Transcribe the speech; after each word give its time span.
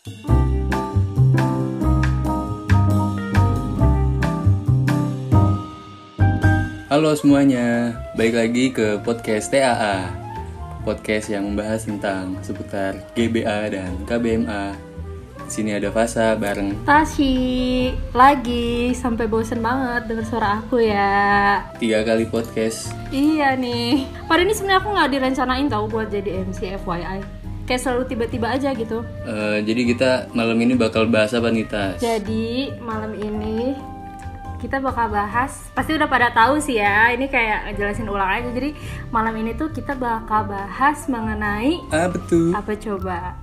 Halo 0.00 0.16
semuanya, 7.12 7.92
balik 8.16 8.32
lagi 8.32 8.72
ke 8.72 8.96
podcast 9.04 9.52
TAA 9.52 10.08
Podcast 10.88 11.28
yang 11.28 11.52
membahas 11.52 11.84
tentang 11.84 12.40
seputar 12.40 12.96
GBA 13.12 13.76
dan 13.76 13.92
KBMA 14.08 14.72
Di 15.44 15.50
sini 15.52 15.76
ada 15.76 15.92
Fasa 15.92 16.32
bareng 16.32 16.80
Tashi 16.88 17.92
lagi 18.16 18.96
sampai 18.96 19.28
bosen 19.28 19.60
banget 19.60 20.08
denger 20.08 20.24
suara 20.24 20.64
aku 20.64 20.80
ya. 20.80 21.60
tiga 21.76 22.00
kali 22.08 22.24
podcast 22.24 22.96
Iya 23.12 23.52
nih. 23.52 24.08
Pada 24.24 24.48
ini 24.48 24.56
sebenarnya 24.56 24.80
aku 24.80 24.88
nggak 24.96 25.10
direncanain 25.12 25.68
tau 25.68 25.84
buat 25.92 26.08
jadi 26.08 26.48
MC 26.48 26.72
FYI. 26.88 27.39
Kayak 27.70 27.86
selalu 27.86 28.02
tiba-tiba 28.10 28.50
aja 28.50 28.74
gitu. 28.74 29.06
Eh, 29.22 29.62
Jadi 29.62 29.94
kita 29.94 30.26
malam 30.34 30.58
ini 30.58 30.74
bakal 30.74 31.06
bahas 31.06 31.30
apa 31.38 31.54
nih 31.54 31.70
Tas? 31.70 32.02
Jadi 32.02 32.74
malam 32.82 33.14
ini 33.14 33.78
kita 34.58 34.82
bakal 34.82 35.06
bahas 35.06 35.70
pasti 35.70 35.94
udah 35.94 36.10
pada 36.10 36.34
tahu 36.34 36.58
sih 36.58 36.82
ya. 36.82 37.14
Ini 37.14 37.30
kayak 37.30 37.78
jelasin 37.78 38.10
ulang 38.10 38.26
aja. 38.26 38.50
Jadi 38.50 38.74
malam 39.14 39.38
ini 39.38 39.54
tuh 39.54 39.70
kita 39.70 39.94
bakal 39.94 40.50
bahas 40.50 41.06
mengenai 41.06 41.78
Ah 41.94 42.10
betul 42.10 42.50
apa 42.58 42.74
coba 42.74 43.38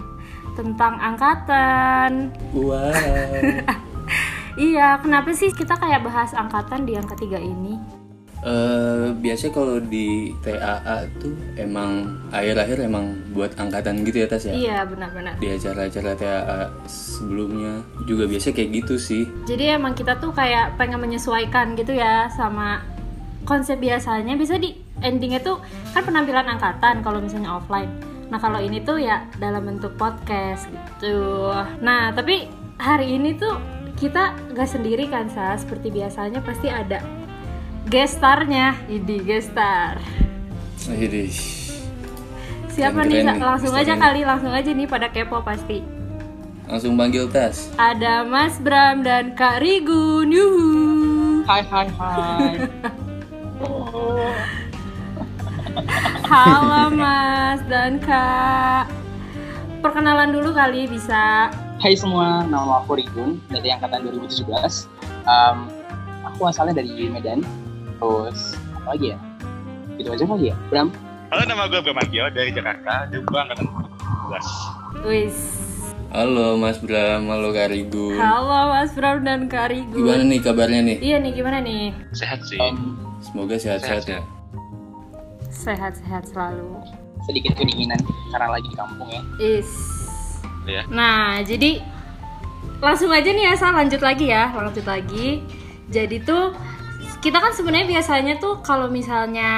tentang 0.60 1.00
angkatan. 1.00 2.36
Wow 2.52 2.92
Iya, 4.58 4.98
kenapa 5.06 5.38
sih 5.38 5.54
kita 5.54 5.78
kayak 5.78 6.02
bahas 6.02 6.34
angkatan 6.34 6.84
di 6.84 6.98
yang 6.98 7.06
ketiga 7.06 7.38
ini? 7.38 7.78
Eh, 8.48 9.08
Biasanya 9.18 9.52
kalau 9.52 9.78
di 9.84 10.32
TAA 10.40 11.04
tuh 11.20 11.36
emang 11.60 12.16
akhir-akhir 12.32 12.88
emang 12.88 13.12
buat 13.36 13.52
angkatan 13.60 14.08
gitu 14.08 14.24
ya 14.24 14.28
Tas 14.32 14.48
ya? 14.48 14.56
Iya, 14.56 14.78
benar-benar. 14.88 15.36
Di 15.36 15.52
acara-acara 15.52 16.16
TAA 16.16 16.60
sebelumnya 16.88 17.84
juga 18.08 18.24
biasa 18.24 18.56
kayak 18.56 18.70
gitu 18.84 18.96
sih 18.96 19.28
Jadi 19.44 19.76
emang 19.76 19.92
kita 19.98 20.16
tuh 20.22 20.32
kayak 20.32 20.80
pengen 20.80 21.04
menyesuaikan 21.04 21.76
gitu 21.76 21.92
ya 21.92 22.32
sama 22.32 22.88
konsep 23.44 23.76
biasanya. 23.84 24.40
Bisa 24.40 24.56
di 24.56 24.80
endingnya 25.04 25.44
tuh 25.44 25.60
kan 25.92 26.08
penampilan 26.08 26.48
angkatan 26.48 27.04
kalau 27.04 27.20
misalnya 27.20 27.52
offline. 27.60 27.92
Nah 28.32 28.40
kalau 28.40 28.64
ini 28.64 28.80
tuh 28.84 29.00
ya 29.00 29.28
dalam 29.44 29.68
bentuk 29.68 29.96
podcast 30.00 30.72
gitu. 30.72 31.52
Nah 31.84 32.16
tapi 32.16 32.48
hari 32.80 33.20
ini 33.20 33.36
tuh 33.36 33.60
kita 33.98 34.38
gak 34.54 34.70
sendiri 34.70 35.10
kan 35.10 35.26
sa 35.26 35.58
seperti 35.58 35.90
biasanya 35.90 36.40
pasti 36.46 36.70
ada 36.70 37.02
guest 37.88 38.20
starnya. 38.20 38.76
Idi 38.92 39.24
guest 39.24 39.56
star. 39.56 39.96
Jadi 40.84 41.32
Siapa 42.68 43.02
nih? 43.08 43.24
Langsung 43.26 43.74
aja 43.74 43.96
starnya. 43.96 44.04
kali, 44.04 44.22
langsung 44.28 44.52
aja 44.54 44.70
nih 44.76 44.88
pada 44.88 45.08
kepo 45.10 45.42
pasti. 45.42 45.82
langsung 46.68 47.00
panggil 47.00 47.32
Tas 47.32 47.72
Ada 47.80 48.28
Mas 48.28 48.60
Bram 48.60 49.00
dan 49.00 49.32
Kak 49.40 49.64
Rigun. 49.64 50.28
Yuhu. 50.36 51.48
Hai 51.48 51.64
hai 51.64 51.88
hai. 51.96 52.54
Halo 56.28 56.92
Mas 56.92 57.64
dan 57.72 58.04
Kak. 58.04 58.92
Perkenalan 59.80 60.36
dulu 60.36 60.52
kali 60.52 60.92
bisa. 60.92 61.48
Hai 61.80 61.96
semua, 61.96 62.44
nama 62.44 62.84
aku 62.84 63.00
Rigun 63.00 63.40
dari 63.48 63.72
angkatan 63.72 64.04
2017. 64.04 64.44
Um, 65.24 65.72
aku 66.28 66.52
asalnya 66.52 66.84
dari 66.84 67.08
Medan. 67.08 67.48
Terus 67.98 68.40
apa 68.74 68.88
lagi 68.94 69.08
ya? 69.14 69.18
Gitu 69.98 70.10
aja 70.14 70.24
kali 70.24 70.54
ya, 70.54 70.56
Bram. 70.70 70.88
Halo, 71.28 71.44
nama 71.44 71.68
gue 71.68 71.82
Bramagio 71.82 72.30
dari 72.32 72.54
Jakarta, 72.54 73.10
juga 73.12 73.44
angkatan 73.44 73.68
12. 75.02 75.04
Wis. 75.04 75.38
Halo 76.08 76.56
Mas 76.56 76.80
Bram, 76.80 77.28
halo 77.28 77.52
Karigun 77.52 78.16
Halo 78.16 78.72
Mas 78.72 78.96
Bram 78.96 79.28
dan 79.28 79.52
Kak 79.52 79.76
Rigun. 79.76 80.08
Gimana 80.08 80.24
nih 80.24 80.40
kabarnya 80.40 80.80
nih? 80.80 80.98
Iya 81.04 81.18
nih 81.20 81.32
gimana 81.36 81.60
nih? 81.60 81.92
Sehat 82.16 82.48
sih. 82.48 82.56
Um, 82.64 82.96
Semoga 83.20 83.60
sehat-sehat 83.60 84.08
ya 84.08 84.22
Sehat-sehat 85.52 86.32
selalu. 86.32 86.80
sedikit 87.28 87.60
kedinginan 87.60 88.00
karena 88.32 88.56
lagi 88.56 88.72
di 88.72 88.78
kampung 88.80 89.10
ya. 89.12 89.20
Is. 89.36 89.68
Iya. 90.64 90.88
Nah, 90.88 91.44
jadi 91.44 91.84
langsung 92.80 93.12
aja 93.12 93.28
nih 93.28 93.52
Asa 93.52 93.76
lanjut 93.76 94.00
lagi 94.00 94.32
ya, 94.32 94.48
lanjut 94.56 94.88
lagi. 94.88 95.44
Jadi 95.92 96.24
tuh 96.24 96.56
kita 97.18 97.38
kan 97.42 97.52
sebenarnya 97.54 97.88
biasanya 97.98 98.38
tuh 98.38 98.62
kalau 98.62 98.88
misalnya 98.88 99.50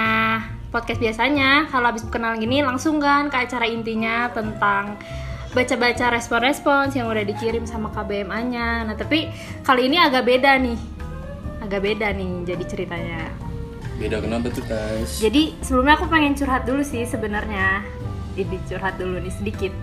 podcast 0.69 1.01
biasanya 1.01 1.67
kalau 1.67 1.91
habis 1.91 2.05
kenal 2.07 2.37
gini 2.37 2.61
langsung 2.63 3.01
kan 3.01 3.27
ke 3.27 3.37
acara 3.49 3.65
intinya 3.67 4.29
tentang 4.31 4.95
baca-baca 5.49 6.13
respon-respons 6.13 6.93
yang 6.93 7.09
udah 7.09 7.25
dikirim 7.25 7.65
sama 7.65 7.89
KBMA-nya. 7.89 8.85
Nah, 8.85 8.93
tapi 8.93 9.33
kali 9.65 9.89
ini 9.89 9.97
agak 9.97 10.29
beda 10.29 10.61
nih. 10.61 10.77
Agak 11.65 11.81
beda 11.83 12.13
nih 12.13 12.45
jadi 12.45 12.63
ceritanya. 12.69 13.21
Beda 13.97 14.21
kenapa 14.23 14.47
tuh 14.53 14.63
Tas? 14.63 15.19
Jadi 15.19 15.57
sebelumnya 15.59 15.99
aku 15.99 16.07
pengen 16.07 16.37
curhat 16.37 16.63
dulu 16.69 16.85
sih 16.85 17.03
sebenarnya. 17.03 17.83
Jadi 18.37 18.55
curhat 18.69 18.95
dulu 19.01 19.19
nih 19.19 19.33
sedikit. 19.33 19.73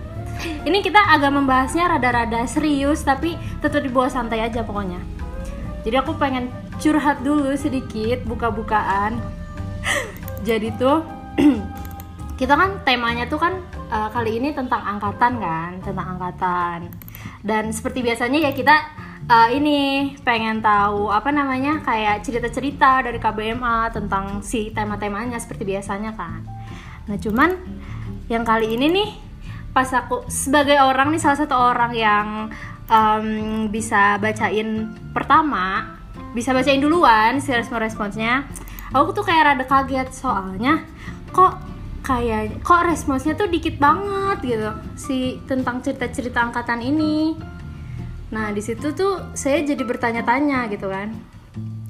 Ini 0.65 0.79
kita 0.81 0.97
agak 1.13 1.35
membahasnya 1.35 1.85
rada-rada 1.85 2.47
serius 2.47 3.03
tapi 3.03 3.35
tetap 3.59 3.83
dibawa 3.83 4.07
santai 4.07 4.41
aja 4.41 4.63
pokoknya. 4.63 4.97
Jadi 5.83 5.95
aku 5.99 6.15
pengen 6.17 6.49
curhat 6.77 7.25
dulu 7.25 7.53
sedikit 7.57 8.21
buka-bukaan. 8.25 9.17
Jadi 10.47 10.73
tuh 10.77 11.01
kita 12.39 12.53
kan 12.53 12.81
temanya 12.85 13.25
tuh 13.25 13.41
kan 13.41 13.57
eh, 13.89 14.09
kali 14.13 14.37
ini 14.37 14.53
tentang 14.53 14.81
angkatan 14.85 15.41
kan, 15.41 15.71
tentang 15.81 16.17
angkatan. 16.17 16.89
Dan 17.41 17.73
seperti 17.73 18.05
biasanya 18.05 18.49
ya 18.49 18.51
kita 18.53 18.75
eh, 19.25 19.49
ini 19.57 19.77
pengen 20.21 20.61
tahu 20.61 21.09
apa 21.09 21.33
namanya 21.33 21.81
kayak 21.81 22.21
cerita-cerita 22.21 23.05
dari 23.05 23.17
KBMA 23.17 23.89
tentang 23.91 24.45
si 24.45 24.69
tema-temanya 24.69 25.41
seperti 25.41 25.65
biasanya 25.65 26.13
kan. 26.13 26.45
Nah 27.09 27.17
cuman 27.17 27.57
yang 28.27 28.43
kali 28.43 28.75
ini 28.77 28.87
nih 28.91 29.09
pas 29.71 29.87
aku 29.93 30.25
sebagai 30.27 30.81
orang 30.81 31.13
nih 31.13 31.21
salah 31.21 31.37
satu 31.37 31.53
orang 31.53 31.93
yang 31.93 32.27
em, 32.89 33.27
bisa 33.69 34.17
bacain 34.17 34.89
pertama 35.13 35.96
bisa 36.35 36.51
bacain 36.51 36.83
duluan 36.83 37.39
si 37.39 37.51
respon-responsnya 37.53 38.47
aku 38.95 39.11
tuh 39.11 39.25
kayak 39.27 39.53
rada 39.53 39.65
kaget 39.67 40.09
soalnya 40.11 40.83
kok 41.35 41.59
kayak 42.07 42.63
kok 42.63 42.87
responsnya 42.87 43.35
tuh 43.35 43.51
dikit 43.51 43.75
banget 43.75 44.37
gitu 44.55 44.69
si 44.95 45.43
tentang 45.43 45.83
cerita-cerita 45.83 46.39
angkatan 46.39 46.79
ini. 46.79 47.35
Nah 48.31 48.55
di 48.55 48.63
situ 48.63 48.95
tuh 48.95 49.35
saya 49.35 49.59
jadi 49.63 49.83
bertanya-tanya 49.83 50.71
gitu 50.71 50.87
kan. 50.87 51.11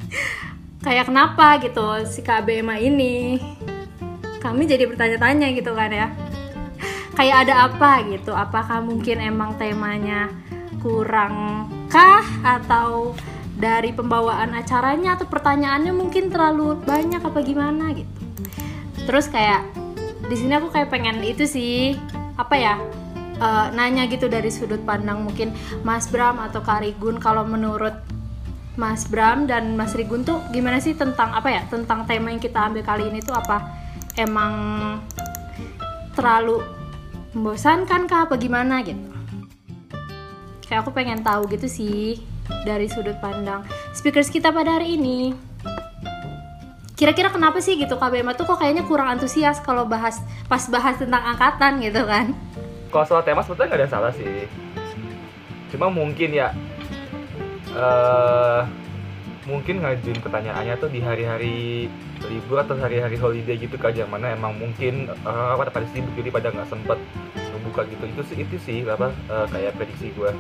Kayak 0.85 1.09
kenapa 1.09 1.57
gitu 1.61 1.85
si 2.09 2.25
KBMA 2.25 2.81
ini? 2.81 3.37
Kami 4.41 4.63
jadi 4.69 4.89
bertanya-tanya 4.89 5.53
gitu 5.53 5.73
kan 5.73 5.89
ya. 5.89 6.07
Kayak 7.17 7.49
ada 7.49 7.69
apa 7.69 8.05
gitu? 8.09 8.33
Apakah 8.33 8.81
mungkin 8.81 9.21
emang 9.21 9.57
temanya 9.57 10.29
kurang 10.81 11.65
kah 11.89 12.25
atau 12.45 13.17
dari 13.57 13.89
pembawaan 13.89 14.53
acaranya 14.53 15.17
atau 15.17 15.25
pertanyaannya 15.25 15.89
mungkin 15.89 16.29
terlalu 16.29 16.77
banyak 16.85 17.19
apa 17.19 17.39
gimana 17.41 17.89
gitu. 17.97 18.13
Terus 19.09 19.25
kayak 19.33 19.65
di 20.29 20.35
sini 20.37 20.53
aku 20.61 20.69
kayak 20.69 20.93
pengen 20.93 21.17
itu 21.25 21.49
sih 21.49 21.97
apa 22.37 22.53
ya 22.53 22.77
eh, 23.41 23.67
nanya 23.73 24.05
gitu 24.05 24.29
dari 24.29 24.53
sudut 24.53 24.85
pandang 24.85 25.25
mungkin 25.25 25.57
Mas 25.81 26.05
Bram 26.13 26.37
atau 26.37 26.61
Kak 26.61 26.85
Rigun. 26.85 27.17
Kalau 27.17 27.41
menurut 27.49 27.97
Mas 28.77 29.09
Bram 29.09 29.49
dan 29.49 29.73
Mas 29.73 29.97
Rigun 29.97 30.21
tuh 30.21 30.37
gimana 30.53 30.77
sih 30.77 30.93
tentang 30.93 31.33
apa 31.33 31.49
ya 31.49 31.65
tentang 31.65 32.05
tema 32.05 32.29
yang 32.29 32.37
kita 32.37 32.69
ambil 32.69 32.85
kali 32.85 33.09
ini 33.09 33.25
tuh 33.25 33.33
apa? 33.33 33.73
Emang 34.13 34.53
terlalu 36.13 36.61
membosankan 37.33 38.05
kah 38.05 38.29
apa 38.29 38.37
gimana 38.37 38.85
gitu? 38.85 39.01
Kayak 40.69 40.85
aku 40.85 40.93
pengen 40.93 41.25
tahu 41.25 41.49
gitu 41.49 41.65
sih 41.65 42.36
dari 42.63 42.87
sudut 42.91 43.15
pandang 43.19 43.63
speakers 43.95 44.31
kita 44.31 44.51
pada 44.51 44.79
hari 44.79 44.99
ini. 44.99 45.33
Kira-kira 46.97 47.29
kenapa 47.29 47.61
sih 47.61 47.77
gitu 47.77 47.93
KBMA 47.93 48.33
tuh 48.33 48.49
kok 48.49 48.57
kayaknya 48.57 48.81
kurang 48.81 49.13
antusias 49.13 49.61
kalau 49.61 49.85
bahas 49.85 50.17
pas 50.49 50.65
bahas 50.65 50.97
tentang 50.97 51.21
angkatan 51.21 51.77
gitu 51.77 52.01
kan? 52.09 52.33
Kalau 52.89 53.05
soal 53.05 53.21
tema 53.21 53.45
sebetulnya 53.45 53.69
nggak 53.69 53.81
ada 53.85 53.89
salah 53.93 54.11
sih. 54.17 54.49
Cuma 55.69 55.93
mungkin 55.93 56.33
ya 56.33 56.49
eh 57.77 58.61
mungkin 59.45 59.79
ngajuin 59.79 60.19
pertanyaannya 60.19 60.75
tuh 60.81 60.89
di 60.89 60.99
hari-hari 60.99 61.87
libur 62.27 62.59
atau 62.65 62.75
hari-hari 62.81 63.15
holiday 63.15 63.55
gitu 63.55 63.77
kan 63.77 63.93
yang 63.93 64.09
mana 64.09 64.33
emang 64.33 64.57
mungkin 64.57 65.05
eh 65.13 65.53
pada 65.53 65.69
pada 65.69 65.85
sibuk 65.93 66.11
jadi 66.17 66.33
pada 66.33 66.49
nggak 66.49 66.65
sempet 66.65 66.97
ngebuka 67.53 67.85
gitu. 67.93 68.03
Itu 68.09 68.21
sih 68.25 68.37
itu 68.41 68.57
sih 68.57 68.77
apa 68.89 69.13
eh, 69.13 69.45
kayak 69.53 69.77
prediksi 69.77 70.09
gue 70.17 70.33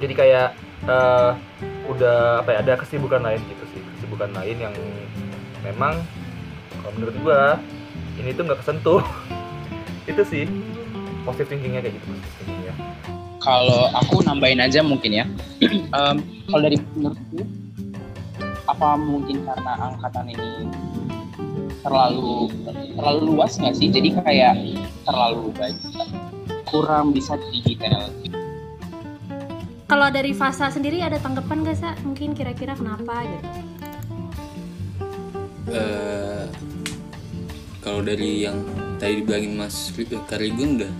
jadi 0.00 0.14
kayak 0.16 0.48
eh, 0.86 1.30
udah 1.90 2.44
apa 2.44 2.48
ya 2.54 2.58
ada 2.62 2.72
kesibukan 2.80 3.20
lain 3.20 3.40
gitu 3.50 3.64
sih 3.74 3.80
kesibukan 3.98 4.30
lain 4.32 4.56
yang 4.56 4.74
memang 5.66 6.00
kalau 6.80 6.92
menurut 6.96 7.16
gue 7.20 7.40
ini 8.20 8.30
tuh 8.32 8.44
nggak 8.48 8.60
kesentuh 8.64 9.02
itu 10.10 10.22
sih 10.24 10.44
positive 11.26 11.52
thinkingnya 11.52 11.84
kayak 11.84 11.98
gitu 11.98 12.06
thinkingnya 12.40 12.74
kalau 13.40 13.88
aku 13.96 14.20
nambahin 14.20 14.60
aja 14.60 14.84
mungkin 14.84 15.16
ya. 15.16 15.24
Em, 15.96 16.16
kalau 16.44 16.60
dari 16.60 16.76
menurutku, 16.92 17.40
apa 18.68 18.88
mungkin 19.00 19.48
karena 19.48 19.72
angkatan 19.80 20.28
ini 20.28 20.68
terlalu 21.80 22.52
terlalu 23.00 23.20
luas 23.32 23.56
nggak 23.56 23.74
sih? 23.80 23.88
Jadi 23.88 24.12
kayak 24.20 24.54
terlalu 25.08 25.56
banyak, 25.56 26.08
kurang 26.68 27.16
bisa 27.16 27.40
digital. 27.48 28.12
Kalau 29.90 30.06
dari 30.06 30.30
Fasa 30.30 30.70
sendiri 30.70 31.02
ada 31.02 31.18
tanggapan 31.18 31.66
gak 31.66 31.78
sa? 31.82 31.98
Mungkin 32.06 32.30
kira-kira 32.38 32.78
kenapa 32.78 33.26
gitu? 33.26 33.46
Eh, 35.74 36.46
kalau 37.82 37.98
dari 37.98 38.46
yang 38.46 38.62
tadi 39.02 39.18
dibilangin 39.18 39.58
Mas 39.58 39.90
Karigun 40.30 40.78
udah 40.78 40.92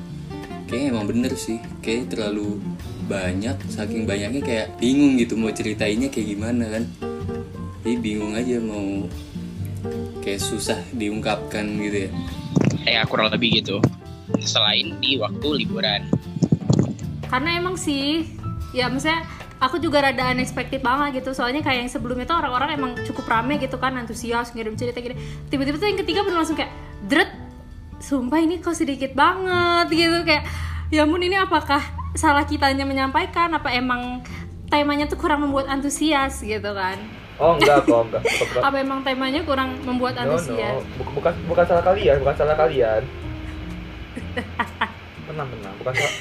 kayaknya 0.67 0.87
emang 0.91 1.07
bener 1.07 1.33
sih 1.39 1.63
kayak 1.83 2.11
terlalu 2.15 2.59
banyak 3.07 3.59
saking 3.71 4.07
banyaknya 4.07 4.43
kayak 4.43 4.67
bingung 4.79 5.19
gitu 5.19 5.35
mau 5.35 5.51
ceritainnya 5.51 6.11
kayak 6.15 6.31
gimana 6.31 6.65
kan 6.71 6.87
jadi 7.83 7.99
bingung 7.99 8.39
aja 8.39 8.63
mau 8.63 9.11
kayak 10.23 10.39
susah 10.39 10.79
diungkapkan 10.95 11.67
gitu 11.83 12.07
ya 12.07 12.11
Kayak 12.81 13.13
kurang 13.13 13.29
lebih 13.29 13.61
gitu. 13.61 13.77
Selain 14.41 14.97
di 15.05 15.21
waktu 15.21 15.65
liburan. 15.65 16.09
Karena 17.29 17.61
emang 17.61 17.77
sih, 17.77 18.25
ya 18.71 18.87
maksudnya 18.87 19.27
aku 19.59 19.77
juga 19.77 20.01
rada 20.01 20.31
unexpected 20.31 20.81
banget 20.81 21.19
gitu. 21.19 21.33
Soalnya 21.33 21.61
kayak 21.61 21.85
yang 21.85 21.91
sebelumnya 21.91 22.25
tuh 22.25 22.37
orang-orang 22.37 22.69
emang 22.73 22.91
cukup 23.03 23.27
rame 23.27 23.57
gitu 23.57 23.77
kan, 23.77 23.95
antusias 23.95 24.51
ngirim 24.51 24.75
cerita 24.75 24.99
gini. 24.99 25.15
Tiba-tiba 25.47 25.77
tuh 25.77 25.87
yang 25.87 25.99
ketiga 25.99 26.21
bener 26.23 26.39
langsung 26.39 26.55
kayak 26.55 26.71
dret. 27.05 27.29
Sumpah 28.01 28.39
ini 28.39 28.59
kok 28.59 28.73
sedikit 28.73 29.13
banget 29.13 29.87
gitu 29.91 30.25
kayak 30.25 30.45
ya 30.89 31.05
ampun 31.05 31.21
ini 31.21 31.37
apakah 31.37 31.79
salah 32.13 32.43
kitanya 32.43 32.83
menyampaikan 32.83 33.53
apa 33.53 33.71
emang 33.71 34.19
temanya 34.67 35.05
tuh 35.05 35.15
kurang 35.15 35.43
membuat 35.43 35.69
antusias 35.69 36.41
gitu 36.41 36.73
kan 36.73 36.97
Oh 37.37 37.55
enggak 37.55 37.85
kok, 37.85 38.03
enggak. 38.03 38.21
Bukan, 38.31 38.47
bukan. 38.51 38.61
apa 38.63 38.77
emang 38.77 38.99
temanya 39.01 39.41
kurang 39.43 39.69
membuat 39.81 40.15
No, 40.15 40.19
no. 40.19 40.23
antusias 40.33 40.81
Buk- 40.97 41.13
Bukan, 41.13 41.33
bukan 41.45 41.63
salah 41.63 41.83
kalian, 41.83 42.17
bukan 42.19 42.35
salah 42.35 42.57
kalian. 42.57 43.03
Tenang, 45.29 45.49
tenang. 45.49 45.75
Bukan 45.79 45.93
salah. 45.95 46.15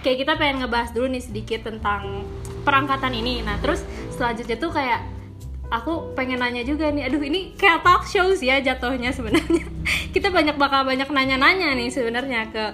Kayak 0.00 0.26
kita 0.26 0.32
pengen 0.36 0.64
ngebahas 0.64 0.90
dulu 0.92 1.06
nih 1.12 1.22
sedikit 1.24 1.68
tentang 1.68 2.24
perangkatan 2.64 3.12
ini. 3.16 3.44
Nah, 3.44 3.56
terus 3.60 3.84
selanjutnya 4.14 4.56
tuh 4.56 4.72
kayak 4.72 5.00
aku 5.70 6.12
pengen 6.18 6.42
nanya 6.42 6.66
juga 6.66 6.90
nih. 6.90 7.08
Aduh, 7.08 7.22
ini 7.22 7.54
kayak 7.56 7.86
talk 7.86 8.04
show 8.04 8.28
sih 8.34 8.50
ya 8.50 8.60
jatuhnya 8.60 9.14
sebenarnya. 9.14 9.64
kita 10.14 10.28
banyak 10.28 10.58
bakal 10.58 10.84
banyak 10.84 11.08
nanya-nanya 11.08 11.72
nih 11.78 11.88
sebenarnya 11.88 12.50
ke 12.50 12.64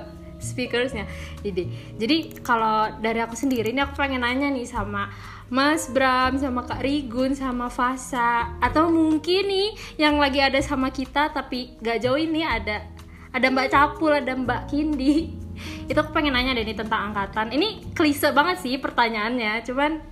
speakersnya. 0.40 1.08
Jadi, 1.40 1.96
jadi 1.96 2.16
kalau 2.44 2.92
dari 3.00 3.20
aku 3.24 3.36
sendiri 3.36 3.72
ini 3.72 3.80
aku 3.84 3.96
pengen 3.96 4.24
nanya 4.24 4.52
nih 4.52 4.68
sama 4.68 5.08
Mas 5.46 5.86
Bram, 5.86 6.34
sama 6.36 6.66
Kak 6.66 6.82
Rigun, 6.82 7.38
sama 7.38 7.70
Fasa, 7.70 8.58
atau 8.58 8.90
mungkin 8.90 9.46
nih 9.46 9.68
yang 9.94 10.18
lagi 10.18 10.42
ada 10.42 10.58
sama 10.58 10.90
kita 10.90 11.30
tapi 11.30 11.78
gak 11.78 12.02
jauh 12.02 12.18
ini 12.18 12.42
ada 12.42 12.82
ada 13.30 13.46
Mbak 13.52 13.68
Capul, 13.68 14.12
ada 14.16 14.32
Mbak 14.32 14.62
Kindi. 14.72 15.45
Itu 15.86 15.98
aku 16.02 16.10
pengen 16.12 16.34
nanya 16.34 16.56
deh 16.56 16.64
nih 16.66 16.76
tentang 16.76 17.12
angkatan. 17.12 17.52
Ini 17.54 17.94
klise 17.94 18.30
banget 18.34 18.62
sih 18.62 18.76
pertanyaannya, 18.78 19.62
cuman 19.66 20.02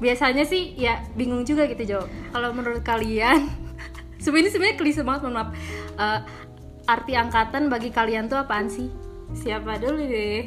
biasanya 0.00 0.48
sih 0.48 0.74
ya 0.80 1.04
bingung 1.12 1.44
juga 1.44 1.68
gitu 1.68 1.82
Jo. 1.84 2.00
Kalau 2.32 2.50
menurut 2.56 2.80
kalian, 2.80 3.52
sebenarnya 4.24 4.52
sebenarnya 4.56 4.76
klise 4.80 5.02
banget 5.04 5.20
mohon 5.28 5.36
maaf. 5.36 5.50
Eh, 6.00 6.20
arti 6.88 7.12
angkatan 7.14 7.68
bagi 7.68 7.92
kalian 7.92 8.26
tuh 8.26 8.40
apaan 8.40 8.66
sih? 8.66 8.88
Siapa 9.36 9.78
dulu 9.78 10.02
deh? 10.02 10.42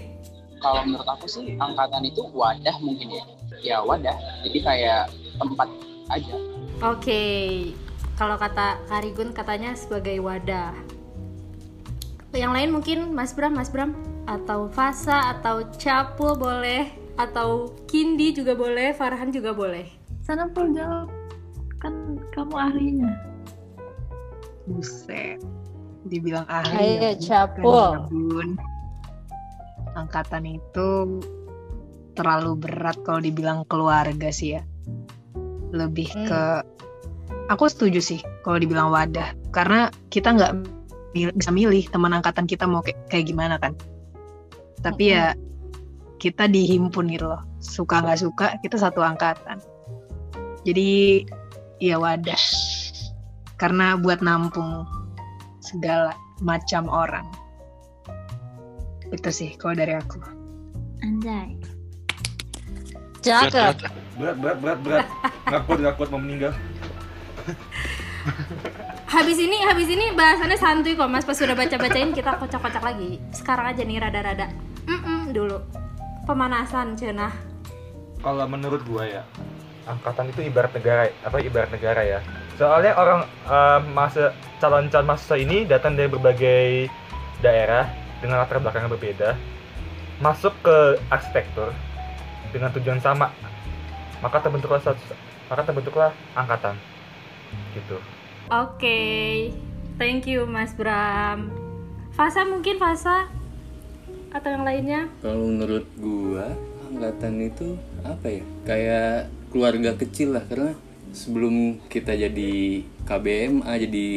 Kalau 0.60 0.84
menurut 0.88 1.08
aku 1.08 1.28
sih 1.28 1.56
angkatan 1.56 2.04
itu 2.08 2.24
wadah 2.34 2.76
mungkin 2.84 3.08
ya. 3.14 3.24
Ya 3.64 3.78
wadah. 3.80 4.16
Jadi 4.44 4.60
kayak 4.60 5.12
tempat 5.40 5.70
aja. 6.12 6.36
Oke, 6.84 7.24
kalau 8.20 8.36
kata 8.36 8.82
Karigun 8.92 9.32
katanya 9.32 9.72
sebagai 9.78 10.20
wadah. 10.20 10.76
Yang 12.34 12.52
lain 12.52 12.70
mungkin 12.74 13.00
Mas 13.14 13.32
Bram, 13.32 13.54
Mas 13.54 13.70
Bram 13.70 13.94
atau 14.28 14.72
Fasa 14.72 15.36
atau 15.36 15.68
Capul 15.76 16.36
boleh 16.40 16.88
atau 17.20 17.72
Kindi 17.86 18.34
juga 18.34 18.58
boleh, 18.58 18.96
Farhan 18.96 19.30
juga 19.30 19.54
boleh. 19.54 19.86
Sana 20.24 20.50
pul 20.50 20.74
jawab. 20.74 21.12
Kan 21.84 22.18
kamu 22.32 22.56
ahlinya. 22.56 23.12
Buset. 24.66 25.44
Dibilang 26.08 26.48
ahli. 26.48 27.00
Ayo, 27.00 27.12
ya, 27.12 27.14
Capul. 27.20 28.08
Bun. 28.10 28.50
Angkatan 29.94 30.48
itu 30.48 31.22
terlalu 32.18 32.58
berat 32.58 32.98
kalau 33.06 33.22
dibilang 33.22 33.68
keluarga 33.68 34.32
sih 34.32 34.58
ya. 34.58 34.62
Lebih 35.74 36.10
Hmm. 36.14 36.26
ke 36.30 36.44
aku 37.52 37.68
setuju 37.68 38.00
sih 38.00 38.20
kalau 38.46 38.58
dibilang 38.62 38.90
wadah 38.94 39.36
karena 39.52 39.92
kita 40.14 40.32
nggak 40.34 40.54
bisa 41.14 41.52
milih 41.54 41.86
teman 41.94 42.16
angkatan 42.16 42.50
kita 42.50 42.66
mau 42.66 42.82
kayak, 42.82 42.98
kayak 43.12 43.30
gimana 43.30 43.58
kan. 43.62 43.78
Tapi 44.84 45.04
ya 45.16 45.32
kita 46.20 46.52
dihimpun 46.52 47.08
gitu 47.10 47.32
loh. 47.32 47.42
Suka 47.64 48.04
nggak 48.04 48.20
suka 48.20 48.46
kita 48.60 48.76
satu 48.76 49.00
angkatan. 49.00 49.64
Jadi 50.68 51.24
ya 51.80 51.96
wadah. 52.00 52.40
Karena 53.56 53.96
buat 53.96 54.20
nampung 54.20 54.84
segala 55.64 56.12
macam 56.44 56.92
orang. 56.92 57.28
Itu 59.12 59.32
sih 59.32 59.56
kalau 59.56 59.80
dari 59.80 59.96
aku. 59.96 60.20
Anjay. 61.04 61.56
Cakep. 63.24 63.88
Berat, 64.20 64.36
berat, 64.40 64.58
berat, 64.60 64.80
berat. 64.84 65.08
Nggak 65.48 65.62
kuat, 65.64 65.80
nggak 65.80 65.96
kuat 65.96 66.10
mau 66.12 66.20
meninggal. 66.20 66.52
Habis 69.14 69.38
ini, 69.38 69.62
habis 69.62 69.86
ini 69.94 70.10
bahasannya 70.18 70.58
santuy 70.58 70.98
kok 70.98 71.06
Mas. 71.06 71.22
Pas 71.22 71.38
sudah 71.38 71.54
baca-bacain 71.54 72.10
kita 72.18 72.34
kocak-kocak 72.34 72.82
lagi. 72.82 73.22
Sekarang 73.30 73.70
aja 73.70 73.86
nih 73.86 74.02
rada-rada. 74.02 74.50
Mm-mm, 74.90 75.30
dulu. 75.30 75.62
Pemanasan 76.26 76.98
cenah. 76.98 77.30
Kalau 78.26 78.50
menurut 78.50 78.82
gua 78.90 79.06
ya, 79.06 79.22
angkatan 79.86 80.34
itu 80.34 80.50
ibarat 80.50 80.74
negara, 80.74 81.14
apa 81.22 81.38
ibarat 81.46 81.70
negara 81.70 82.02
ya. 82.02 82.20
Soalnya 82.58 82.98
orang 82.98 83.22
eh, 83.46 83.80
masa 83.94 84.34
calon-calon 84.58 85.06
mahasiswa 85.06 85.38
ini 85.38 85.70
datang 85.70 85.94
dari 85.94 86.10
berbagai 86.10 86.90
daerah 87.46 87.86
dengan 88.18 88.42
latar 88.42 88.66
belakang 88.66 88.90
yang 88.90 88.98
berbeda, 88.98 89.38
masuk 90.26 90.58
ke 90.66 90.98
arsitektur 91.14 91.70
dengan 92.50 92.74
tujuan 92.74 92.98
sama, 92.98 93.30
maka 94.26 94.42
terbentuklah 94.42 94.82
maka 95.54 95.62
terbentuklah 95.62 96.10
angkatan, 96.34 96.74
gitu. 97.78 98.02
Oke, 98.52 99.00
thank 99.96 100.28
you 100.28 100.44
Mas 100.44 100.76
Bram. 100.76 101.48
Fasa 102.12 102.44
mungkin 102.44 102.76
Fasa? 102.76 103.32
Atau 104.36 104.52
yang 104.52 104.68
lainnya? 104.68 105.08
kalau 105.24 105.48
menurut 105.48 105.88
gua 105.96 106.52
angkatan 106.92 107.40
itu 107.40 107.80
apa 108.04 108.28
ya? 108.28 108.44
Kayak 108.68 109.32
keluarga 109.48 109.96
kecil 109.96 110.36
lah 110.36 110.44
karena 110.44 110.76
sebelum 111.16 111.80
kita 111.88 112.20
jadi 112.20 112.84
KBMA 113.08 113.74
jadi 113.88 114.08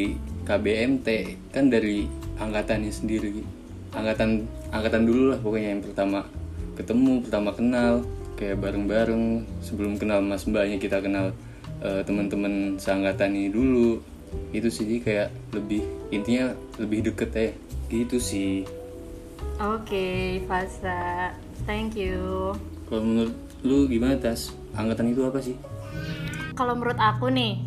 KBMT 0.43 1.07
kan 1.55 1.71
dari 1.71 2.11
angkatannya 2.35 2.91
sendiri. 2.91 3.47
Angkatan 3.95 4.43
angkatan 4.75 5.07
dulu 5.07 5.23
lah 5.31 5.39
pokoknya 5.39 5.71
yang 5.71 5.83
pertama 5.87 6.27
ketemu 6.75 7.23
pertama 7.23 7.55
kenal 7.55 8.03
kayak 8.35 8.59
bareng-bareng. 8.59 9.47
Sebelum 9.63 9.95
kenal 9.95 10.19
mas 10.19 10.43
mbaknya 10.43 10.83
kita 10.83 10.99
kenal 10.99 11.31
eh, 11.79 12.03
teman-teman 12.03 12.75
seangkatan 12.75 13.31
ini 13.31 13.49
dulu 13.55 14.16
itu 14.51 14.67
sih 14.67 14.99
kayak 14.99 15.31
lebih 15.51 15.83
intinya 16.09 16.53
lebih 16.77 17.11
deket 17.11 17.29
ya 17.33 17.49
gitu 17.87 18.17
sih 18.17 18.65
Oke, 19.57 20.37
Fasa. 20.45 21.33
Thank 21.65 21.97
you. 21.97 22.53
Kalau 22.85 23.01
menurut 23.01 23.33
lu 23.65 23.89
gimana 23.89 24.13
tas? 24.13 24.53
Angkatan 24.77 25.09
itu 25.09 25.25
apa 25.25 25.41
sih? 25.41 25.57
Kalau 26.53 26.77
menurut 26.77 26.93
aku 26.93 27.33
nih, 27.33 27.57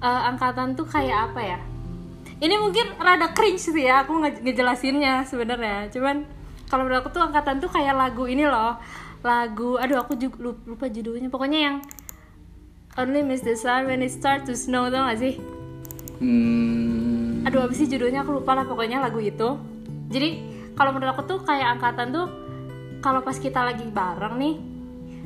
eh, 0.00 0.20
angkatan 0.24 0.72
tuh 0.72 0.88
kayak 0.88 1.32
apa 1.32 1.40
ya? 1.44 1.58
Ini 2.40 2.56
mungkin 2.56 2.96
rada 2.96 3.36
cringe 3.36 3.60
sih 3.60 3.76
ya, 3.76 4.00
aku 4.00 4.16
nge- 4.16 4.40
ngejelasinnya 4.40 5.28
sebenarnya. 5.28 5.92
Cuman 5.92 6.24
kalau 6.72 6.88
menurut 6.88 7.04
aku 7.04 7.12
tuh 7.12 7.20
angkatan 7.20 7.60
tuh 7.60 7.68
kayak 7.68 7.92
lagu 7.92 8.24
ini 8.24 8.48
loh, 8.48 8.80
lagu, 9.20 9.76
aduh 9.76 10.00
aku 10.00 10.16
juga 10.16 10.56
lupa 10.64 10.88
judulnya. 10.88 11.28
Pokoknya 11.28 11.60
yang 11.60 11.76
Only 12.98 13.22
Miss 13.22 13.46
the 13.46 13.54
Sun 13.54 13.86
When 13.86 14.02
It 14.02 14.10
Start 14.10 14.50
to 14.50 14.58
Snow 14.58 14.90
tau 14.90 15.06
gak 15.06 15.18
sih? 15.22 15.38
Hmm, 16.18 17.46
aduh 17.46 17.64
apa 17.64 17.72
sih 17.72 17.86
judulnya? 17.86 18.26
Aku 18.26 18.42
lupa 18.42 18.58
lah 18.58 18.66
pokoknya 18.66 18.98
lagu 18.98 19.22
itu. 19.22 19.56
Jadi 20.10 20.28
kalau 20.74 20.90
menurut 20.90 21.14
aku 21.14 21.22
tuh 21.22 21.38
kayak 21.46 21.78
angkatan 21.78 22.10
tuh 22.10 22.26
kalau 23.00 23.22
pas 23.22 23.38
kita 23.38 23.62
lagi 23.64 23.86
bareng 23.88 24.36
nih 24.36 24.54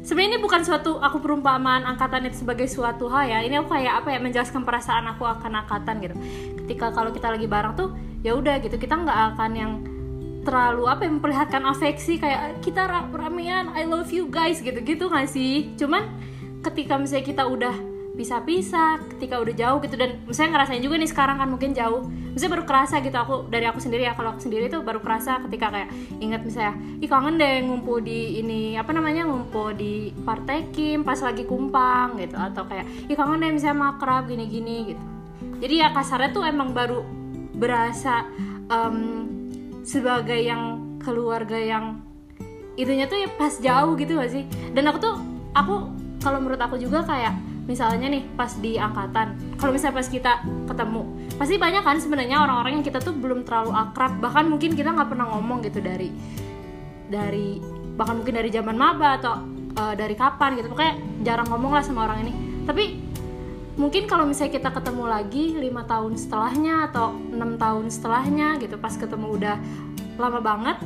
sebenarnya 0.04 0.36
ini 0.36 0.38
bukan 0.38 0.62
suatu 0.62 1.00
aku 1.00 1.18
perumpamaan 1.18 1.88
angkatan 1.88 2.28
itu 2.28 2.44
sebagai 2.44 2.68
suatu 2.68 3.08
hal 3.08 3.26
ya. 3.26 3.38
Ini 3.40 3.64
aku 3.64 3.72
kayak 3.72 4.04
apa 4.04 4.08
ya 4.12 4.18
menjelaskan 4.20 4.62
perasaan 4.62 5.08
aku 5.10 5.24
akan 5.24 5.64
angkatan 5.64 6.04
gitu. 6.04 6.14
Ketika 6.62 6.92
kalau 6.92 7.10
kita 7.10 7.32
lagi 7.32 7.48
bareng 7.48 7.74
tuh 7.74 7.96
ya 8.20 8.36
udah 8.36 8.60
gitu. 8.60 8.76
Kita 8.76 8.94
nggak 9.00 9.18
akan 9.34 9.50
yang 9.56 9.72
terlalu 10.44 10.84
apa 10.84 11.08
ya 11.08 11.10
memperlihatkan 11.16 11.64
afeksi 11.64 12.20
kayak 12.20 12.60
kita 12.60 12.84
ra- 12.84 13.08
ramean 13.08 13.72
I 13.72 13.88
love 13.88 14.12
you 14.12 14.28
guys 14.28 14.60
gitu-gitu 14.60 15.08
nggak 15.08 15.26
sih? 15.32 15.72
Cuman 15.80 16.04
ketika 16.64 16.96
misalnya 16.96 17.26
kita 17.28 17.44
udah 17.44 17.94
pisah-pisah 18.14 19.18
ketika 19.18 19.42
udah 19.42 19.54
jauh 19.58 19.78
gitu 19.82 19.98
dan 19.98 20.22
misalnya 20.22 20.58
ngerasain 20.58 20.82
juga 20.86 21.02
nih 21.02 21.10
sekarang 21.10 21.36
kan 21.42 21.50
mungkin 21.50 21.74
jauh 21.74 22.06
misalnya 22.30 22.62
baru 22.62 22.64
kerasa 22.64 23.02
gitu 23.02 23.18
aku 23.18 23.50
dari 23.50 23.66
aku 23.66 23.82
sendiri 23.82 24.06
ya 24.06 24.14
kalau 24.14 24.38
aku 24.38 24.40
sendiri 24.46 24.70
tuh 24.70 24.86
baru 24.86 25.02
kerasa 25.02 25.42
ketika 25.50 25.74
kayak 25.74 25.90
ingat 26.22 26.46
misalnya 26.46 26.78
ih 27.02 27.10
kangen 27.10 27.34
deh 27.42 27.66
ngumpul 27.66 27.98
di 27.98 28.38
ini 28.38 28.78
apa 28.78 28.94
namanya 28.94 29.26
ngumpul 29.26 29.74
di 29.74 30.14
partai 30.22 30.70
Kim 30.70 31.02
pas 31.02 31.18
lagi 31.18 31.42
kumpang 31.42 32.14
gitu 32.22 32.38
atau 32.38 32.62
kayak 32.70 32.86
ih 33.10 33.18
kangen 33.18 33.42
deh 33.42 33.50
misalnya 33.50 33.90
makrab 33.90 34.30
gini-gini 34.30 34.94
gitu. 34.94 35.02
Jadi 35.58 35.74
ya 35.82 35.90
kasarnya 35.90 36.30
tuh 36.30 36.46
emang 36.46 36.70
baru 36.70 37.02
berasa 37.54 38.30
em, 38.70 38.96
sebagai 39.82 40.38
yang 40.38 40.94
keluarga 41.02 41.58
yang 41.58 41.98
itunya 42.78 43.10
tuh 43.10 43.18
ya 43.18 43.28
pas 43.34 43.54
jauh 43.58 43.98
gitu 43.98 44.18
gak 44.18 44.30
sih? 44.30 44.46
Dan 44.74 44.86
aku 44.90 44.98
tuh 45.02 45.14
aku 45.54 46.03
kalau 46.24 46.40
menurut 46.40 46.58
aku 46.58 46.80
juga 46.80 47.04
kayak 47.04 47.36
misalnya 47.68 48.08
nih 48.08 48.24
pas 48.32 48.56
di 48.56 48.80
angkatan 48.80 49.36
kalau 49.60 49.72
misalnya 49.76 50.00
pas 50.00 50.08
kita 50.08 50.32
ketemu 50.64 51.02
pasti 51.36 51.54
banyak 51.60 51.82
kan 51.84 51.96
sebenarnya 52.00 52.40
orang-orang 52.40 52.80
yang 52.80 52.84
kita 52.84 53.00
tuh 53.04 53.12
belum 53.12 53.44
terlalu 53.44 53.76
akrab 53.76 54.16
bahkan 54.24 54.48
mungkin 54.48 54.72
kita 54.72 54.92
nggak 54.92 55.12
pernah 55.12 55.28
ngomong 55.36 55.60
gitu 55.64 55.84
dari 55.84 56.08
dari 57.08 57.60
bahkan 57.94 58.20
mungkin 58.20 58.34
dari 58.34 58.50
zaman 58.50 58.74
maba 58.74 59.20
atau 59.20 59.34
eh, 59.76 59.94
dari 59.94 60.14
kapan 60.18 60.58
gitu 60.58 60.72
pokoknya 60.72 60.94
jarang 61.22 61.48
ngomong 61.50 61.72
lah 61.78 61.84
sama 61.84 62.10
orang 62.10 62.26
ini. 62.26 62.32
Tapi 62.64 62.84
mungkin 63.78 64.06
kalau 64.06 64.24
misalnya 64.26 64.58
kita 64.58 64.70
ketemu 64.70 65.04
lagi 65.06 65.44
lima 65.58 65.82
tahun 65.86 66.14
setelahnya 66.14 66.90
atau 66.90 67.14
enam 67.34 67.58
tahun 67.58 67.90
setelahnya 67.90 68.62
gitu 68.62 68.78
pas 68.78 68.94
ketemu 68.94 69.26
udah 69.34 69.56
lama 70.14 70.38
banget 70.38 70.76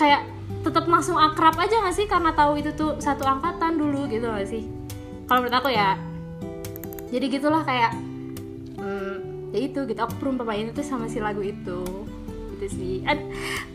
kayak 0.00 0.24
tetap 0.62 0.86
langsung 0.86 1.18
akrab 1.18 1.58
aja 1.58 1.82
gak 1.82 1.94
sih? 1.94 2.06
Karena 2.06 2.30
tahu 2.32 2.62
itu 2.62 2.70
tuh 2.72 2.96
satu 3.02 3.26
angkatan 3.26 3.76
dulu 3.76 4.06
gitu 4.06 4.30
gak 4.30 4.48
sih? 4.48 4.64
Kalau 5.26 5.42
menurut 5.42 5.58
aku 5.58 5.70
ya 5.70 5.98
jadi 7.12 7.28
gitulah 7.28 7.60
kayak 7.60 7.92
hmm, 8.80 9.52
ya 9.52 9.58
itu 9.60 9.84
gitu. 9.84 10.00
Aku 10.00 10.16
perumpamain 10.16 10.72
itu 10.72 10.80
sama 10.80 11.12
si 11.12 11.20
lagu 11.20 11.44
itu 11.44 11.84
gitu 12.56 12.66
sih. 12.72 12.94
Ad, 13.04 13.20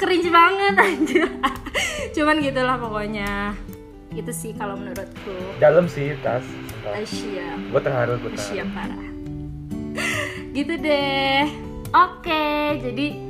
cringe 0.02 0.34
banget 0.34 0.74
anjir. 0.90 1.30
Cuman 2.18 2.42
gitulah 2.42 2.82
pokoknya. 2.82 3.54
Itu 4.18 4.34
sih 4.34 4.58
kalau 4.58 4.74
menurutku. 4.74 5.62
Dalam 5.62 5.86
sih 5.86 6.18
tas. 6.26 6.42
Asia 6.88 7.60
gue 7.60 7.82
terharu 7.84 8.16
gue 8.26 8.32
terharu. 8.34 8.50
Siap 8.58 8.68
parah. 8.74 9.08
gitu 10.58 10.74
deh. 10.82 11.46
Oke, 11.94 12.80
jadi 12.84 13.27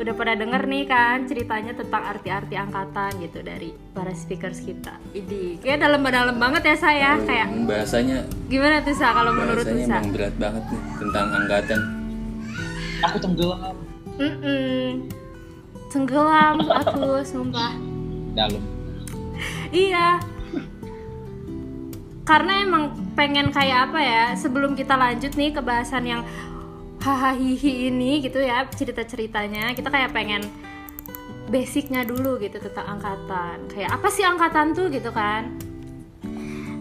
udah 0.00 0.14
pada 0.14 0.32
denger 0.32 0.64
nih 0.64 0.84
kan 0.86 1.22
ceritanya 1.22 1.72
tentang 1.72 2.02
arti-arti 2.02 2.56
angkatan 2.56 3.20
gitu 3.20 3.38
dari 3.40 3.68
para 3.92 4.10
speakers 4.10 4.58
kita. 4.58 4.96
Ini 5.12 5.60
kayak 5.60 5.76
dalam-dalam 5.78 6.34
banget 6.34 6.62
ya 6.66 6.76
saya 6.78 7.10
kayak 7.20 7.46
Hmm, 7.46 7.68
bahasanya 7.68 8.18
gimana 8.48 8.80
tuh 8.80 8.96
sa 8.96 9.12
kalau 9.12 9.30
menurut 9.30 9.60
bahasanya 9.60 9.84
Sa? 9.86 9.96
emang 9.98 10.08
berat 10.10 10.34
banget 10.34 10.64
nih 10.66 10.82
tentang 10.96 11.26
angkatan 11.34 11.80
Aku 13.02 13.16
tenggelam 13.18 13.76
Mm-mm. 14.16 14.88
Tenggelam 15.88 16.56
aku 16.62 17.20
sumpah. 17.22 17.72
dalam. 18.30 18.62
Iya. 19.70 20.20
Karena 22.22 22.62
emang 22.62 22.84
pengen 23.12 23.50
kayak 23.50 23.90
apa 23.90 23.98
ya 23.98 24.24
sebelum 24.32 24.72
kita 24.72 24.94
lanjut 24.94 25.34
nih 25.34 25.50
ke 25.50 25.58
bahasan 25.58 26.04
yang 26.04 26.22
hahaha 27.00 27.36
ini 27.36 28.20
gitu 28.20 28.38
ya 28.40 28.68
cerita-ceritanya. 28.68 29.72
Kita 29.72 29.88
kayak 29.88 30.12
pengen 30.12 30.44
basicnya 31.48 32.04
dulu 32.04 32.36
gitu 32.38 32.60
tentang 32.60 33.00
angkatan. 33.00 33.66
Kayak 33.72 33.90
apa 33.96 34.08
sih 34.12 34.22
angkatan 34.22 34.76
tuh? 34.76 34.92
gitu 34.92 35.10
kan. 35.10 35.56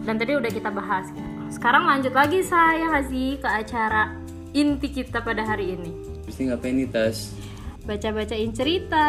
Dan 0.04 0.16
tadi 0.20 0.36
udah 0.36 0.52
kita 0.52 0.70
bahas 0.74 1.12
gitu. 1.12 1.28
sekarang 1.50 1.86
lanjut 1.90 2.14
lagi 2.14 2.46
saya 2.46 2.94
nggak 2.94 3.08
sih 3.10 3.42
ke 3.42 3.50
acara 3.50 4.14
inti 4.54 4.90
kita 4.94 5.22
pada 5.22 5.42
hari 5.42 5.74
ini. 5.74 5.92
Mesti 6.30 6.50
ngapain 6.50 6.78
nih 6.78 6.90
tas? 6.90 7.34
Baca-bacain 7.90 8.54
cerita, 8.54 9.08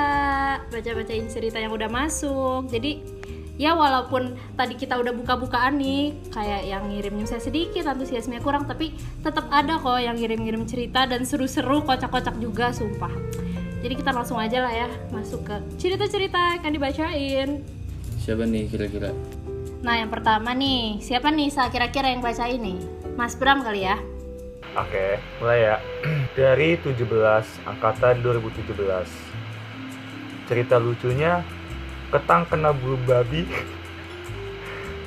baca-bacain 0.73 1.29
cerita 1.29 1.61
yang 1.61 1.77
udah 1.77 1.93
masuk. 1.93 2.73
Jadi 2.73 3.01
ya 3.61 3.77
walaupun 3.77 4.41
tadi 4.57 4.73
kita 4.73 4.97
udah 4.97 5.13
buka-bukaan 5.13 5.77
nih, 5.77 6.17
kayak 6.33 6.65
yang 6.65 6.89
ngirimnya 6.89 7.29
saya 7.29 7.45
sedikit, 7.45 7.85
antusiasmenya 7.85 8.41
kurang, 8.41 8.65
tapi 8.65 8.97
tetap 9.21 9.53
ada 9.53 9.77
kok 9.77 10.01
yang 10.01 10.17
ngirim-ngirim 10.17 10.65
cerita 10.65 11.05
dan 11.05 11.29
seru-seru, 11.29 11.85
kocak-kocak 11.85 12.41
juga, 12.41 12.73
sumpah. 12.73 13.13
Jadi 13.85 14.01
kita 14.01 14.17
langsung 14.17 14.41
aja 14.41 14.65
lah 14.65 14.73
ya 14.73 14.89
masuk 15.13 15.45
ke 15.45 15.57
cerita-cerita 15.77 16.37
yang 16.37 16.65
akan 16.65 16.73
dibacain. 16.73 17.49
siapa 18.21 18.45
nih 18.45 18.69
kira-kira 18.69 19.17
Nah 19.81 19.97
yang 19.97 20.13
pertama 20.13 20.53
nih, 20.53 21.01
siapa 21.01 21.33
nih 21.33 21.49
saya 21.49 21.73
kira-kira 21.73 22.13
yang 22.13 22.21
baca 22.21 22.45
ini? 22.45 22.77
Mas 23.17 23.33
Bram 23.33 23.65
kali 23.65 23.89
ya? 23.89 23.97
Oke, 24.77 25.17
mulai 25.41 25.73
ya. 25.73 25.77
Dari 26.37 26.77
17 26.77 27.01
angkatan 27.65 28.21
2017. 28.21 28.77
Cerita 30.45 30.77
lucunya 30.77 31.41
ketang 32.11 32.43
kena 32.51 32.75
bulu 32.75 32.99
babi 33.07 33.47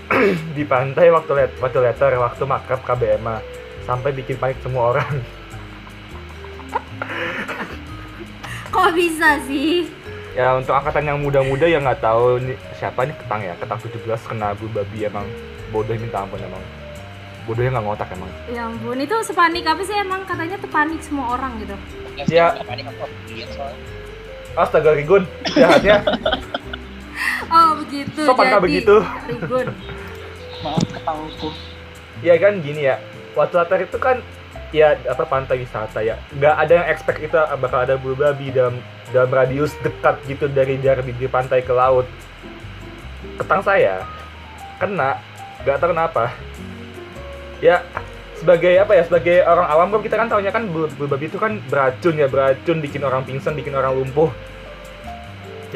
di 0.55 0.63
pantai 0.63 1.11
waktu 1.11 1.31
let 1.35 1.51
waktu 1.59 1.79
letter 1.83 2.15
waktu 2.15 2.43
makrab 2.47 2.79
KBMA 2.87 3.43
sampai 3.83 4.15
bikin 4.15 4.39
panik 4.39 4.55
semua 4.63 4.95
orang. 4.95 5.13
Kok 8.73 8.89
bisa 8.95 9.37
sih? 9.43 9.91
Ya 10.33 10.57
untuk 10.57 10.73
angkatan 10.73 11.05
yang 11.05 11.19
muda-muda 11.21 11.69
yang 11.69 11.85
nggak 11.85 12.01
tahu 12.01 12.41
nih, 12.41 12.57
siapa 12.79 13.05
nih 13.05 13.13
ketang 13.19 13.41
ya 13.45 13.53
ketang 13.59 13.79
17 13.83 14.29
kena 14.33 14.55
bulu 14.57 14.81
babi 14.81 15.05
emang 15.05 15.27
bodoh 15.69 15.93
minta 15.93 16.25
ampun 16.25 16.41
emang 16.41 16.63
bodohnya 17.43 17.75
nggak 17.75 17.85
ngotak 17.85 18.09
emang. 18.15 18.31
Ya 18.47 18.71
ampun, 18.71 18.97
itu 18.97 19.15
sepanik 19.27 19.67
apa 19.67 19.83
sih 19.83 19.95
emang 19.99 20.23
katanya 20.23 20.55
tuh 20.57 20.71
panik 20.71 21.03
semua 21.03 21.35
orang 21.35 21.59
gitu. 21.59 21.75
Ya. 22.31 22.55
Aku 22.55 22.71
lihat 23.27 23.49
soalnya. 23.51 23.79
Astaga 24.53 24.93
Rigun, 24.93 25.27
jahatnya. 25.49 26.05
Oh 27.51 27.71
begitu. 27.83 28.21
Sopan 28.25 28.45
kah 28.49 28.59
jadi 28.59 28.65
begitu? 28.65 28.95
Rigun. 29.29 29.67
Maaf 30.63 30.83
ketahuku. 30.89 31.49
ya 32.23 32.39
kan 32.39 32.55
gini 32.63 32.87
ya 32.87 33.03
waktu 33.35 33.53
latar 33.59 33.83
itu 33.83 33.99
kan 33.99 34.23
ya 34.71 34.95
apa 35.05 35.27
pantai 35.27 35.61
wisata 35.61 35.99
ya 36.01 36.17
nggak 36.33 36.55
ada 36.55 36.71
yang 36.81 36.87
expect 36.87 37.19
itu 37.19 37.35
bakal 37.59 37.83
ada 37.83 37.99
bulu 37.99 38.17
babi 38.17 38.49
dalam 38.49 38.79
dalam 39.11 39.29
radius 39.29 39.75
dekat 39.83 40.17
gitu 40.25 40.47
dari 40.49 40.79
dari 40.79 41.03
bibir 41.03 41.29
pantai 41.29 41.61
ke 41.61 41.75
laut 41.75 42.07
ketang 43.37 43.61
saya 43.61 44.07
kena 44.79 45.19
nggak 45.67 45.77
tahu 45.77 45.91
kenapa 45.91 46.31
ya 47.59 47.83
sebagai 48.39 48.73
apa 48.81 48.97
ya 48.97 49.03
sebagai 49.05 49.37
orang 49.45 49.67
awam 49.67 49.87
kan 49.93 50.01
kita 50.03 50.15
kan 50.19 50.27
tahunya 50.27 50.51
kan 50.51 50.63
bulu, 50.67 50.87
bulu 50.95 51.07
babi 51.11 51.27
itu 51.27 51.37
kan 51.37 51.59
beracun 51.69 52.15
ya 52.17 52.27
beracun 52.31 52.77
bikin 52.79 53.03
orang 53.03 53.21
pingsan 53.27 53.53
bikin 53.53 53.75
orang 53.77 53.93
lumpuh 53.93 54.31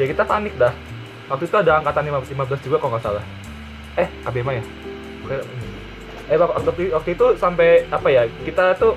ya 0.00 0.04
kita 0.08 0.26
panik 0.26 0.56
dah 0.58 0.74
waktu 1.28 1.44
itu 1.44 1.56
ada 1.56 1.78
angkatan 1.80 2.08
15 2.08 2.32
15 2.32 2.66
juga 2.66 2.76
kalau 2.80 2.92
nggak 2.96 3.04
salah. 3.04 3.24
Eh 4.00 4.08
KBMA 4.24 4.52
ya? 4.58 4.64
Eh 6.28 6.36
waktu, 6.36 6.92
waktu- 6.92 7.12
itu 7.12 7.26
sampai 7.40 7.84
apa 7.88 8.08
ya 8.08 8.28
kita 8.44 8.76
tuh 8.76 8.96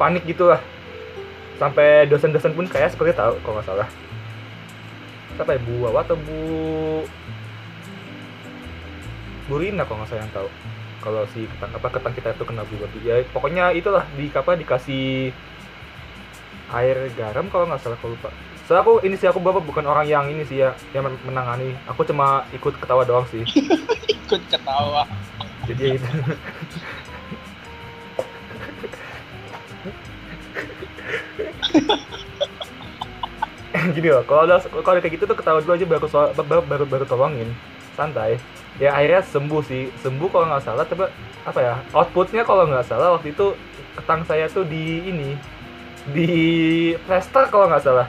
panik 0.00 0.24
gitu 0.24 0.48
lah 0.48 0.60
sampai 1.58 2.06
dosen-dosen 2.06 2.54
pun 2.54 2.70
kayak 2.70 2.94
seperti 2.94 3.16
tahu 3.18 3.34
kalau 3.42 3.58
nggak 3.58 3.68
salah. 3.68 3.88
Siapa 5.36 5.50
ya? 5.56 5.60
Bu 5.62 5.74
Wawa 5.84 6.00
atau 6.06 6.16
Bu 6.16 6.38
Bu 9.48 9.54
Rina 9.56 9.82
kalau 9.88 10.04
nggak 10.04 10.10
salah 10.12 10.22
yang 10.22 10.34
tahu. 10.36 10.48
Kalau 10.98 11.22
si 11.30 11.46
ketang 11.46 11.72
apa 11.72 11.88
ketang 11.94 12.14
kita 12.14 12.28
itu 12.34 12.44
kena 12.44 12.62
Bu 12.66 12.74
babi 12.82 12.98
ya 13.06 13.22
pokoknya 13.30 13.70
itulah 13.72 14.04
di 14.18 14.28
apa 14.34 14.58
dikasih 14.58 15.30
air 16.74 16.96
garam 17.16 17.46
kalau 17.48 17.64
nggak 17.70 17.80
salah 17.80 17.96
kalau 18.02 18.12
lupa 18.18 18.28
Soalnya 18.68 18.84
aku 18.84 19.00
ini 19.00 19.16
sih 19.16 19.24
aku 19.24 19.40
bapak 19.40 19.64
bukan 19.64 19.88
orang 19.88 20.04
yang 20.04 20.28
ini 20.28 20.44
sih 20.44 20.60
ya 20.60 20.76
yang 20.92 21.08
men- 21.08 21.16
menangani. 21.24 21.72
Aku 21.88 22.04
cuma 22.04 22.44
ikut 22.52 22.76
ketawa 22.76 23.00
doang 23.08 23.24
sih. 23.32 23.40
Ikut 24.28 24.44
ketawa. 24.52 25.08
jadi 25.64 25.80
ya 25.80 25.96
gitu. 25.96 26.04
Gini 33.96 34.12
loh 34.12 34.20
kalau 34.28 34.44
udah 34.44 34.60
kalau 34.84 35.00
kayak 35.00 35.16
gitu 35.16 35.24
tuh 35.24 35.32
ketawa 35.32 35.64
dulu 35.64 35.72
aja 35.72 35.88
baru 35.88 36.04
so- 36.12 36.36
baru, 36.36 36.60
baru 36.60 36.84
baru 36.84 37.08
tolongin. 37.08 37.48
Santai. 37.96 38.36
Ya 38.76 38.92
akhirnya 38.92 39.24
sembuh 39.24 39.64
sih. 39.64 39.88
Sembuh 40.04 40.28
kalau 40.28 40.44
nggak 40.44 40.68
salah 40.68 40.84
coba 40.84 41.08
apa 41.48 41.64
ya 41.64 41.80
outputnya 41.96 42.44
kalau 42.44 42.68
nggak 42.68 42.84
salah 42.84 43.16
waktu 43.16 43.32
itu 43.32 43.56
ketang 43.96 44.28
saya 44.28 44.44
tuh 44.52 44.68
di 44.68 45.08
ini 45.08 45.40
di 46.12 46.28
plaster 47.08 47.48
kalau 47.48 47.72
nggak 47.72 47.80
salah 47.80 48.04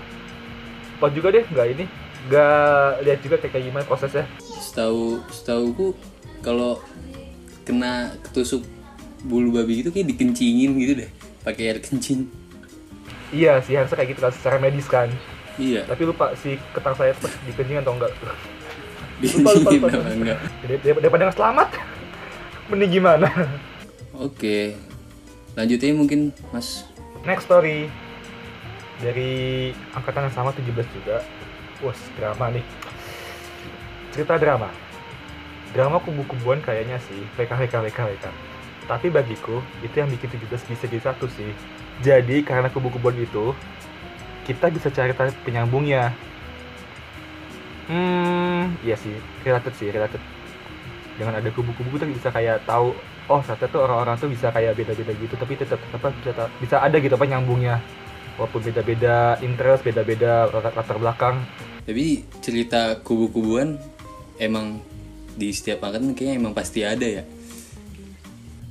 Kok 0.99 1.11
juga 1.11 1.27
deh 1.31 1.43
nggak 1.43 1.67
ini. 1.73 1.85
Nggak 2.27 2.87
lihat 3.07 3.19
juga 3.23 3.35
kayak 3.39 3.51
kayak 3.53 3.65
gimana 3.65 3.83
prosesnya. 3.87 4.25
Setahu 4.39 5.23
setauku 5.31 5.95
kalau 6.39 6.83
kena 7.63 8.11
ketusuk 8.23 8.63
bulu 9.21 9.51
babi 9.53 9.81
itu 9.81 9.89
kayak 9.89 10.11
dikencingin 10.11 10.75
gitu 10.77 10.93
deh. 11.03 11.09
Pakai 11.41 11.71
air 11.71 11.79
kencing. 11.79 12.27
Iya 13.29 13.61
sih 13.61 13.77
harusnya 13.77 13.95
kayak 13.95 14.09
gitu 14.11 14.21
kan 14.21 14.33
secara 14.33 14.57
medis 14.57 14.87
kan. 14.89 15.07
iya. 15.55 15.83
Tapi 15.85 16.01
lupa 16.03 16.33
si 16.35 16.55
ketang 16.71 16.95
saya 16.95 17.11
tuh 17.15 17.29
dikencingin 17.45 17.83
atau 17.83 17.95
enggak. 17.95 18.11
Lupa, 19.19 19.51
lupa, 19.51 19.69
lupa. 19.75 19.87
enggak? 20.07 20.39
Dar- 20.63 20.79
dar- 20.79 20.99
Daripada 21.03 21.21
nggak 21.27 21.35
selamat, 21.35 21.67
mending 22.71 22.91
gimana? 22.95 23.27
oke. 24.15 24.79
Lanjutnya 25.59 25.91
mungkin 25.91 26.31
mas. 26.55 26.87
Next 27.27 27.51
story 27.51 27.91
dari 28.99 29.71
angkatan 29.95 30.27
yang 30.27 30.35
sama 30.35 30.51
17 30.51 30.83
juga. 30.91 31.23
Wah, 31.79 31.95
drama 32.19 32.45
nih. 32.51 32.65
Cerita 34.11 34.35
drama. 34.35 34.69
Drama 35.71 35.97
kubu-kubuan 36.03 36.59
kayaknya 36.59 36.99
sih, 37.07 37.21
WK 37.39 37.51
WK 37.55 37.75
WK 37.87 37.99
WK. 38.15 38.25
Tapi 38.89 39.07
bagiku 39.13 39.61
itu 39.85 39.95
yang 39.95 40.09
bikin 40.09 40.27
17 40.35 40.65
bisa 40.67 40.85
jadi 40.89 41.03
satu 41.13 41.29
sih. 41.31 41.51
Jadi 42.03 42.41
karena 42.43 42.67
kubu-kubuan 42.73 43.15
itu 43.15 43.55
kita 44.43 44.67
bisa 44.73 44.89
cari 44.89 45.13
penyambungnya. 45.45 46.11
Hmm, 47.85 48.75
iya 48.81 48.97
sih, 48.97 49.13
related 49.45 49.73
sih, 49.77 49.93
related. 49.93 50.21
Dengan 51.15 51.37
ada 51.37 51.49
kubu-kubu 51.53 51.95
kita 51.95 52.05
bisa 52.09 52.29
kayak 52.33 52.65
tahu 52.65 52.95
oh 53.29 53.39
ternyata 53.45 53.65
tuh 53.69 53.81
orang-orang 53.85 54.15
tuh 54.17 54.29
bisa 54.33 54.49
kayak 54.49 54.73
beda-beda 54.73 55.13
gitu 55.13 55.37
tapi 55.37 55.53
tetap 55.53 55.77
apa 55.93 56.09
bisa, 56.17 56.49
bisa 56.57 56.75
ada 56.81 56.97
gitu 56.97 57.13
apa 57.13 57.29
nyambungnya 57.29 57.77
walaupun 58.39 58.63
beda-beda 58.63 59.17
interest 59.39 59.83
beda-beda 59.83 60.47
latar, 60.47 60.95
belakang 60.95 61.35
tapi 61.83 62.23
cerita 62.39 62.95
kubu-kubuan 62.97 63.75
emang 64.37 64.79
di 65.35 65.51
setiap 65.51 65.83
angkatan 65.83 66.15
kayaknya 66.15 66.35
emang 66.37 66.53
pasti 66.53 66.81
ada 66.81 67.03
ya 67.03 67.23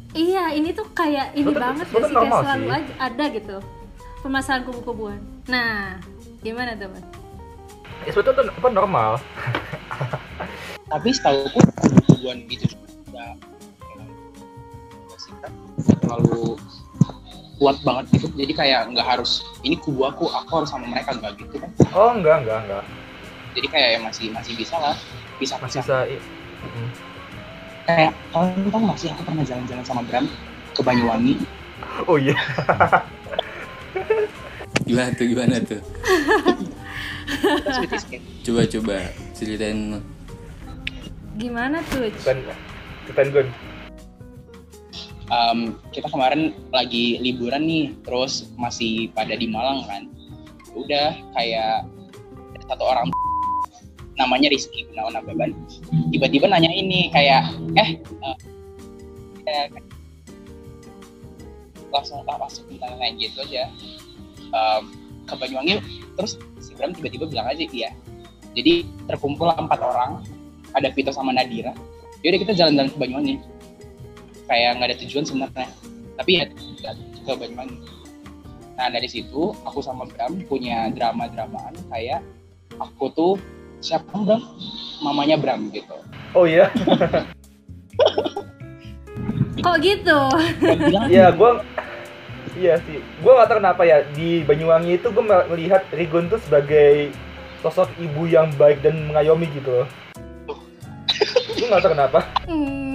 Iya, 0.08 0.50
ini 0.50 0.72
tuh 0.72 0.88
kayak 0.90 1.36
ini 1.36 1.44
Sebetulnya- 1.46 1.68
banget 1.68 1.84
sih 1.84 1.94
kayak 1.94 2.32
selalu 2.32 2.64
sih. 2.64 2.72
aja 2.72 2.92
ada 2.98 3.24
gitu 3.28 3.56
permasalahan 4.18 4.62
kubu-kubuan. 4.64 5.20
Nah, 5.46 6.00
gimana 6.40 6.72
tuh 6.74 6.88
mas? 6.88 7.04
ya 8.00 8.10
sebetulnya 8.10 8.40
tuh 8.40 8.56
apa 8.56 8.68
normal 8.72 9.12
tapi 10.90 11.08
setahu 11.12 11.44
aku 11.44 11.60
kubu-kubuan 11.60 12.38
gitu 12.48 12.64
juga 12.72 13.36
Kak? 15.36 15.52
Nggak 15.76 15.98
terlalu 16.00 16.56
kuat 17.58 17.76
banget 17.82 18.06
gitu. 18.14 18.26
Jadi 18.32 18.52
kayak 18.54 18.94
nggak 18.94 19.06
harus 19.06 19.42
ini 19.60 19.74
kubu 19.76 20.06
aku 20.06 20.30
aku 20.30 20.62
harus 20.62 20.70
sama 20.70 20.86
mereka. 20.86 21.12
Nggak 21.12 21.34
gitu 21.42 21.58
kan. 21.58 21.70
Oh 21.92 22.14
enggak 22.14 22.46
enggak 22.46 22.58
enggak 22.64 22.84
jadi 23.56 23.66
kayak 23.74 23.88
ya 23.90 23.98
masih 24.06 24.26
masih 24.30 24.52
bisa 24.54 24.76
lah. 24.78 24.94
Bisa 25.42 25.58
masih 25.58 25.82
bisa. 25.82 26.06
bisa 26.06 26.14
i- 26.14 26.36
Mm. 26.58 26.90
kayak 27.86 28.12
kalian 28.34 28.66
tahu 28.66 28.82
nggak 28.82 28.98
sih 28.98 29.08
aku 29.14 29.22
pernah 29.22 29.46
jalan-jalan 29.46 29.84
sama 29.86 30.02
Bram 30.06 30.26
ke 30.74 30.80
Banyuwangi? 30.82 31.34
Oh 32.06 32.18
iya. 32.18 32.34
Gimana 34.86 35.10
tuh 35.14 35.26
gimana 35.26 35.54
tuh? 35.62 35.80
Coba 38.42 38.62
coba 38.66 38.96
ceritain. 39.34 40.02
Gimana 41.38 41.78
tuh? 41.86 42.10
bukan 42.10 42.36
ceritain 43.06 43.28
gue 43.30 43.44
Em, 45.28 45.76
kita 45.92 46.08
kemarin 46.08 46.56
lagi 46.72 47.20
liburan 47.20 47.68
nih 47.68 47.92
terus 48.00 48.48
masih 48.56 49.12
pada 49.12 49.36
di 49.36 49.44
Malang 49.44 49.84
kan. 49.84 50.08
Udah 50.72 51.12
kayak 51.36 51.84
satu 52.68 52.84
orang 52.84 53.08
namanya 54.16 54.52
Rizky 54.52 54.84
Gunawan 54.90 55.16
Ababan 55.16 55.56
tiba-tiba 56.10 56.50
nanya 56.50 56.68
ini 56.74 57.08
kayak 57.14 57.54
eh 57.78 57.96
eh, 59.46 59.66
ya, 59.72 59.80
langsung 61.94 62.26
langsung 62.26 62.64
bilang 62.68 62.96
kayak 62.96 63.14
gitu 63.20 63.44
aja. 63.44 63.68
Em, 64.48 64.82
ke 65.28 65.36
Banyuwangi 65.36 65.76
terus 66.16 66.40
si 66.56 66.72
Bram 66.72 66.96
tiba-tiba 66.96 67.28
bilang 67.28 67.52
aja 67.52 67.68
iya. 67.68 67.92
Jadi 68.56 68.88
terkumpul 69.04 69.52
empat 69.52 69.76
orang 69.76 70.24
ada 70.72 70.88
Vito 70.88 71.12
sama 71.12 71.36
Nadira. 71.36 71.76
Yaudah 72.24 72.40
kita 72.48 72.52
jalan-jalan 72.56 72.88
ke 72.88 72.96
Banyuwangi 72.96 73.36
kayak 74.48 74.80
nggak 74.80 74.88
ada 74.90 74.98
tujuan 75.04 75.24
sebenarnya. 75.28 75.68
Tapi 76.18 76.30
ya 76.40 76.44
ke 77.28 77.32
Banyuwangi 77.36 77.98
nah 78.78 78.86
dari 78.86 79.10
situ 79.10 79.50
aku 79.66 79.82
sama 79.82 80.06
Bram 80.06 80.38
punya 80.46 80.86
drama-dramaan 80.94 81.74
kayak 81.90 82.22
aku 82.78 83.10
tuh 83.10 83.34
siapa 83.82 84.14
Bram? 84.14 84.38
Mamanya 85.02 85.34
Bram 85.34 85.66
gitu. 85.74 85.98
Oh 86.30 86.46
iya? 86.46 86.70
Kok 89.58 89.76
gitu? 89.82 90.18
Iya 91.10 91.34
gue 91.34 91.50
iya 92.54 92.78
sih. 92.86 93.02
Gue 93.18 93.32
gak 93.34 93.50
tahu 93.50 93.58
kenapa 93.58 93.82
ya 93.82 94.06
di 94.14 94.46
Banyuwangi 94.46 95.02
itu 95.02 95.10
gue 95.10 95.24
melihat 95.26 95.82
Rigon 95.90 96.30
tuh 96.30 96.38
sebagai 96.46 97.10
sosok 97.58 97.90
ibu 97.98 98.30
yang 98.30 98.54
baik 98.54 98.78
dan 98.86 99.10
mengayomi 99.10 99.50
gitu 99.58 99.82
loh. 99.82 99.88
Gue 101.58 101.66
gak 101.66 101.82
tahu 101.82 101.98
kenapa. 101.98 102.22
Hmm. 102.46 102.87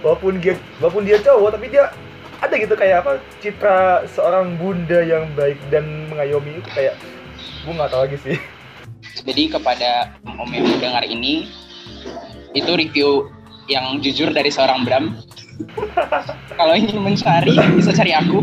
Walaupun 0.00 0.40
dia 0.40 0.56
walaupun 0.80 1.04
dia 1.04 1.18
cowok 1.20 1.56
tapi 1.56 1.66
dia 1.72 1.92
ada 2.40 2.54
gitu 2.56 2.72
kayak 2.72 3.04
apa 3.04 3.12
citra 3.44 4.08
seorang 4.08 4.56
bunda 4.56 5.04
yang 5.04 5.28
baik 5.36 5.60
dan 5.68 6.08
mengayomi 6.08 6.56
itu 6.56 6.70
kayak 6.72 6.96
gue 7.64 7.72
nggak 7.76 7.90
tahu 7.92 8.02
lagi 8.08 8.16
sih. 8.24 8.36
Jadi 9.20 9.52
kepada 9.52 10.16
om 10.24 10.48
yang 10.48 10.64
mendengar 10.64 11.04
ini 11.04 11.52
itu 12.56 12.70
review 12.72 13.28
yang 13.68 14.00
jujur 14.00 14.32
dari 14.32 14.48
seorang 14.48 14.88
Bram. 14.88 15.20
Kalau 16.58 16.72
ingin 16.72 17.04
mencari 17.04 17.52
bisa 17.76 17.92
cari 17.92 18.16
aku. 18.16 18.40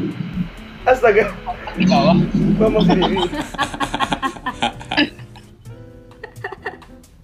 Astaga. 0.86 1.34
Di 1.74 1.86
bawah. 1.90 2.18
Ngomong 2.62 2.84
sendiri. 2.86 3.18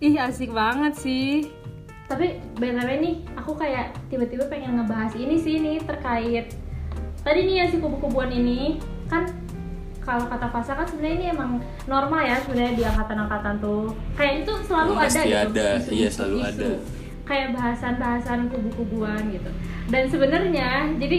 Ih 0.03 0.19
asik 0.19 0.51
banget 0.51 0.93
sih. 0.99 1.47
Tapi 2.03 2.25
btw 2.53 2.89
nih, 2.99 3.15
aku 3.33 3.51
kayak 3.53 3.95
tiba-tiba 4.05 4.45
pengen 4.45 4.77
ngebahas 4.77 5.13
ini 5.15 5.35
sih 5.35 5.57
nih 5.57 5.81
terkait 5.81 6.53
tadi 7.19 7.39
nih 7.41 7.55
ya 7.55 7.65
si 7.65 7.79
kubu-kubuan 7.79 8.27
ini 8.27 8.75
kan 9.07 9.23
kalau 9.97 10.27
kata 10.27 10.51
Fasa 10.51 10.75
kan 10.75 10.83
sebenarnya 10.83 11.15
ini 11.15 11.27
emang 11.31 11.51
normal 11.85 12.19
ya 12.19 12.35
sebenarnya 12.37 12.73
di 12.75 12.83
angkatan-angkatan 12.83 13.55
tuh 13.57 13.87
kayak 14.13 14.43
itu 14.43 14.51
selalu 14.67 14.89
Oh, 14.89 14.97
ada 14.97 15.07
pasti 15.07 15.19
gitu 15.23 15.39
ada. 15.39 15.67
isu-isu- 15.73 15.95
Iya, 15.95 16.09
selalu 16.11 16.37
isu. 16.37 16.47
ada. 16.49 16.69
kayak 17.23 17.47
bahasan-bahasan 17.55 18.39
kubu-kubuan 18.51 19.23
gitu 19.31 19.47
dan 19.87 20.03
sebenarnya 20.05 20.69
jadi 20.99 21.17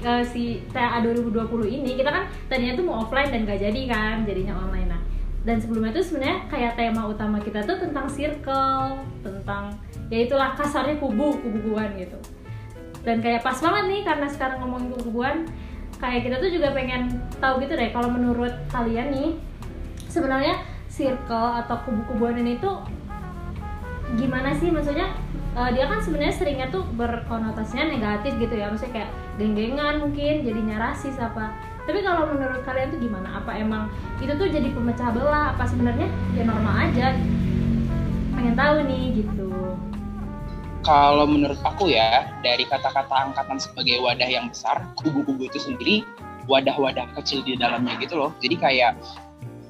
eh, 0.00 0.24
si 0.24 0.42
TA 0.66 1.04
2020 1.04 1.28
ini 1.70 1.92
kita 1.92 2.08
kan 2.08 2.24
tadinya 2.48 2.72
tuh 2.72 2.84
mau 2.88 3.04
offline 3.04 3.28
dan 3.28 3.44
gak 3.44 3.60
jadi 3.60 3.80
kan 3.84 4.24
jadinya 4.24 4.56
online 4.56 4.88
nah 4.88 5.02
dan 5.44 5.60
sebelumnya 5.60 5.92
tuh 5.92 6.00
sebenarnya 6.02 6.48
kayak 6.48 6.72
tema 6.72 7.04
utama 7.04 7.36
kita 7.36 7.60
tuh 7.60 7.76
tentang 7.76 8.08
circle 8.08 8.96
tentang 9.20 9.76
ya 10.12 10.28
itulah 10.28 10.52
kasarnya 10.52 11.00
kubu 11.00 11.40
kubu-kubuan 11.40 11.96
gitu. 11.96 12.20
Dan 13.00 13.24
kayak 13.24 13.40
pas 13.40 13.56
banget 13.56 13.84
nih 13.88 14.00
karena 14.04 14.26
sekarang 14.28 14.60
ngomongin 14.60 14.92
kubu-kubuan 14.92 15.48
kayak 15.96 16.28
kita 16.28 16.36
tuh 16.36 16.50
juga 16.52 16.68
pengen 16.76 17.16
tahu 17.40 17.64
gitu 17.64 17.72
deh 17.72 17.88
kalau 17.94 18.12
menurut 18.12 18.52
kalian 18.68 19.08
nih 19.08 19.30
sebenarnya 20.12 20.60
circle 20.92 21.64
atau 21.64 21.80
kubu-kubuan 21.88 22.36
ini 22.36 22.60
tuh 22.60 22.84
gimana 24.20 24.52
sih? 24.52 24.68
Maksudnya 24.68 25.08
eh, 25.56 25.70
dia 25.72 25.88
kan 25.88 26.04
sebenarnya 26.04 26.34
seringnya 26.36 26.68
tuh 26.68 26.84
berkonotasinya 26.92 27.96
negatif 27.96 28.36
gitu 28.36 28.52
ya. 28.52 28.68
Maksudnya 28.68 28.92
kayak 28.92 29.10
geng-gengan 29.40 30.04
mungkin 30.04 30.44
jadinya 30.44 30.92
rasis 30.92 31.16
apa. 31.16 31.56
Tapi 31.88 32.04
kalau 32.04 32.28
menurut 32.30 32.60
kalian 32.68 32.92
tuh 32.92 33.00
gimana? 33.00 33.40
Apa 33.40 33.56
emang 33.56 33.88
itu 34.20 34.30
tuh 34.36 34.46
jadi 34.52 34.68
pemecah 34.76 35.08
belah? 35.16 35.56
Apa 35.56 35.64
sebenarnya 35.64 36.12
ya 36.36 36.44
normal 36.44 36.92
aja? 36.92 37.16
Pengen 38.36 38.54
tahu 38.54 38.76
nih 38.84 39.24
gitu 39.24 39.51
kalau 40.82 41.24
menurut 41.30 41.58
aku 41.62 41.94
ya 41.94 42.26
dari 42.42 42.66
kata-kata 42.66 43.30
angkatan 43.30 43.58
sebagai 43.58 44.02
wadah 44.02 44.26
yang 44.26 44.50
besar 44.50 44.82
kubu-kubu 44.98 45.46
itu 45.46 45.58
sendiri 45.62 46.02
wadah-wadah 46.50 47.06
kecil 47.18 47.42
di 47.46 47.54
dalamnya 47.54 47.94
gitu 48.02 48.18
loh. 48.18 48.30
Jadi 48.42 48.58
kayak 48.58 48.98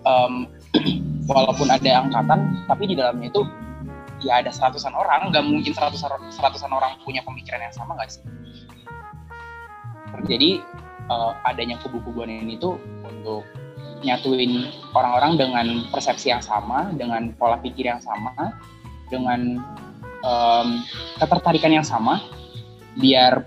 em, 0.09 0.49
walaupun 1.31 1.69
ada 1.69 2.09
angkatan 2.09 2.65
tapi 2.65 2.89
di 2.89 2.95
dalamnya 2.97 3.29
itu 3.29 3.45
ya 4.25 4.41
ada 4.41 4.49
seratusan 4.49 4.97
orang. 4.97 5.29
Nggak 5.29 5.45
mungkin 5.45 5.73
seratusan 5.77 6.33
seratusan 6.33 6.73
orang 6.73 6.97
punya 7.05 7.21
pemikiran 7.23 7.61
yang 7.61 7.75
sama 7.77 7.93
nggak 8.01 8.09
sih? 8.09 8.25
Jadi 10.25 10.65
eh, 11.13 11.33
adanya 11.45 11.77
kubu-kubuan 11.85 12.33
ini 12.33 12.57
tuh 12.57 12.81
untuk 13.05 13.45
nyatuin 14.03 14.67
orang-orang 14.99 15.33
dengan 15.39 15.67
persepsi 15.95 16.35
yang 16.35 16.43
sama 16.43 16.91
dengan 16.99 17.31
pola 17.39 17.55
pikir 17.63 17.87
yang 17.87 18.03
sama 18.03 18.35
dengan 19.13 19.63
em, 20.23 20.69
ketertarikan 21.19 21.73
yang 21.75 21.87
sama 21.87 22.23
biar 22.99 23.43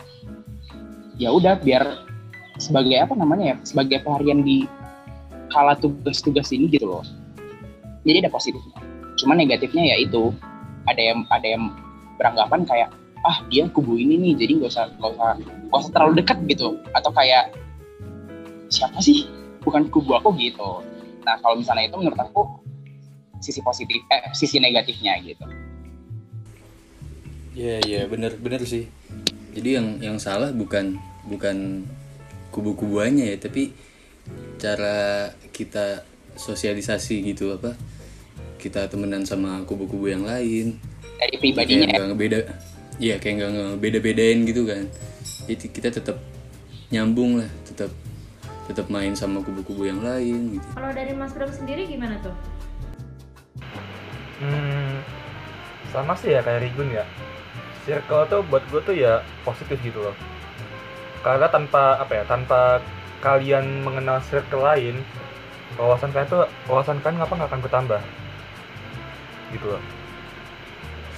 ya 1.16 1.32
udah 1.32 1.56
biar 1.60 2.06
sebagai 2.60 2.96
apa 3.00 3.14
namanya 3.16 3.56
ya 3.56 3.58
sebagai 3.68 4.04
pelarian 4.04 4.44
di 4.44 4.68
kala 5.52 5.76
tugas-tugas 5.80 6.52
ini 6.52 6.72
gitu 6.72 6.88
loh. 6.88 7.06
Jadi 8.04 8.26
ada 8.26 8.32
positifnya. 8.32 8.80
Cuman 9.16 9.40
negatifnya 9.40 9.96
ya 9.96 9.98
itu 10.04 10.32
ada 10.86 11.02
yang 11.02 11.20
ada 11.32 11.48
yang 11.48 11.64
beranggapan 12.20 12.68
kayak 12.68 12.90
ah 13.26 13.42
dia 13.50 13.66
kubu 13.74 13.98
ini 13.98 14.22
nih 14.22 14.34
jadi 14.38 14.52
nggak 14.62 14.72
usah 14.72 14.86
nggak 15.02 15.12
usah 15.18 15.30
nggak 15.42 15.80
usah 15.80 15.92
terlalu 15.92 16.14
dekat 16.22 16.38
gitu. 16.52 16.80
Atau 16.94 17.12
kayak 17.16 17.56
siapa 18.70 19.00
sih? 19.00 19.28
Bukan 19.64 19.90
kubu 19.90 20.16
aku 20.20 20.36
gitu. 20.38 20.84
Nah 21.26 21.40
kalau 21.42 21.58
misalnya 21.58 21.90
itu 21.90 21.98
menurut 21.98 22.20
aku 22.20 22.62
sisi 23.42 23.60
positif 23.62 24.00
eh 24.10 24.32
sisi 24.32 24.58
negatifnya 24.64 25.20
gitu 25.22 25.44
Iya 27.56 27.80
iya 27.88 28.02
bener 28.12 28.36
bener 28.36 28.62
sih. 28.68 28.92
Jadi 29.56 29.80
yang 29.80 29.88
yang 30.04 30.18
salah 30.20 30.52
bukan 30.52 31.00
bukan 31.24 31.88
kubu-kubuannya 32.52 33.32
ya, 33.32 33.38
tapi 33.40 33.72
cara 34.60 35.32
kita 35.56 36.04
sosialisasi 36.36 37.24
gitu 37.32 37.56
apa? 37.56 37.80
Kita 38.60 38.92
temenan 38.92 39.24
sama 39.24 39.64
kubu-kubu 39.64 40.12
yang 40.12 40.28
lain. 40.28 40.76
dari 41.16 41.40
Kayak 41.40 41.40
pribadinya 41.40 41.88
ya. 41.88 41.96
nggak 41.96 42.08
ngebeda. 42.12 42.40
Iya 43.00 43.16
kayak 43.24 43.36
nggak 43.40 43.52
ngebeda-bedain 43.56 44.40
gitu 44.44 44.62
kan. 44.68 44.84
Jadi 45.48 45.66
kita 45.72 45.90
tetap 45.96 46.20
nyambung 46.92 47.40
lah, 47.40 47.50
tetap 47.64 47.92
tetap 48.68 48.92
main 48.92 49.16
sama 49.16 49.40
kubu-kubu 49.40 49.88
yang 49.88 50.04
lain 50.04 50.60
gitu. 50.60 50.68
Kalau 50.76 50.92
dari 50.92 51.16
Mas 51.16 51.32
Bram 51.32 51.52
sendiri 51.56 51.88
gimana 51.88 52.20
tuh? 52.20 52.36
Hmm, 54.44 55.00
sama 55.96 56.12
sih 56.20 56.36
ya 56.36 56.44
kayak 56.44 56.68
Rigun 56.68 56.92
ya. 56.92 57.08
Circle 57.86 58.26
tuh 58.26 58.42
buat 58.50 58.66
gue 58.74 58.82
tuh 58.82 58.96
ya 58.98 59.22
positif 59.46 59.78
gitu 59.86 60.02
loh. 60.02 60.16
Karena 61.22 61.46
tanpa 61.50 62.02
apa 62.02 62.22
ya, 62.22 62.24
tanpa 62.26 62.82
kalian 63.22 63.86
mengenal 63.86 64.22
circle 64.26 64.66
lain, 64.66 65.02
wawasan 65.78 66.10
kalian 66.10 66.30
tuh 66.30 66.46
wawasan 66.66 66.98
kalian 67.02 67.22
ngapa 67.22 67.34
nggak 67.34 67.50
akan 67.50 67.62
bertambah, 67.62 68.02
gitu 69.54 69.66
loh. 69.78 69.82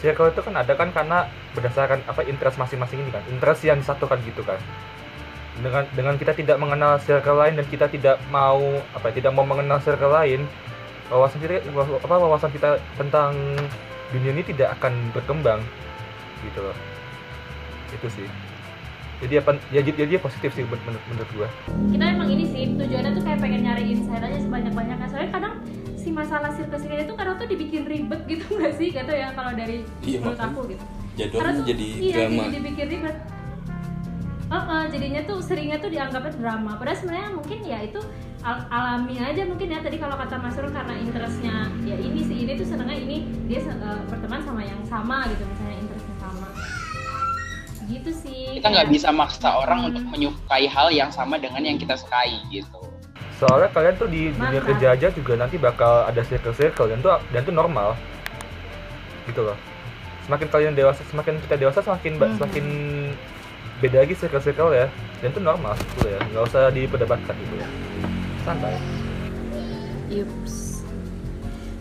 Circle 0.04 0.32
itu 0.32 0.42
kan 0.44 0.56
ada 0.60 0.74
kan 0.76 0.92
karena 0.92 1.28
berdasarkan 1.56 2.04
apa 2.08 2.22
interest 2.28 2.60
masing-masing 2.60 3.04
ini 3.04 3.12
kan, 3.12 3.24
interest 3.32 3.64
yang 3.64 3.80
disatukan 3.80 4.20
gitu 4.28 4.44
kan. 4.44 4.60
Dengan 5.58 5.84
dengan 5.96 6.16
kita 6.20 6.38
tidak 6.38 6.62
mengenal 6.62 7.02
circle 7.02 7.40
lain 7.40 7.58
dan 7.58 7.66
kita 7.68 7.90
tidak 7.92 8.20
mau 8.30 8.60
apa 8.96 9.10
ya, 9.10 9.24
tidak 9.24 9.32
mau 9.36 9.44
mengenal 9.48 9.80
circle 9.84 10.12
lain, 10.12 10.44
wawasan 11.12 11.40
kita 11.44 11.64
apa 12.04 12.16
wawasan 12.16 12.52
kita 12.52 12.80
tentang 13.00 13.36
dunia 14.12 14.32
ini 14.32 14.44
tidak 14.44 14.76
akan 14.80 15.12
berkembang 15.12 15.60
gitu 16.42 16.60
loh 16.62 16.78
itu 17.88 18.08
sih 18.12 18.28
jadi 19.18 19.42
apa 19.42 19.58
ya 19.74 19.82
jadi 19.82 20.06
dia 20.06 20.20
positif 20.22 20.54
sih 20.54 20.62
menurut 20.62 20.84
menurut, 20.86 21.04
menurut 21.10 21.30
gua 21.34 21.50
Kita 21.90 22.06
emang 22.06 22.30
ini 22.30 22.46
sih 22.46 22.64
tujuannya 22.78 23.12
tuh 23.18 23.24
kayak 23.26 23.40
pengen 23.42 23.62
nyari 23.66 23.84
insight 23.90 24.22
aja 24.22 24.38
sebanyak-banyaknya. 24.38 25.08
Soalnya 25.10 25.32
kadang 25.34 25.54
si 25.98 26.14
masalah 26.14 26.54
sirkus 26.54 26.86
ini 26.86 27.02
tuh 27.02 27.18
kadang 27.18 27.34
tuh 27.34 27.50
dibikin 27.50 27.90
ribet 27.90 28.22
gitu 28.30 28.46
nggak 28.62 28.78
sih? 28.78 28.94
Gitu 28.94 29.10
ya 29.10 29.34
kalau 29.34 29.58
dari 29.58 29.82
Iya, 30.06 30.22
menurut 30.22 30.38
aku 30.38 30.60
gitu. 30.70 30.84
Jadwalnya 31.18 31.34
Karena 31.42 31.52
tuh, 31.58 31.66
jadi 31.66 31.88
iya, 31.98 32.14
drama. 32.14 32.30
jadi 32.38 32.50
dibikin 32.54 32.88
ribet. 32.94 33.18
Heeh, 34.48 34.82
jadinya 34.94 35.22
tuh 35.26 35.38
seringnya 35.42 35.78
tuh 35.82 35.90
dianggapnya 35.90 36.32
drama. 36.38 36.72
Padahal 36.78 36.98
sebenarnya 36.98 37.30
mungkin 37.34 37.60
ya 37.66 37.80
itu 37.84 38.00
al- 38.40 38.68
alami 38.70 39.16
aja 39.18 39.42
mungkin 39.44 39.68
ya 39.68 39.80
tadi 39.82 39.98
kalau 39.98 40.14
kata 40.16 40.36
Mas 40.38 40.56
Rul 40.56 40.70
karena 40.70 40.94
interestnya 40.94 41.56
ya 41.84 41.98
ini 41.98 42.22
sih 42.22 42.38
ini 42.46 42.54
tuh 42.54 42.64
senengnya 42.64 42.96
ini 42.96 43.18
dia 43.50 43.66
eh, 43.66 44.02
berteman 44.06 44.46
sama 44.46 44.62
yang 44.62 44.78
sama 44.86 45.26
gitu 45.28 45.42
misalnya 45.44 45.78
sama. 45.82 45.87
Gitu 47.88 48.12
sih. 48.14 48.60
kita 48.60 48.68
nggak 48.68 48.84
kayak- 48.84 48.96
bisa 49.00 49.10
maksa 49.10 49.50
orang 49.56 49.80
Hmm. 49.80 49.88
untuk 49.90 50.04
menyukai 50.06 50.68
hal 50.68 50.88
yang 50.90 51.08
sama 51.08 51.36
dengan 51.36 51.64
yang 51.64 51.76
kita 51.76 51.96
sukai 51.96 52.36
gitu 52.50 52.84
soalnya 53.34 53.70
kalian 53.70 53.96
tuh 53.96 54.10
di 54.10 54.34
dunia 54.34 54.50
Mantap. 54.52 54.66
kerja 54.68 54.88
aja 54.92 55.08
juga 55.14 55.34
nanti 55.38 55.56
bakal 55.56 56.04
ada 56.04 56.22
circle 56.22 56.52
circle 56.52 56.90
dan 56.90 57.00
tuh 57.00 57.16
dan 57.30 57.42
tuh 57.42 57.54
normal 57.54 57.94
gitu 59.24 59.46
loh 59.46 59.54
semakin 60.26 60.48
kalian 60.50 60.74
dewasa 60.74 61.06
semakin 61.06 61.38
kita 61.40 61.56
dewasa 61.56 61.80
semakin 61.80 62.18
Mhm. 62.18 62.34
semakin 62.36 62.66
beda 63.78 63.98
lagi 64.02 64.14
circle 64.18 64.42
circle 64.42 64.74
ya 64.74 64.90
dan 65.22 65.30
tuh 65.30 65.40
normal 65.40 65.78
gitu 65.78 66.10
ya 66.10 66.20
nggak 66.26 66.44
usah 66.44 66.68
diperdebatkan 66.70 67.36
gitu 67.38 67.56
ya 67.56 67.68
santai 68.42 68.74
Yups. 70.08 70.82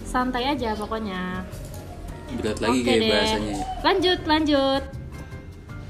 Santai 0.02 0.50
aja 0.50 0.74
pokoknya. 0.74 1.46
Berat 2.34 2.58
lagi 2.58 2.74
Oke 2.74 2.84
kayak 2.84 2.98
deh. 2.98 3.10
bahasanya. 3.12 3.56
Lanjut, 3.80 4.20
lanjut. 4.26 4.82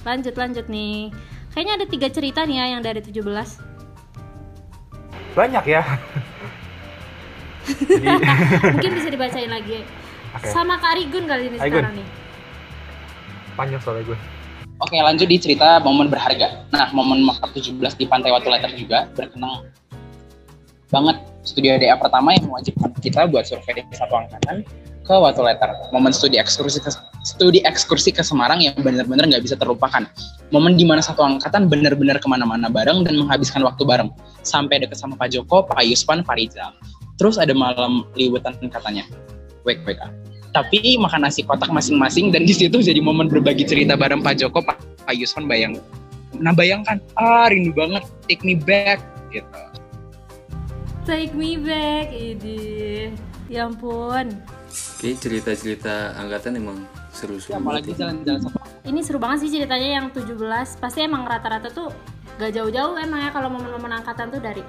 Lanjut, 0.06 0.38
lanjut 0.38 0.70
nih. 0.70 1.10
Kayaknya 1.50 1.72
ada 1.82 1.86
tiga 1.90 2.08
cerita 2.14 2.46
nih 2.46 2.62
ya 2.62 2.78
yang 2.78 2.82
dari 2.86 3.02
17. 3.02 3.18
banyak 5.36 5.64
ya 5.68 5.84
jadi 7.68 8.08
Mungkin 8.72 8.92
bisa 8.96 9.08
dibacain 9.12 9.52
lagi. 9.52 9.84
Oke. 10.32 10.48
Sama 10.48 10.80
Kak 10.80 10.96
Rigun 10.96 11.28
kali 11.28 11.52
ini 11.52 11.60
Hai, 11.60 11.68
Gun. 11.68 11.84
sekarang 11.84 11.96
nih. 12.00 12.08
panjang 13.52 13.80
soalnya 13.80 14.12
gue 14.12 14.18
Oke 14.80 14.96
lanjut 15.00 15.28
di 15.28 15.40
cerita 15.40 15.80
momen 15.80 16.12
berharga. 16.12 16.68
Nah 16.68 16.92
momen 16.92 17.24
makrab 17.24 17.52
17 17.52 17.80
di 17.96 18.04
Pantai 18.04 18.32
Watu 18.32 18.52
Letter 18.52 18.72
juga 18.76 19.08
berkenang 19.16 19.64
banget 20.92 21.16
studio 21.44 21.80
DA 21.80 21.96
pertama 21.96 22.36
yang 22.36 22.52
mewajibkan 22.52 22.92
kita 23.00 23.24
buat 23.28 23.48
survei 23.48 23.80
satu 23.96 24.14
angkatan 24.16 24.64
ke 25.04 25.14
Watu 25.16 25.40
Letter. 25.40 25.72
Momen 25.92 26.12
studi 26.12 26.36
ekskursi 26.36 26.84
ke, 26.84 26.92
studi 27.26 27.58
ekskursi 27.66 28.14
ke 28.14 28.22
Semarang 28.22 28.62
yang 28.62 28.78
benar-benar 28.78 29.26
nggak 29.26 29.42
bisa 29.42 29.58
terlupakan. 29.58 30.06
Momen 30.54 30.78
di 30.78 30.86
mana 30.86 31.02
satu 31.02 31.26
angkatan 31.26 31.66
benar-benar 31.66 32.22
ke 32.22 32.30
mana-mana 32.30 32.70
bareng 32.70 33.02
dan 33.02 33.18
menghabiskan 33.18 33.66
waktu 33.66 33.82
bareng. 33.82 34.14
Sampai 34.46 34.78
deket 34.78 35.02
sama 35.02 35.18
Pak 35.18 35.34
Joko, 35.34 35.66
Pak 35.66 35.82
Yuspan, 35.82 36.22
Pak 36.22 36.38
Rizal. 36.38 36.70
Terus 37.18 37.34
ada 37.42 37.50
malam 37.50 38.06
liwetan 38.14 38.54
katanya. 38.70 39.02
Wake, 39.66 39.82
wake 39.82 39.98
up 39.98 40.14
tapi 40.56 40.96
makan 40.96 41.28
nasi 41.28 41.44
kotak 41.44 41.68
masing-masing 41.68 42.32
dan 42.32 42.48
di 42.48 42.56
situ 42.56 42.80
jadi 42.80 42.96
momen 43.04 43.28
berbagi 43.28 43.68
cerita 43.68 43.92
bareng 43.92 44.24
Pak 44.24 44.40
Joko, 44.40 44.64
Pak, 44.64 45.04
Pak 45.04 45.12
Yusman 45.12 45.44
bayang. 45.44 45.76
Nah 46.40 46.56
bayangkan, 46.56 46.96
ah 47.20 47.52
rindu 47.52 47.76
banget, 47.76 48.08
take 48.24 48.40
me 48.40 48.56
back 48.56 49.04
gitu. 49.28 49.60
Take 51.04 51.36
me 51.36 51.60
back, 51.60 52.08
ini. 52.08 53.12
Ya 53.52 53.68
ampun. 53.68 54.32
Kayak 54.96 55.16
cerita-cerita 55.20 56.16
angkatan 56.16 56.56
emang 56.56 56.88
seru-seru 57.16 57.56
Ya, 57.56 57.58
apalagi 57.58 57.92
jalan-jalan 57.96 58.40
sama 58.44 58.58
Ini 58.84 59.00
seru 59.02 59.18
banget 59.18 59.48
sih 59.48 59.50
ceritanya 59.56 59.88
yang 59.98 60.06
17. 60.12 60.36
Pasti 60.78 60.98
emang 61.02 61.24
rata-rata 61.24 61.72
tuh 61.72 61.90
gak 62.36 62.52
jauh-jauh 62.52 63.00
emang 63.00 63.24
ya 63.24 63.30
kalau 63.32 63.48
momen-momen 63.48 63.98
angkatan 63.98 64.28
tuh 64.28 64.38
dari 64.38 64.60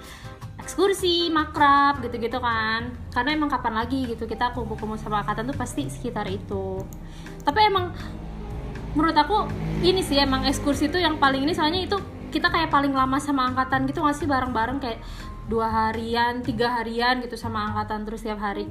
ekskursi, 0.57 1.29
makrab 1.29 2.01
gitu-gitu 2.01 2.39
kan. 2.41 2.91
Karena 3.13 3.35
emang 3.37 3.51
kapan 3.51 3.83
lagi 3.83 4.09
gitu 4.09 4.25
kita 4.25 4.55
kumpul-kumpul 4.55 4.97
sama 4.97 5.21
angkatan 5.21 5.51
tuh 5.51 5.57
pasti 5.59 5.85
sekitar 5.91 6.25
itu. 6.31 6.81
Tapi 7.43 7.59
emang 7.67 7.93
menurut 8.97 9.13
aku 9.13 9.45
ini 9.85 10.01
sih 10.01 10.17
emang 10.17 10.47
ekskursi 10.49 10.89
tuh 10.89 10.97
yang 10.97 11.21
paling 11.21 11.45
ini 11.45 11.53
soalnya 11.53 11.85
itu 11.85 11.97
kita 12.33 12.49
kayak 12.49 12.73
paling 12.73 12.91
lama 12.91 13.21
sama 13.21 13.47
angkatan 13.47 13.85
gitu 13.85 14.01
nggak 14.01 14.17
sih 14.17 14.27
bareng-bareng 14.27 14.81
kayak 14.81 14.99
dua 15.47 15.71
harian, 15.71 16.43
tiga 16.43 16.81
harian 16.81 17.23
gitu 17.23 17.39
sama 17.39 17.71
angkatan 17.71 18.03
terus 18.03 18.25
tiap 18.25 18.41
hari. 18.41 18.67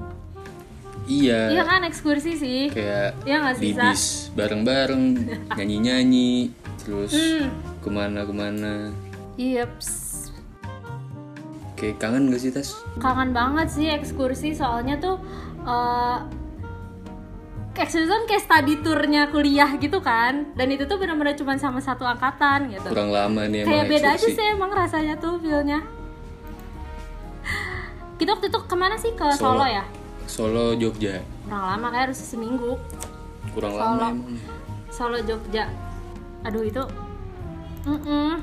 Iya. 1.07 1.41
Iya 1.51 1.63
kan 1.63 1.81
ekskursi 1.83 2.33
sih. 2.35 2.61
Kayak 2.69 3.15
nggak 3.25 3.55
di 3.57 3.63
sih, 3.63 3.73
Sa? 3.73 3.91
bis 3.91 4.05
bareng-bareng 4.35 5.05
nyanyi-nyanyi 5.57 6.51
terus 6.77 7.15
Hmm. 7.15 7.51
ke 7.79 7.89
mana-kemana. 7.89 8.91
Iya. 9.35 9.71
Kayak 11.75 11.97
kangen 12.01 12.29
gak 12.29 12.41
sih 12.41 12.51
Tas? 12.51 12.73
kangen 12.97 13.31
banget 13.31 13.69
sih 13.69 13.87
ekskursi 13.87 14.51
soalnya 14.51 14.97
tuh 14.97 15.21
eh 15.63 16.19
ekskursi 17.77 18.09
kan 18.09 18.25
kayak 18.25 18.43
study 18.43 18.75
tournya 18.81 19.29
kuliah 19.29 19.69
gitu 19.77 20.01
kan 20.01 20.49
dan 20.57 20.73
itu 20.73 20.89
tuh 20.89 20.97
benar-benar 20.97 21.37
cuma 21.37 21.53
sama 21.55 21.77
satu 21.79 22.03
angkatan 22.03 22.73
gitu 22.73 22.89
Kurang 22.89 23.13
lama 23.13 23.45
nih 23.45 23.63
emang 23.63 23.69
kayak 23.69 23.87
beda 23.93 24.09
aja 24.11 24.25
sih 24.27 24.47
emang 24.49 24.73
rasanya 24.73 25.21
tuh 25.21 25.37
feelnya 25.37 25.85
kita 28.17 28.33
waktu 28.33 28.49
itu 28.49 28.59
ke 28.59 28.73
mana 28.75 28.97
sih 28.97 29.13
ke 29.13 29.29
Solo. 29.37 29.61
Solo, 29.61 29.67
ya 29.69 29.85
Solo 30.27 30.75
Jogja. 30.75 31.23
kurang 31.47 31.65
lama 31.65 31.87
kayak 31.95 32.05
harus 32.11 32.19
seminggu 32.19 32.75
Kurang 33.55 33.73
Solo. 33.75 33.83
lama 33.83 34.07
emang. 34.11 34.37
Solo 34.91 35.19
Jogja 35.23 35.65
aduh 36.47 36.63
itu 36.63 36.83
Mm-mm. 37.87 38.43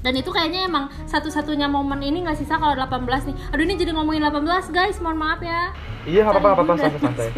dan 0.00 0.12
itu 0.16 0.28
kayaknya 0.32 0.64
emang 0.68 0.88
satu-satunya 1.04 1.68
momen 1.68 2.00
ini 2.00 2.24
nggak 2.24 2.40
sisa 2.40 2.56
kalau 2.56 2.72
18 2.76 3.04
nih 3.28 3.36
aduh 3.52 3.62
ini 3.64 3.74
jadi 3.76 3.92
ngomongin 3.96 4.24
18 4.24 4.72
guys 4.72 4.96
mohon 5.00 5.20
maaf 5.20 5.40
ya 5.44 5.72
iya 6.08 6.24
nggak 6.24 6.40
apa-apa 6.40 6.64
apa-apa 6.64 6.74
santai 6.80 7.00
santai 7.00 7.28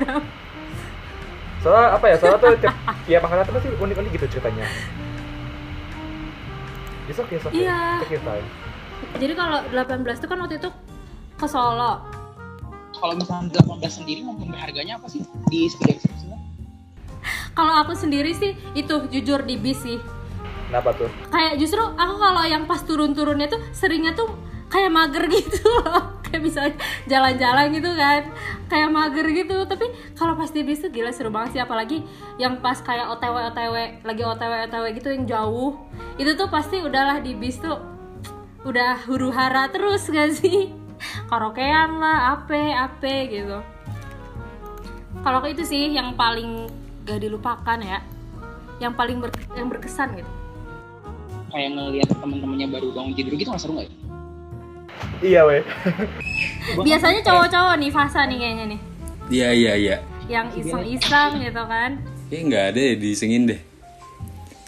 soalnya 1.63 1.89
apa 1.95 2.07
ya 2.11 2.17
soalnya 2.19 2.39
tuh 2.43 2.51
tiap 2.59 2.75
tiap 3.07 3.23
angkatan 3.27 3.45
tuh 3.47 3.55
pasti 3.59 3.69
unik-unik 3.79 4.11
gitu 4.19 4.27
ceritanya 4.39 4.67
okay, 7.13 7.37
it's 7.37 7.45
okay. 7.45 7.67
Iya. 7.67 8.01
Jadi 9.21 9.33
kalau 9.37 9.59
18 9.69 10.01
itu 10.17 10.27
kan 10.31 10.39
waktu 10.41 10.57
itu 10.57 10.71
ke 11.37 11.47
Solo. 11.51 12.22
Kalau 13.03 13.19
misalnya 13.19 13.51
18 13.59 13.83
sendiri 13.91 14.23
momen 14.23 14.55
berharganya 14.55 14.95
apa 14.95 15.11
sih 15.11 15.27
di 15.51 15.67
studi 15.67 15.99
ekskursinya? 15.99 16.39
Kalau 17.51 17.75
aku 17.83 17.99
sendiri 17.99 18.31
sih 18.31 18.55
itu 18.79 18.95
jujur 19.11 19.43
di 19.43 19.59
bis 19.59 19.83
sih. 19.83 19.99
Kenapa 20.71 20.95
tuh? 20.95 21.11
Kayak 21.35 21.59
justru 21.59 21.83
aku 21.83 22.15
kalau 22.23 22.47
yang 22.47 22.71
pas 22.71 22.79
turun-turunnya 22.87 23.51
tuh 23.51 23.59
seringnya 23.75 24.15
tuh 24.15 24.31
kayak 24.71 24.95
mager 24.95 25.27
gitu 25.35 25.67
loh. 25.83 26.23
Kayak 26.23 26.43
misalnya 26.47 26.75
jalan-jalan 27.11 27.67
gitu 27.75 27.91
kan. 27.91 28.23
Kayak 28.71 28.89
mager 28.95 29.27
gitu. 29.35 29.57
Tapi 29.67 29.87
kalau 30.15 30.39
pas 30.39 30.55
di 30.55 30.63
bis 30.63 30.79
tuh 30.79 30.95
gila 30.95 31.11
seru 31.11 31.35
banget 31.35 31.59
sih 31.59 31.63
apalagi 31.67 32.07
yang 32.39 32.63
pas 32.63 32.79
kayak 32.79 33.11
OTW 33.19 33.51
OTW 33.51 33.75
lagi 34.07 34.23
OTW 34.23 34.53
OTW 34.71 34.85
gitu 34.95 35.11
yang 35.11 35.27
jauh. 35.27 35.75
Itu 36.23 36.39
tuh 36.39 36.47
pasti 36.55 36.79
udahlah 36.79 37.19
di 37.19 37.35
bis 37.35 37.59
tuh 37.59 37.83
udah 38.63 39.03
huru 39.11 39.35
hara 39.35 39.67
terus 39.75 40.07
gak 40.07 40.39
sih 40.39 40.71
karaokean 41.27 41.99
lah 41.99 42.39
ape 42.39 42.61
ape 42.71 43.15
gitu 43.31 43.59
kalau 45.23 45.45
itu 45.47 45.63
sih 45.63 45.93
yang 45.93 46.15
paling 46.15 46.67
gak 47.03 47.23
dilupakan 47.23 47.79
ya 47.79 48.01
yang 48.79 48.95
paling 48.95 49.23
ber- 49.23 49.51
yang 49.55 49.71
berkesan 49.71 50.15
gitu 50.17 50.31
kayak 51.53 51.69
ngelihat 51.77 52.09
teman-temannya 52.17 52.67
baru 52.71 52.89
bangun 52.97 53.13
tidur 53.13 53.35
gitu 53.37 53.53
nggak 53.53 53.61
seru 53.61 53.77
nggak 53.77 53.87
ya? 53.87 53.95
Iya 55.23 55.41
weh. 55.47 55.63
biasanya 56.87 57.21
cowok-cowok 57.23 57.75
nih 57.79 57.91
fasa 57.93 58.25
nih 58.27 58.39
kayaknya 58.41 58.65
nih 58.75 58.81
Iya 59.31 59.49
iya 59.53 59.73
iya. 59.77 59.97
yang 60.27 60.49
iseng-iseng 60.55 61.39
gitu 61.39 61.63
kan 61.67 62.01
Kayaknya 62.27 62.45
nggak 62.49 62.65
ada 62.73 62.81
ya 62.81 62.95
disengin 62.97 63.43
deh. 63.45 63.61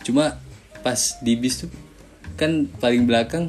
Cuma 0.05 0.37
pas 0.85 1.01
di 1.25 1.33
bis 1.33 1.65
tuh 1.65 1.73
kan 2.37 2.69
paling 2.77 3.09
belakang 3.09 3.49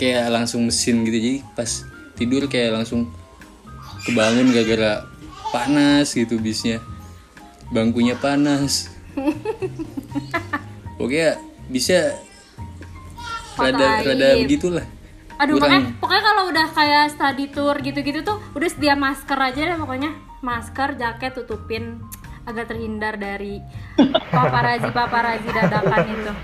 kayak 0.00 0.32
langsung 0.32 0.64
mesin 0.64 1.04
gitu 1.04 1.20
jadi 1.20 1.34
pas 1.52 1.84
tidur 2.16 2.48
kayak 2.48 2.80
langsung 2.80 3.12
kebangun 4.08 4.56
gara-gara 4.56 5.04
panas 5.52 6.16
gitu 6.16 6.40
bisnya 6.40 6.80
bangkunya 7.68 8.16
panas 8.16 8.88
pokoknya 10.96 11.36
bisa 11.68 12.16
rada 13.60 14.00
Foto 14.00 14.08
rada 14.08 14.28
aib. 14.32 14.48
begitulah 14.48 14.86
Aduh, 15.40 15.56
Kurang. 15.56 15.72
pokoknya, 15.72 15.80
pokoknya 16.04 16.22
kalau 16.28 16.42
udah 16.52 16.66
kayak 16.76 17.04
study 17.16 17.48
tour 17.48 17.72
gitu-gitu 17.80 18.20
tuh 18.20 18.36
udah 18.52 18.68
sedia 18.68 18.92
masker 18.92 19.40
aja 19.40 19.72
deh 19.72 19.78
pokoknya. 19.80 20.12
Masker, 20.44 21.00
jaket 21.00 21.32
tutupin 21.32 21.96
agak 22.44 22.68
terhindar 22.68 23.16
dari 23.16 23.56
paparazi 24.36 24.92
paparazi 24.92 25.48
dadakan 25.48 26.04
itu. 26.12 26.28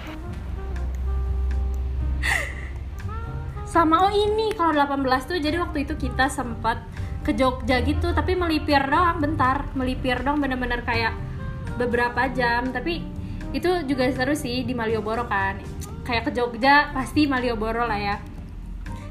Sama 3.76 4.08
oh 4.08 4.12
ini 4.16 4.56
kalau 4.56 4.72
18 4.72 5.04
tuh 5.28 5.36
jadi 5.36 5.60
waktu 5.60 5.84
itu 5.84 6.00
kita 6.00 6.32
sempat 6.32 6.80
ke 7.20 7.36
Jogja 7.36 7.84
gitu 7.84 8.16
tapi 8.16 8.32
melipir 8.32 8.80
doang 8.88 9.20
bentar, 9.20 9.68
melipir 9.76 10.16
doang 10.24 10.40
bener-bener 10.40 10.80
kayak 10.80 11.12
beberapa 11.76 12.24
jam 12.32 12.72
tapi 12.72 13.04
itu 13.52 13.68
juga 13.84 14.08
seru 14.16 14.32
sih 14.32 14.64
di 14.64 14.72
Malioboro 14.72 15.28
kan 15.28 15.60
kayak 16.08 16.24
ke 16.24 16.30
Jogja 16.32 16.88
pasti 16.96 17.28
Malioboro 17.28 17.84
lah 17.84 18.00
ya. 18.00 18.16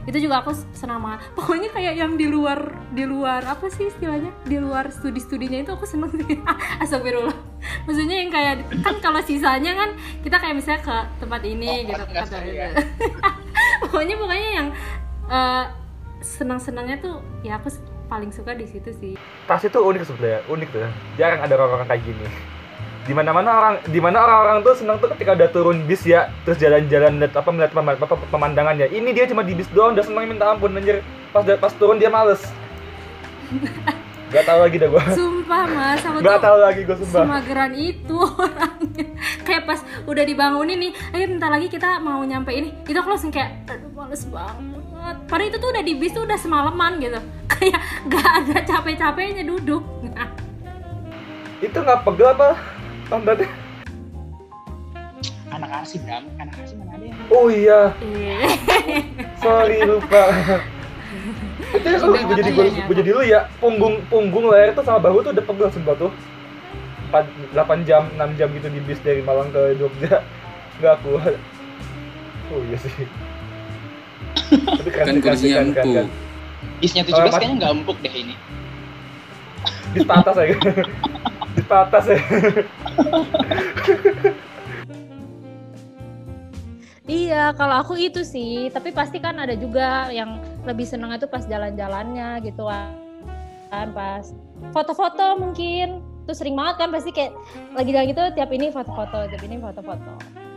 Itu 0.10 0.18
juga 0.18 0.42
aku 0.42 0.58
senang 0.74 0.98
banget. 0.98 1.30
Pokoknya 1.38 1.70
kayak 1.70 1.94
yang 2.02 2.18
di 2.18 2.26
luar 2.26 2.74
di 2.90 3.06
luar 3.06 3.46
apa 3.46 3.70
sih 3.70 3.94
istilahnya? 3.94 4.34
Di 4.50 4.58
luar 4.58 4.90
studi-studinya 4.90 5.62
itu 5.62 5.78
aku 5.78 5.86
seneng 5.86 6.10
sih. 6.10 6.42
Astagfirullah. 6.82 7.38
Maksudnya 7.86 8.18
yang 8.18 8.34
kayak 8.34 8.66
kan 8.82 8.98
kalau 8.98 9.22
sisanya 9.22 9.78
kan 9.78 9.90
kita 10.26 10.42
kayak 10.42 10.58
misalnya 10.58 10.82
ke 10.82 10.98
tempat 11.22 11.42
ini 11.46 11.86
gitu 11.86 12.02
kata- 12.02 12.26
sekali 12.34 12.54
ya. 12.58 12.70
pokoknya 13.96 14.16
pokoknya 14.20 14.50
yang 14.60 14.68
eh, 15.32 15.66
senang-senangnya 16.20 17.00
tuh 17.00 17.24
ya 17.48 17.56
aku 17.56 17.72
paling 18.12 18.36
suka 18.36 18.52
di 18.52 18.68
situ 18.68 18.92
sih 18.92 19.16
Tas 19.48 19.64
itu 19.64 19.80
unik 19.80 20.04
sebenarnya, 20.04 20.42
unik 20.52 20.68
tuh. 20.74 20.84
Jarang 21.16 21.40
ada 21.46 21.54
orang-orang 21.56 21.88
kayak 21.88 22.04
gini. 22.04 22.26
Di 23.06 23.14
mana-mana 23.14 23.50
orang, 23.54 23.76
di 23.86 24.00
mana 24.02 24.18
orang-orang 24.26 24.58
tuh 24.66 24.74
senang 24.82 24.98
tuh 24.98 25.14
ketika 25.14 25.38
udah 25.38 25.50
turun 25.54 25.86
bis 25.86 26.02
ya, 26.02 26.34
terus 26.42 26.58
jalan-jalan 26.58 27.22
lihat 27.22 27.38
apa 27.38 27.50
melihat 27.54 27.72
pemandangannya. 28.34 28.90
Ini 28.90 29.10
dia 29.14 29.30
cuma 29.30 29.46
di 29.46 29.54
bis 29.54 29.70
doang, 29.70 29.94
udah 29.94 30.02
senang 30.02 30.26
minta 30.26 30.50
ampun 30.50 30.74
anjir. 30.74 31.06
Pas 31.30 31.46
pas 31.46 31.74
turun 31.78 32.02
dia 32.02 32.10
males. 32.10 32.42
Gak 34.36 34.46
tahu 34.46 34.60
lagi 34.62 34.76
dah 34.76 34.90
gua. 34.90 35.04
sumpah 35.10 35.64
mas 35.66 36.02
aku 36.02 36.18
Gak 36.20 36.40
tahu 36.40 36.58
lagi 36.60 36.82
gua 36.84 36.98
sumpah. 36.98 37.22
semageran 37.24 37.72
itu 37.74 38.18
orangnya 38.44 39.06
kayak 39.42 39.64
pas 39.64 39.80
udah 40.04 40.24
dibangunin 40.24 40.78
nih 40.78 40.92
ayo 41.10 41.26
bentar 41.30 41.48
lagi 41.48 41.68
kita 41.68 42.00
mau 42.00 42.20
nyampe 42.22 42.52
ini 42.52 42.76
itu 42.84 42.94
aku 42.94 43.08
langsung 43.08 43.32
kayak 43.32 43.64
aduh 43.66 43.88
males 43.90 44.24
banget 44.26 44.84
padahal 45.26 45.48
itu 45.48 45.58
tuh 45.58 45.70
udah 45.70 45.82
di 45.82 45.94
bis 45.96 46.12
tuh 46.12 46.24
udah 46.24 46.36
semalaman 46.36 47.00
gitu 47.00 47.20
kayak 47.54 47.80
gak 48.06 48.28
ada 48.36 48.58
capek-capeknya 48.62 49.44
duduk 49.46 49.84
nah, 50.06 50.28
Itu 51.58 51.78
nggak 51.78 52.04
pegel 52.04 52.28
apa? 52.30 52.60
Pantatnya? 53.08 53.48
anak 55.48 55.72
asli 55.80 56.04
bram 56.04 56.28
anak 56.36 56.56
asli 56.60 56.76
mana 56.76 56.92
ada 56.92 57.06
yang 57.06 57.18
Oh 57.32 57.48
iya, 57.48 57.96
eh. 58.04 59.00
sorry 59.40 59.80
lupa. 59.82 60.28
itu 61.74 61.88
ya 61.88 61.98
gue 61.98 62.36
jadi 62.38 62.52
gue, 62.52 62.66
ya, 62.70 62.94
jadi 62.94 63.10
lu 63.10 63.22
ya 63.24 63.40
punggung 63.58 63.98
punggung 64.06 64.46
leher 64.48 64.76
tuh 64.76 64.86
sama 64.86 65.02
bahu 65.02 65.26
tuh 65.26 65.32
udah 65.34 65.44
pegel 65.44 65.70
sebelah 65.72 65.98
tuh. 65.98 66.12
4, 67.10 67.56
8 67.56 67.88
jam, 67.88 68.04
6 68.12 68.38
jam 68.38 68.48
gitu 68.52 68.68
di 68.68 68.82
bis 68.84 69.00
dari 69.00 69.22
Malang 69.22 69.50
ke 69.50 69.78
Jogja 69.80 70.20
nggak 70.84 70.96
kuat. 71.02 71.36
Oh 72.52 72.62
iya 72.68 72.78
sih. 72.78 72.92
Tapi 74.46 74.90
keren 74.94 75.06
kan 75.24 75.34
sih, 75.34 75.50
kursinya 75.50 75.56
keren, 75.56 75.74
keren, 75.74 76.06
empuk 76.06 76.08
bisnya 76.76 77.02
Oh, 77.02 77.08
17 77.08 77.18
Mas- 77.18 77.40
kayaknya 77.40 77.56
nggak 77.56 77.72
empuk 77.72 77.98
deh 78.04 78.14
ini 78.14 78.36
Bis 79.96 80.04
patas 80.04 80.36
ya. 80.42 80.46
Bis 81.56 81.66
patas 81.66 82.06
ya. 82.06 82.20
Iya, 87.06 87.54
kalau 87.54 87.86
aku 87.86 87.94
itu 88.02 88.26
sih, 88.26 88.74
tapi 88.74 88.90
pasti 88.90 89.22
kan 89.22 89.38
ada 89.38 89.54
juga 89.54 90.10
yang 90.10 90.42
lebih 90.66 90.90
seneng 90.90 91.14
itu 91.14 91.30
pas 91.30 91.46
jalan-jalannya 91.46 92.42
gitu 92.42 92.66
kan, 92.66 93.94
pas 93.94 94.34
foto-foto 94.74 95.38
mungkin, 95.38 96.02
tuh 96.26 96.34
sering 96.34 96.58
banget 96.58 96.82
kan 96.82 96.90
pasti 96.90 97.14
kayak 97.14 97.38
lagi 97.78 97.94
jalan 97.94 98.10
gitu 98.10 98.24
tiap 98.34 98.50
ini 98.50 98.74
foto-foto, 98.74 99.30
tiap 99.30 99.44
ini 99.46 99.62
foto-foto. 99.62 100.12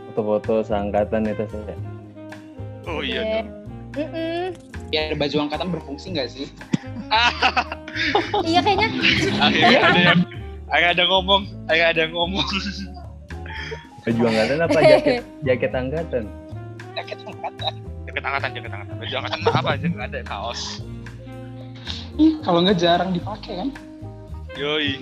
foto-foto 0.09 0.53
seangkatan 0.65 1.29
itu 1.29 1.45
saya 1.53 1.77
Oh 2.89 3.05
iya. 3.05 3.45
Mm-mm. 3.93 4.53
biar 4.89 5.13
baju 5.21 5.35
angkatan 5.45 5.69
berfungsi 5.69 6.17
nggak 6.17 6.29
sih 6.33 6.49
Iya 8.41 8.61
kayaknya 8.65 8.89
Akhirnya 9.37 9.79
ada 9.85 9.99
yang 10.01 10.19
akhirnya 10.69 10.91
ada 10.97 11.03
ngomong, 11.09 11.41
akhirnya 11.69 11.89
ada 11.93 11.99
yang 12.09 12.13
ngomong. 12.17 12.47
baju 13.99 14.21
angkatan 14.31 14.57
apa 14.65 14.79
jaket 14.81 15.21
jaket 15.45 15.71
angkatan 15.75 16.23
jaket 16.99 17.23
angkatan 17.23 17.79
Jaket 18.09 18.25
angkatan, 18.25 18.49
jaket 18.57 18.73
angkatan. 18.73 18.97
Baju 18.97 19.13
angkatan 19.21 19.39
mah 19.45 19.53
apa 19.61 19.77
aja 19.77 19.85
nggak 19.85 20.09
ada 20.09 20.25
kaos. 20.25 20.81
Ih, 22.17 22.41
kalau 22.41 22.65
nggak 22.65 22.81
jarang 22.81 23.13
dipakai 23.15 23.63
kan 23.63 23.71
Yoi. 24.57 24.97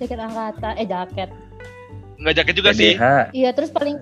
jaket 0.00 0.18
angkatan, 0.22 0.72
eh 0.78 0.86
jaket. 0.86 1.34
Nggak 2.22 2.34
jaket 2.40 2.54
juga 2.56 2.72
sih. 2.72 2.94
PDH 2.94 3.04
Iya 3.34 3.50
terus 3.52 3.70
paling 3.74 3.98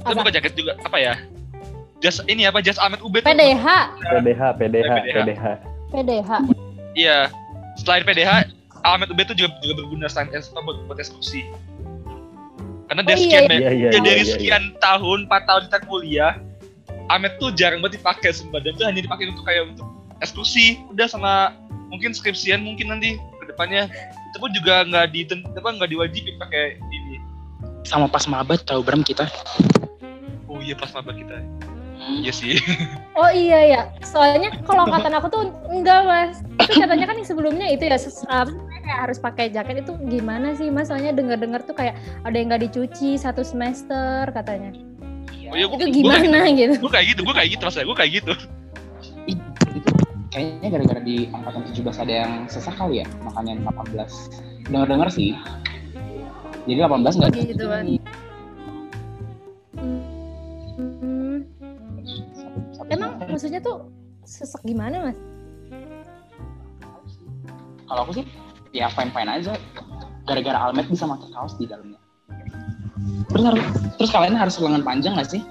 Itu 0.00 0.16
bukan 0.16 0.32
jaket 0.32 0.56
juga 0.56 0.72
apa 0.80 0.96
ya? 0.96 1.12
Jas 2.00 2.24
ini 2.24 2.48
apa? 2.48 2.64
Jas 2.64 2.80
Ahmed 2.80 3.04
Ubed. 3.04 3.20
PDH 3.26 3.66
PDH 4.00 4.56
PDH. 4.56 4.92
PDH 5.12 5.44
PDH. 5.90 6.30
Iya. 6.94 7.18
Selain 7.78 8.02
PDH, 8.06 8.49
Ahmed 8.82 9.12
Ubed 9.12 9.28
itu 9.28 9.44
juga 9.44 9.52
juga 9.60 9.74
berguna 9.84 10.06
selain 10.08 10.32
es- 10.32 10.48
apa, 10.50 10.64
buat, 10.64 10.78
buat 10.88 10.98
eksekusi. 10.98 11.44
Karena 12.86 13.02
dari 13.06 13.16
Oh, 13.16 13.22
iya, 13.22 13.28
sekian 13.28 13.42
iya. 13.46 13.58
iya 13.60 13.70
iya 13.70 13.88
ya, 13.88 13.90
dari 13.94 14.08
iya, 14.10 14.16
iya. 14.18 14.32
sekian 14.34 14.64
tahun, 14.82 15.18
4 15.30 15.42
tahun 15.46 15.62
kita 15.70 15.78
kuliah, 15.86 16.32
Ahmed 17.06 17.38
tuh 17.38 17.54
jarang 17.54 17.78
banget 17.82 18.02
dipakai 18.02 18.30
sumpah 18.30 18.58
dan 18.58 18.74
itu 18.74 18.82
hanya 18.86 19.00
dipakai 19.02 19.30
untuk 19.30 19.44
kayak 19.46 19.62
untuk 19.70 19.86
eksekusi, 20.18 20.78
udah 20.90 21.06
sama 21.06 21.54
mungkin 21.90 22.14
skripsian 22.14 22.62
mungkin 22.62 22.86
nanti 22.88 23.14
ke 23.14 23.44
depannya 23.50 23.90
itu 24.30 24.36
pun 24.38 24.50
juga 24.54 24.86
nggak 24.86 25.06
di 25.10 25.26
apa 25.26 25.68
nggak 25.74 25.90
diwajibin 25.90 26.38
pakai 26.38 26.78
ini. 26.78 27.18
sama 27.82 28.06
pas 28.06 28.22
mabat 28.30 28.62
tahu 28.62 28.84
Bram 28.84 29.02
kita 29.02 29.26
Oh 30.46 30.62
iya 30.62 30.76
pas 30.78 30.90
maba 30.92 31.10
kita. 31.10 31.34
Hmm. 32.00 32.24
Iya 32.24 32.32
sih. 32.32 32.56
Oh 33.20 33.28
iya 33.28 33.60
ya, 33.68 33.80
soalnya 34.00 34.48
kalau 34.64 34.88
angkatan 34.88 35.12
aku 35.12 35.28
tuh 35.28 35.42
enggak 35.68 36.08
mas. 36.08 36.40
Itu 36.56 36.80
katanya 36.80 37.04
kan 37.04 37.20
yang 37.20 37.28
sebelumnya 37.28 37.68
itu 37.68 37.84
ya 37.84 38.00
kayak 38.80 38.98
harus 39.04 39.18
pakai 39.20 39.52
jaket 39.52 39.84
itu 39.84 39.92
gimana 40.08 40.56
sih 40.56 40.72
mas? 40.72 40.88
Soalnya 40.88 41.12
dengar-dengar 41.12 41.60
tuh 41.68 41.76
kayak 41.76 42.00
ada 42.24 42.32
yang 42.32 42.48
nggak 42.48 42.64
dicuci 42.72 43.20
satu 43.20 43.44
semester 43.44 44.24
katanya. 44.32 44.72
Oh 45.52 45.56
iya, 45.58 45.68
Itu 45.68 45.84
gimana 45.92 46.48
gitu? 46.48 46.80
Gue 46.80 46.88
kayak 46.88 47.06
gitu, 47.12 47.20
gue 47.28 47.34
kayak 47.36 47.50
gitu 47.52 47.62
maksudnya, 47.68 47.86
gue 47.92 47.96
kayak 48.00 48.12
gitu. 48.24 48.32
Ih, 49.28 49.36
itu 49.76 49.90
kayaknya 50.30 50.68
gara-gara 50.78 51.00
di 51.02 51.16
angkatan 51.34 51.60
17 51.66 52.02
ada 52.06 52.14
yang 52.24 52.32
sesak 52.46 52.74
kali 52.78 53.02
ya 53.02 53.06
makanya 53.26 53.58
18 53.66 54.70
dengar-dengar 54.70 55.08
sih 55.10 55.34
jadi 56.64 56.86
18 56.86 57.18
nggak 57.18 57.30
Oh, 57.34 57.42
gitu. 57.42 57.64
Hmm, 59.74 60.00
Satu- 60.78 61.19
emang 62.90 63.10
maksudnya 63.30 63.62
tuh 63.62 63.88
sesek 64.26 64.62
gimana 64.66 65.10
mas? 65.10 65.18
kalau 67.90 68.06
aku 68.06 68.22
sih 68.22 68.26
ya 68.70 68.86
fine 68.94 69.10
fine 69.10 69.26
aja. 69.26 69.58
Gara-gara 70.22 70.70
almet 70.70 70.86
bisa 70.86 71.10
pakai 71.10 71.26
kaos 71.34 71.58
di 71.58 71.66
dalamnya. 71.66 71.98
Terus 73.26 73.42
harus 73.42 73.64
terus 73.98 74.10
kalian 74.14 74.38
harus 74.38 74.54
lengan 74.62 74.86
panjang 74.86 75.18
nggak 75.18 75.26
sih? 75.26 75.42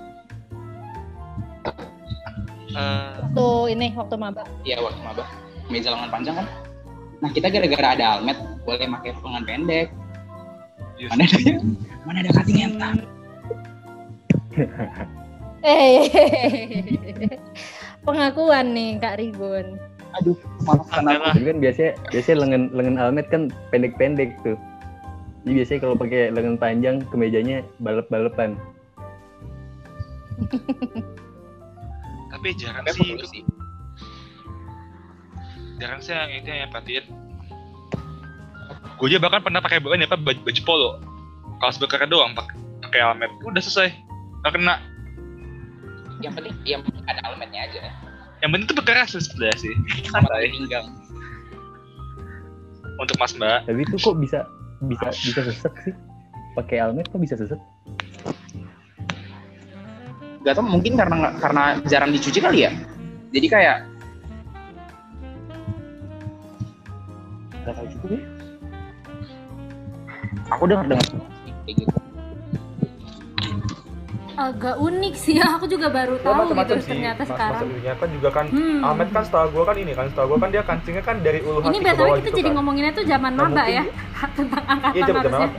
Eh, 2.69 3.11
Tuh 3.35 3.67
ini 3.67 3.91
waktu 3.91 4.15
maba. 4.15 4.47
Iya 4.63 4.79
waktu 4.79 5.03
maba. 5.03 5.27
Meja 5.67 5.91
lengan 5.91 6.07
panjang 6.07 6.39
kan? 6.39 6.47
Nah 7.19 7.29
kita 7.35 7.51
gara-gara 7.51 7.87
ada 7.99 8.05
almet 8.15 8.39
boleh 8.63 8.87
pakai 8.87 9.11
lengan 9.19 9.43
pendek. 9.43 9.87
Iya 10.95 11.07
mana 11.11 11.23
ada 11.27 11.39
Mana 12.07 12.17
ada 12.23 12.31
cutting 12.31 12.59
entar? 12.63 12.95
Eh, 15.59 16.07
pengakuan 18.07 18.71
nih 18.71 18.95
Kak 18.99 19.19
Ribun. 19.19 19.75
Aduh, 20.17 20.37
maafkan 20.65 21.05
aku. 21.05 21.37
kan 21.45 21.57
biasanya 21.61 21.91
biasanya 22.09 22.37
lengan 22.41 22.63
lengan 22.73 22.95
almet 22.97 23.27
kan 23.29 23.53
pendek-pendek 23.69 24.33
tuh. 24.41 24.57
Jadi 25.45 25.53
biasanya 25.61 25.79
kalau 25.85 25.95
pakai 25.95 26.33
lengan 26.33 26.57
panjang 26.57 26.95
kemejanya 27.13 27.61
balep-balepan. 27.83 28.57
Tapi 32.31 32.47
jarang 32.55 32.85
Tapi 32.87 33.19
sih, 33.27 33.43
jarang 35.77 35.99
sih 35.99 36.15
yang 36.15 36.31
itu 36.39 36.47
yang 36.47 36.71
perhatiin. 36.71 37.05
Gue 38.99 39.07
aja 39.11 39.19
bahkan 39.19 39.39
pernah 39.43 39.63
pakai 39.63 39.79
baju 39.79 39.95
apa 39.95 40.17
baju, 40.19 40.39
baju 40.43 40.61
polo. 40.63 40.89
Kaos 41.59 41.79
bekerja 41.79 42.07
doang 42.07 42.35
pakai 42.35 42.55
pakai 42.87 42.99
helmet. 43.03 43.31
Udah 43.43 43.63
selesai. 43.63 43.91
Gak 44.43 44.55
kena. 44.55 44.88
Yang 46.19 46.33
penting, 46.35 46.55
yang 46.67 46.81
penting 46.83 47.03
ada 47.07 47.21
elemennya 47.23 47.61
aja. 47.71 47.79
Yang 48.43 48.49
penting 48.55 48.67
tuh 48.67 48.77
bekerja 48.79 49.03
sih 49.07 49.23
sebenarnya 49.23 49.57
sih. 49.59 49.73
Sama 50.07 50.27
Santai. 50.27 50.51
pinggang. 50.51 50.87
Untuk 52.99 53.15
Mas 53.15 53.31
Mbak. 53.35 53.59
Tapi 53.67 53.79
itu 53.87 53.95
kok 53.95 54.15
bisa 54.19 54.39
bisa 54.87 55.07
bisa 55.11 55.41
sesek 55.47 55.73
sih? 55.87 55.95
Pakai 56.55 56.83
almet 56.83 57.07
kok 57.07 57.19
bisa 57.23 57.39
sesek? 57.39 57.59
Gak 60.43 60.55
tau 60.55 60.63
mungkin 60.63 60.95
karena 60.95 61.35
karena 61.39 61.63
jarang 61.87 62.11
dicuci 62.11 62.39
kali 62.39 62.67
ya. 62.67 62.71
Jadi 63.31 63.47
kayak 63.47 63.77
Gak 67.63 67.73
tau 67.75 67.87
juga 67.87 68.05
deh. 68.15 68.23
Aku 70.51 70.63
dengar 70.67 70.85
dengar 70.87 71.05
kayak 71.63 71.75
gitu. 71.85 72.08
Agak 74.39 74.79
unik 74.79 75.13
sih 75.13 75.35
ya, 75.35 75.51
aku 75.51 75.67
juga 75.67 75.87
baru 75.89 76.15
Ya, 76.15 76.23
tahu 76.23 76.33
macam-macam 76.39 76.71
gitu 76.71 76.79
sih. 76.79 76.89
ternyata 76.89 77.19
Mas- 77.19 77.29
sekarang. 77.29 77.59
Maksudnya 77.61 77.93
kan 77.93 78.07
juga 78.09 78.29
kan 78.29 78.45
Hmm. 78.47 78.79
Almet 78.81 79.09
kan 79.09 79.23
setahu 79.25 79.47
gue 79.51 79.63
kan 79.65 79.75
ini 79.77 79.91
kan 79.91 80.05
setahu 80.07 80.25
gue 80.25 80.39
kan 80.39 80.49
dia 80.49 80.63
kancingnya 80.63 81.03
kan 81.03 81.15
dari 81.19 81.39
ulu 81.41 81.59
Ini 81.59 81.67
hati 81.67 81.75
ke 81.75 81.83
btw 81.85 81.99
bawah 81.99 82.15
kita 82.15 82.23
gitu 82.23 82.37
jadi 82.37 82.43
kan. 82.45 82.55
ngomonginnya 82.55 82.93
tuh 82.93 83.05
zaman 83.05 83.31
Nah, 83.33 83.43
maba 83.45 83.63
ya, 83.67 83.83
tentang 84.37 84.63
angkatan 84.65 84.95
Iya 84.95 85.03
harusnya. 85.13 85.49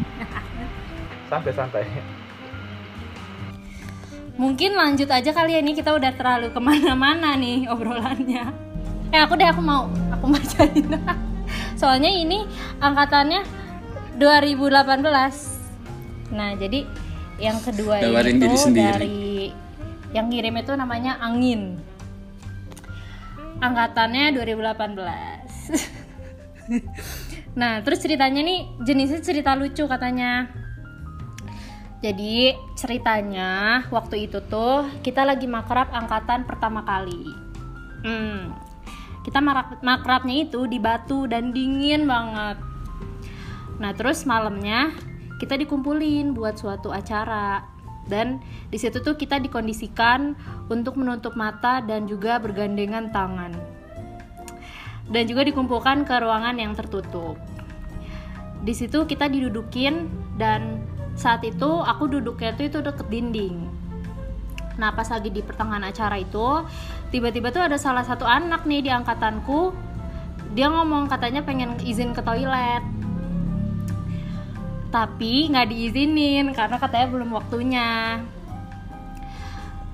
Santai 1.28 1.52
santai. 1.52 1.84
Mungkin 4.34 4.70
lanjut 4.72 5.04
aja 5.06 5.30
kali 5.30 5.52
ya 5.52 5.60
ini 5.60 5.76
kita 5.76 5.92
udah 5.92 6.10
terlalu 6.10 6.48
ke 6.48 6.58
mana-mana 6.58 7.36
nih 7.36 7.68
obrolannya. 7.68 8.48
Eh 9.10 9.20
aku 9.20 9.36
deh 9.36 9.44
aku 9.44 9.60
mau 9.60 9.84
aku 10.10 10.24
bacain. 10.26 10.86
Soalnya 11.76 12.08
ini 12.08 12.48
angkatannya 12.78 13.44
2018. 14.16 15.04
Nah 16.30 16.56
jadi 16.56 16.88
yang 17.40 17.58
kedua 17.64 18.04
Nawarin 18.04 18.36
ini 18.36 18.42
diri 18.44 18.56
sendiri. 18.60 18.92
dari 18.92 19.48
yang 20.12 20.28
ngirim 20.28 20.54
itu 20.58 20.72
namanya 20.74 21.16
Angin. 21.22 21.78
Angkatannya 23.60 24.32
2018. 24.36 25.00
nah 27.60 27.82
terus 27.82 27.98
ceritanya 27.98 28.40
nih 28.44 28.66
jenisnya 28.84 29.20
cerita 29.24 29.54
lucu 29.56 29.86
katanya. 29.86 30.50
Jadi 32.00 32.56
ceritanya 32.80 33.84
waktu 33.92 34.24
itu 34.24 34.40
tuh 34.48 34.88
kita 35.04 35.20
lagi 35.20 35.44
makrab 35.44 35.92
angkatan 35.92 36.48
pertama 36.48 36.80
kali. 36.80 37.28
Hmm, 38.00 38.56
kita 39.20 39.44
makrab, 39.44 39.84
makrabnya 39.84 40.48
itu 40.48 40.64
di 40.64 40.80
batu 40.80 41.28
dan 41.28 41.52
dingin 41.52 42.08
banget. 42.08 42.56
Nah 43.76 43.92
terus 43.92 44.24
malamnya 44.24 44.96
kita 45.40 45.56
dikumpulin 45.56 46.36
buat 46.36 46.60
suatu 46.60 46.92
acara 46.92 47.64
dan 48.04 48.44
di 48.68 48.76
situ 48.76 49.00
tuh 49.00 49.16
kita 49.16 49.40
dikondisikan 49.40 50.36
untuk 50.68 51.00
menutup 51.00 51.32
mata 51.32 51.80
dan 51.80 52.04
juga 52.04 52.36
bergandengan 52.36 53.08
tangan 53.08 53.56
dan 55.10 55.22
juga 55.26 55.42
dikumpulkan 55.42 56.06
ke 56.06 56.14
ruangan 56.22 56.54
yang 56.60 56.72
tertutup. 56.76 57.34
Di 58.60 58.76
situ 58.76 59.08
kita 59.08 59.26
didudukin 59.26 60.06
dan 60.38 60.84
saat 61.18 61.42
itu 61.42 61.66
aku 61.66 62.06
duduknya 62.06 62.54
tuh 62.54 62.68
itu 62.70 62.78
deket 62.84 63.08
dinding. 63.10 63.66
Nah 64.78 64.94
pas 64.94 65.08
lagi 65.10 65.32
di 65.32 65.42
pertengahan 65.42 65.82
acara 65.88 66.20
itu 66.20 66.62
tiba-tiba 67.10 67.50
tuh 67.50 67.64
ada 67.64 67.80
salah 67.80 68.06
satu 68.06 68.22
anak 68.28 68.68
nih 68.68 68.86
di 68.86 68.90
angkatanku 68.92 69.74
dia 70.54 70.70
ngomong 70.70 71.10
katanya 71.10 71.42
pengen 71.42 71.74
izin 71.82 72.14
ke 72.14 72.22
toilet 72.22 72.99
tapi 74.90 75.46
nggak 75.50 75.70
diizinin 75.70 76.50
karena 76.50 76.76
katanya 76.76 77.06
belum 77.14 77.30
waktunya. 77.30 78.20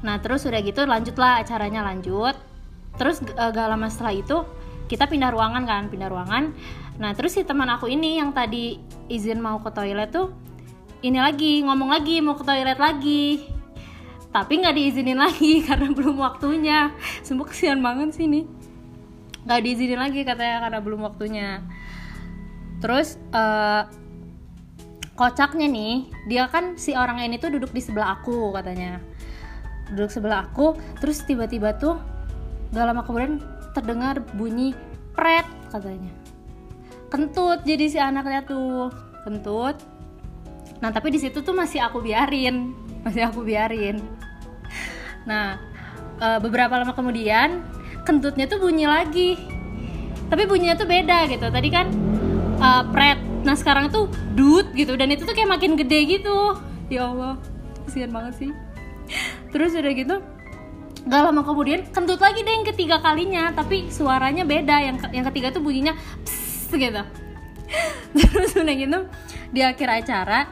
Nah 0.00 0.16
terus 0.24 0.48
udah 0.48 0.60
gitu 0.64 0.82
lanjutlah 0.88 1.44
acaranya 1.44 1.84
lanjut. 1.84 2.36
Terus 2.96 3.20
eh, 3.20 3.50
gak 3.52 3.68
lama 3.68 3.92
setelah 3.92 4.16
itu 4.16 4.36
kita 4.88 5.04
pindah 5.04 5.30
ruangan 5.32 5.68
kan 5.68 5.82
pindah 5.92 6.08
ruangan. 6.08 6.56
Nah 6.96 7.12
terus 7.12 7.36
si 7.36 7.44
teman 7.44 7.68
aku 7.68 7.92
ini 7.92 8.16
yang 8.16 8.32
tadi 8.32 8.80
izin 9.12 9.38
mau 9.38 9.60
ke 9.60 9.68
toilet 9.68 10.08
tuh 10.08 10.32
ini 11.04 11.20
lagi 11.20 11.60
ngomong 11.60 11.92
lagi 11.92 12.24
mau 12.24 12.34
ke 12.34 12.44
toilet 12.48 12.80
lagi. 12.80 13.44
Tapi 14.32 14.52
nggak 14.64 14.76
diizinin 14.76 15.20
lagi 15.28 15.60
karena 15.60 15.92
belum 15.92 16.16
waktunya. 16.16 16.96
Sumpah 17.20 17.52
kesian 17.52 17.84
banget 17.84 18.16
sih 18.16 18.24
nih 18.24 18.48
nggak 19.46 19.62
diizinin 19.62 20.00
lagi 20.02 20.26
katanya 20.26 20.66
karena 20.66 20.78
belum 20.82 21.00
waktunya. 21.06 21.62
Terus 22.82 23.14
eh, 23.30 23.82
kocaknya 25.16 25.66
nih 25.66 25.94
dia 26.28 26.44
kan 26.52 26.76
si 26.76 26.92
orang 26.92 27.24
ini 27.24 27.40
tuh 27.40 27.48
duduk 27.48 27.72
di 27.72 27.80
sebelah 27.80 28.20
aku 28.20 28.52
katanya. 28.52 29.00
Duduk 29.90 30.12
sebelah 30.12 30.44
aku 30.44 30.76
terus 31.00 31.24
tiba-tiba 31.24 31.74
tuh 31.80 31.96
gak 32.76 32.84
lama 32.84 33.02
kemudian 33.02 33.40
terdengar 33.72 34.20
bunyi 34.36 34.76
pret 35.16 35.48
katanya. 35.72 36.12
Kentut 37.08 37.64
jadi 37.64 37.84
si 37.88 37.98
anaknya 37.98 38.44
tuh 38.44 38.92
kentut. 39.24 39.80
Nah 40.84 40.92
tapi 40.92 41.08
di 41.08 41.18
situ 41.18 41.40
tuh 41.40 41.56
masih 41.56 41.80
aku 41.80 42.04
biarin 42.04 42.76
masih 43.08 43.24
aku 43.24 43.40
biarin. 43.40 44.04
Nah 45.24 45.56
eh, 46.20 46.38
beberapa 46.44 46.76
lama 46.76 46.92
kemudian 46.92 47.64
kentutnya 48.04 48.44
tuh 48.44 48.60
bunyi 48.60 48.84
lagi. 48.84 49.40
Tapi 50.26 50.42
bunyinya 50.44 50.76
tuh 50.76 50.90
beda 50.90 51.24
gitu. 51.32 51.46
Tadi 51.48 51.68
kan 51.72 51.86
eh, 52.60 52.84
pret 52.92 53.25
nah 53.46 53.54
sekarang 53.54 53.94
tuh 53.94 54.10
dut 54.34 54.74
gitu 54.74 54.98
dan 54.98 55.14
itu 55.14 55.22
tuh 55.22 55.32
kayak 55.32 55.54
makin 55.54 55.78
gede 55.78 56.18
gitu. 56.18 56.58
Ya 56.90 57.06
Allah 57.06 57.38
kasihan 57.86 58.10
banget 58.10 58.34
sih. 58.42 58.50
Terus 59.54 59.78
udah 59.78 59.94
gitu 59.94 60.16
gak 61.06 61.22
lama 61.22 61.46
kemudian 61.46 61.86
kentut 61.94 62.18
lagi 62.18 62.42
deh 62.42 62.50
yang 62.50 62.66
ketiga 62.66 62.98
kalinya 62.98 63.54
tapi 63.54 63.86
suaranya 63.86 64.42
beda. 64.42 64.82
Yang 64.82 64.96
yang 65.14 65.24
ketiga 65.30 65.54
tuh 65.54 65.62
bunyinya 65.62 65.94
pss 66.26 66.74
gitu. 66.74 67.02
Terus 68.18 68.50
udah 68.58 68.74
gitu 68.74 68.98
di 69.54 69.62
akhir 69.62 69.88
acara 70.02 70.50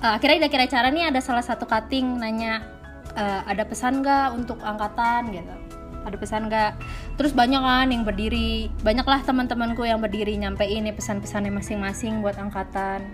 eh, 0.00 0.12
akhirnya 0.16 0.44
di 0.44 0.46
akhir 0.48 0.62
acara 0.72 0.86
nih 0.88 1.04
ada 1.12 1.20
salah 1.20 1.44
satu 1.44 1.68
cutting 1.68 2.16
nanya 2.16 2.64
eh, 3.12 3.40
ada 3.44 3.68
pesan 3.68 4.00
gak 4.00 4.32
untuk 4.32 4.58
angkatan 4.64 5.36
gitu 5.36 5.54
ada 6.02 6.16
pesan 6.18 6.50
gak 6.50 6.78
terus 7.16 7.32
banyak 7.32 7.62
kan 7.62 7.88
yang 7.88 8.02
berdiri. 8.02 8.68
Banyaklah 8.82 9.22
teman-temanku 9.22 9.86
yang 9.86 10.02
berdiri 10.02 10.34
nyampein 10.38 10.84
nih 10.86 10.94
pesan-pesannya 10.94 11.54
masing-masing 11.54 12.20
buat 12.20 12.36
angkatan. 12.38 13.06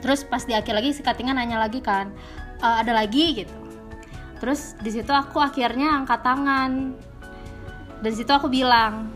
Terus 0.00 0.22
pas 0.22 0.44
di 0.44 0.54
akhir 0.54 0.76
lagi 0.76 0.94
si 0.94 1.00
cuttingan 1.02 1.40
nanya 1.40 1.58
lagi 1.58 1.80
kan 1.82 2.12
"E, 2.60 2.66
ada 2.66 2.92
lagi? 2.92 3.42
gitu. 3.42 3.56
Terus 4.38 4.76
di 4.78 4.92
situ 4.92 5.10
aku 5.10 5.40
akhirnya 5.40 5.96
angkat 5.96 6.20
tangan. 6.22 6.94
Dan 8.04 8.12
situ 8.12 8.28
aku 8.28 8.46
bilang 8.52 9.08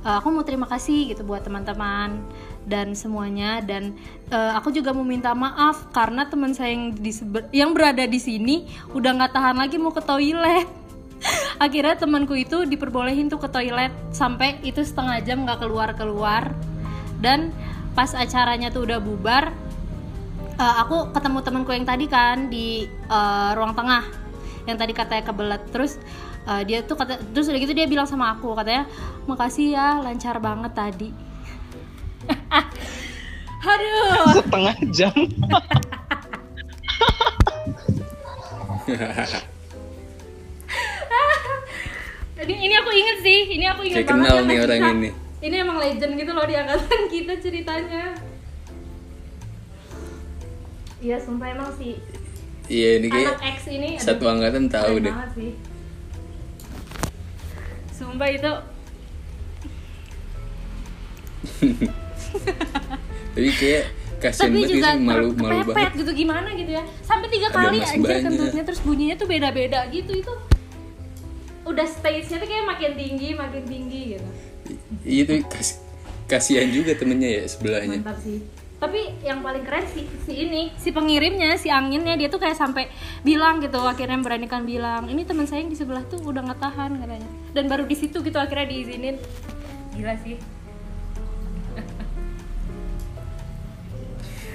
"E, 0.00 0.08
aku 0.08 0.30
mau 0.30 0.46
terima 0.46 0.70
kasih 0.70 1.10
gitu 1.12 1.26
buat 1.26 1.42
teman-teman 1.42 2.22
dan 2.68 2.92
semuanya. 2.92 3.64
Dan 3.64 3.96
eh, 4.28 4.52
aku 4.54 4.70
juga 4.70 4.92
mau 4.92 5.02
minta 5.02 5.32
maaf 5.32 5.88
karena 5.90 6.28
teman 6.28 6.52
saya 6.52 6.76
yang 6.76 6.92
di 6.92 7.12
yang 7.50 7.70
berada 7.72 8.04
di 8.04 8.20
sini 8.20 8.68
udah 8.92 9.16
nggak 9.16 9.32
tahan 9.32 9.56
lagi 9.56 9.80
mau 9.80 9.90
ke 9.90 10.04
toilet 10.04 10.68
akhirnya 11.58 11.98
temanku 11.98 12.38
itu 12.38 12.62
diperbolehin 12.64 13.26
tuh 13.26 13.42
ke 13.42 13.50
toilet 13.50 13.90
sampai 14.14 14.62
itu 14.62 14.82
setengah 14.82 15.18
jam 15.26 15.42
nggak 15.42 15.58
keluar 15.58 15.90
keluar 15.98 16.54
dan 17.18 17.50
pas 17.98 18.14
acaranya 18.14 18.70
tuh 18.70 18.86
udah 18.86 19.02
bubar 19.02 19.50
eh, 20.54 20.74
aku 20.82 21.10
ketemu 21.10 21.38
temanku 21.42 21.70
yang 21.74 21.86
tadi 21.86 22.06
kan 22.06 22.46
di 22.46 22.86
eh, 22.86 23.50
ruang 23.58 23.74
tengah 23.74 24.06
yang 24.68 24.76
tadi 24.76 24.92
katanya 24.92 25.24
kebelet. 25.26 25.62
Terus 25.72 25.98
eh, 26.46 26.62
dia 26.68 26.84
tuh 26.84 26.94
kata 26.94 27.18
terus 27.34 27.48
udah 27.50 27.58
gitu 27.58 27.72
dia 27.74 27.90
bilang 27.90 28.06
sama 28.06 28.36
aku 28.36 28.54
katanya 28.54 28.86
makasih 29.26 29.74
ya 29.74 29.98
lancar 29.98 30.38
banget 30.38 30.72
tadi. 30.76 31.10
Aduh. 33.72 34.38
Setengah 34.38 34.76
jam. 34.94 35.16
ini 42.38 42.54
ini 42.54 42.74
aku 42.74 42.90
inget 42.92 43.18
sih 43.18 43.38
ini 43.50 43.64
aku 43.66 43.82
inget 43.82 44.04
Kayak 44.04 44.08
banget 44.08 44.22
kenal 44.22 44.36
yang 44.36 44.46
nih 44.46 44.58
orang 44.58 44.78
cerita. 44.78 44.94
ini. 44.94 45.10
ini 45.38 45.54
emang 45.58 45.78
legend 45.78 46.12
gitu 46.14 46.32
loh 46.32 46.46
di 46.46 46.54
angkatan 46.54 47.00
kita 47.14 47.32
ceritanya. 47.38 48.04
Iya 50.98 51.16
sumpah 51.18 51.48
emang 51.50 51.70
sih. 51.74 51.94
Iya 52.68 52.98
ini 52.98 53.06
kayak 53.08 53.26
anak 53.32 53.42
X 53.54 53.58
ini 53.70 53.88
aduh, 53.96 54.02
satu 54.02 54.24
angkatan 54.26 54.64
tahu 54.68 54.94
deh. 54.98 55.14
sih. 55.34 55.50
Sumpah 57.92 58.28
itu. 58.28 58.52
Tapi 63.34 63.50
kayak 63.54 63.84
kasian 64.18 64.50
tapi 64.50 64.66
juga 64.66 64.98
sih 64.98 65.06
malu 65.06 65.30
malu 65.38 65.62
banget. 65.70 65.94
gitu 66.02 66.10
gimana 66.12 66.50
gitu 66.54 66.70
ya. 66.74 66.82
Sampai 67.06 67.30
tiga 67.30 67.48
kali 67.50 67.78
aja 67.78 67.94
kentutnya 67.94 68.62
terus 68.66 68.82
bunyinya 68.82 69.14
tuh 69.14 69.30
beda-beda 69.30 69.86
gitu 69.94 70.10
itu 70.12 70.32
udah 71.68 71.86
stage-nya 71.86 72.40
tuh 72.40 72.48
kayak 72.48 72.64
makin 72.64 72.92
tinggi 72.96 73.28
makin 73.36 73.64
tinggi 73.68 74.02
gitu. 74.16 74.28
Itu 75.04 75.32
kas 75.48 75.80
kasihan 76.28 76.68
juga 76.72 76.96
temennya 76.96 77.42
ya 77.42 77.44
sebelahnya. 77.48 78.00
Mantap 78.00 78.18
sih. 78.20 78.40
Tapi 78.78 79.10
yang 79.26 79.42
paling 79.42 79.66
keren 79.66 79.82
si, 79.90 80.06
si 80.22 80.46
ini 80.46 80.70
si 80.78 80.94
pengirimnya 80.94 81.58
si 81.58 81.66
anginnya 81.66 82.14
dia 82.14 82.30
tuh 82.30 82.38
kayak 82.38 82.54
sampai 82.54 82.86
bilang 83.26 83.58
gitu 83.58 83.82
akhirnya 83.82 84.22
beranikan 84.22 84.62
bilang 84.62 85.10
ini 85.10 85.26
teman 85.26 85.50
saya 85.50 85.66
yang 85.66 85.74
di 85.74 85.78
sebelah 85.78 86.06
tuh 86.06 86.22
udah 86.22 86.46
nggak 86.46 86.60
tahan 86.62 87.02
katanya. 87.02 87.28
Dan 87.52 87.66
baru 87.66 87.84
di 87.84 87.96
situ 87.98 88.22
gitu 88.22 88.38
akhirnya 88.38 88.70
diizinin. 88.70 89.18
Gila 89.98 90.14
sih. 90.22 90.38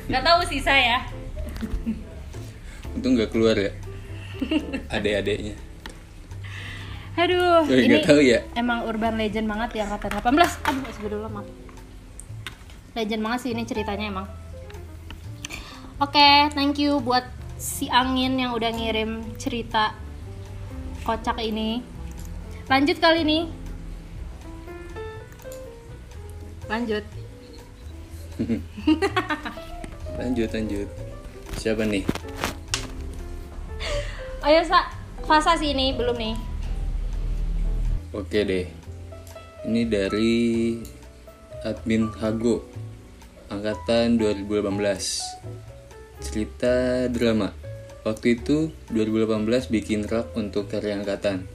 Nggak 0.08 0.24
tahu 0.24 0.42
sih 0.52 0.60
saya 0.60 1.08
untung 2.94 3.18
nggak 3.18 3.34
keluar 3.34 3.58
ya 3.58 3.72
adek-adeknya 4.96 5.58
aduh 7.14 7.70
ini 7.70 8.02
tahu 8.02 8.22
ya. 8.26 8.42
emang 8.58 8.90
urban 8.90 9.16
legend 9.22 9.46
banget 9.46 9.82
ya 9.82 9.86
angkatan 9.86 10.18
18 10.18 10.34
aduh 10.66 10.92
sebelum 10.98 11.30
maaf 11.30 11.48
legend 12.94 13.22
banget 13.26 13.40
sih 13.42 13.52
ini 13.54 13.64
ceritanya 13.66 14.06
emang. 14.10 14.28
Oke 16.02 16.50
thank 16.54 16.78
you 16.78 17.02
buat 17.02 17.26
si 17.58 17.90
angin 17.90 18.38
yang 18.38 18.54
udah 18.54 18.70
ngirim 18.70 19.26
cerita 19.38 19.98
kocak 21.06 21.42
ini. 21.42 21.82
Lanjut 22.70 22.98
kali 23.02 23.26
ini. 23.26 23.40
Lanjut. 26.70 27.04
Lanjut 30.20 30.50
lanjut. 30.54 30.90
Siapa 31.58 31.86
nih? 31.90 32.06
Ayo 34.46 34.62
sa. 34.66 34.90
Fasa 35.24 35.56
sih 35.56 35.72
ini 35.72 35.96
belum 35.96 36.20
nih 36.20 36.53
oke 38.14 38.40
deh. 38.46 38.70
Ini 39.66 39.82
dari 39.90 40.78
admin 41.66 42.14
Hago 42.14 42.62
angkatan 43.50 44.22
2018 44.22 44.70
cerita 46.22 47.10
drama. 47.10 47.50
Waktu 48.06 48.38
itu 48.38 48.70
2018 48.94 49.74
bikin 49.74 50.06
rap 50.06 50.36
untuk 50.38 50.70
karya 50.70 51.02
angkatan. 51.02 51.50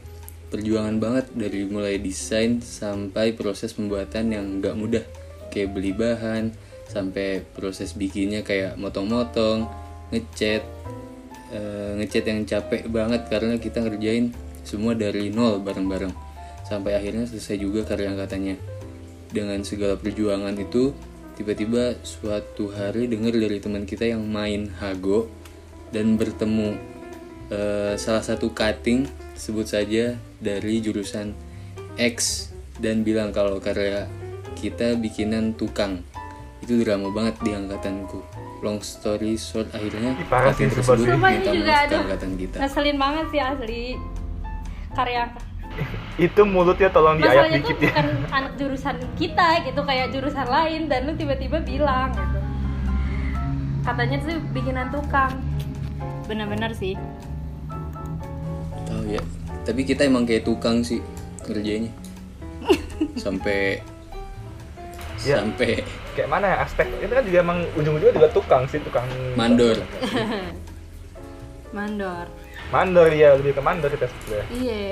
Perjuangan 0.49 0.97
banget 0.97 1.27
dari 1.37 1.69
mulai 1.69 2.01
desain 2.01 2.59
sampai 2.65 3.37
proses 3.37 3.77
pembuatan 3.77 4.33
yang 4.33 4.59
gak 4.65 4.75
mudah. 4.75 5.05
Kayak 5.53 5.77
beli 5.77 5.93
bahan 5.93 6.57
sampai 6.89 7.45
proses 7.53 7.93
bikinnya 7.93 8.41
kayak 8.41 8.81
motong-motong 8.81 9.69
ngecat 10.09 10.65
eh, 11.53 11.91
ngecat 12.01 12.25
yang 12.25 12.41
capek 12.49 12.89
banget 12.89 13.29
karena 13.29 13.61
kita 13.61 13.85
ngerjain 13.85 14.33
semua 14.65 14.97
dari 14.97 15.29
nol 15.29 15.61
bareng-bareng 15.61 16.28
sampai 16.69 17.01
akhirnya 17.01 17.25
selesai 17.25 17.57
juga 17.57 17.89
karya 17.89 18.13
angkatannya. 18.13 18.57
Dengan 19.33 19.65
segala 19.65 19.97
perjuangan 19.97 20.53
itu 20.61 20.93
tiba-tiba 21.41 21.97
suatu 22.05 22.69
hari 22.69 23.09
dengar 23.09 23.33
dari 23.33 23.57
teman 23.57 23.89
kita 23.89 24.05
yang 24.05 24.29
main 24.29 24.69
hago 24.77 25.33
dan 25.89 26.21
bertemu 26.21 26.77
eh, 27.49 27.95
salah 27.97 28.21
satu 28.21 28.53
cutting 28.53 29.09
sebut 29.33 29.65
saja 29.65 30.21
dari 30.45 30.85
jurusan 30.85 31.33
X 31.97 32.49
dan 32.79 33.03
bilang 33.03 33.33
kalau 33.33 33.57
karya 33.59 34.05
kita 34.59 34.95
bikinan 35.01 35.57
tukang. 35.57 36.05
Itu 36.61 36.83
drama 36.83 37.09
banget 37.15 37.41
di 37.41 37.55
angkatanku. 37.57 38.21
Long 38.61 38.83
story 38.83 39.39
short 39.39 39.71
akhirnya 39.71 40.19
cutting 40.27 40.69
tersebut 40.75 41.15
minta 41.17 41.55
maaf 41.55 41.87
ke 41.87 41.97
angkatan 41.97 42.31
kita. 42.35 42.57
ngeselin 42.61 42.97
banget 42.99 43.25
sih 43.31 43.41
asli. 43.41 43.85
Karya 44.93 45.31
Itu 46.27 46.43
mulutnya 46.43 46.89
tolong 46.91 47.19
diayak 47.19 47.31
masalahnya 47.31 47.51
tuh 47.51 47.59
dikit 47.63 47.77
ya. 47.79 47.87
bukan 47.91 48.07
anak 48.35 48.53
jurusan 48.59 48.97
kita 49.15 49.49
gitu 49.65 49.81
kayak 49.83 50.07
jurusan 50.11 50.47
lain 50.47 50.81
dan 50.87 51.01
lu 51.07 51.13
tiba-tiba 51.15 51.59
bilang 51.63 52.11
gitu. 52.11 52.39
Katanya 53.83 54.17
tuh 54.21 54.37
bikinan 54.53 54.87
tukang. 54.91 55.33
Bener-bener 56.27 56.75
sih. 56.75 56.99
Tahu 58.85 59.05
ya 59.09 59.23
tapi 59.63 59.85
kita 59.85 60.09
emang 60.09 60.25
kayak 60.25 60.49
tukang 60.49 60.81
sih 60.81 61.05
kerjanya. 61.45 61.93
Sampai 63.21 63.85
Ya. 65.19 65.43
sampai 65.43 65.83
Kayak 66.15 66.31
mana 66.31 66.47
ya 66.47 66.57
aspek 66.63 66.87
itu 66.99 67.11
kan 67.11 67.27
juga 67.27 67.39
emang 67.43 67.59
ujung-ujungnya 67.75 68.15
juga 68.15 68.31
tukang 68.31 68.63
sih 68.67 68.79
tukang 68.79 69.03
mandor. 69.35 69.75
Mandor. 71.75 72.27
Mandor 72.71 73.11
ya 73.11 73.35
lebih 73.35 73.55
ke 73.55 73.61
mandor 73.61 73.91
kita 73.91 74.07
sebenarnya. 74.07 74.47
iya 74.55 74.87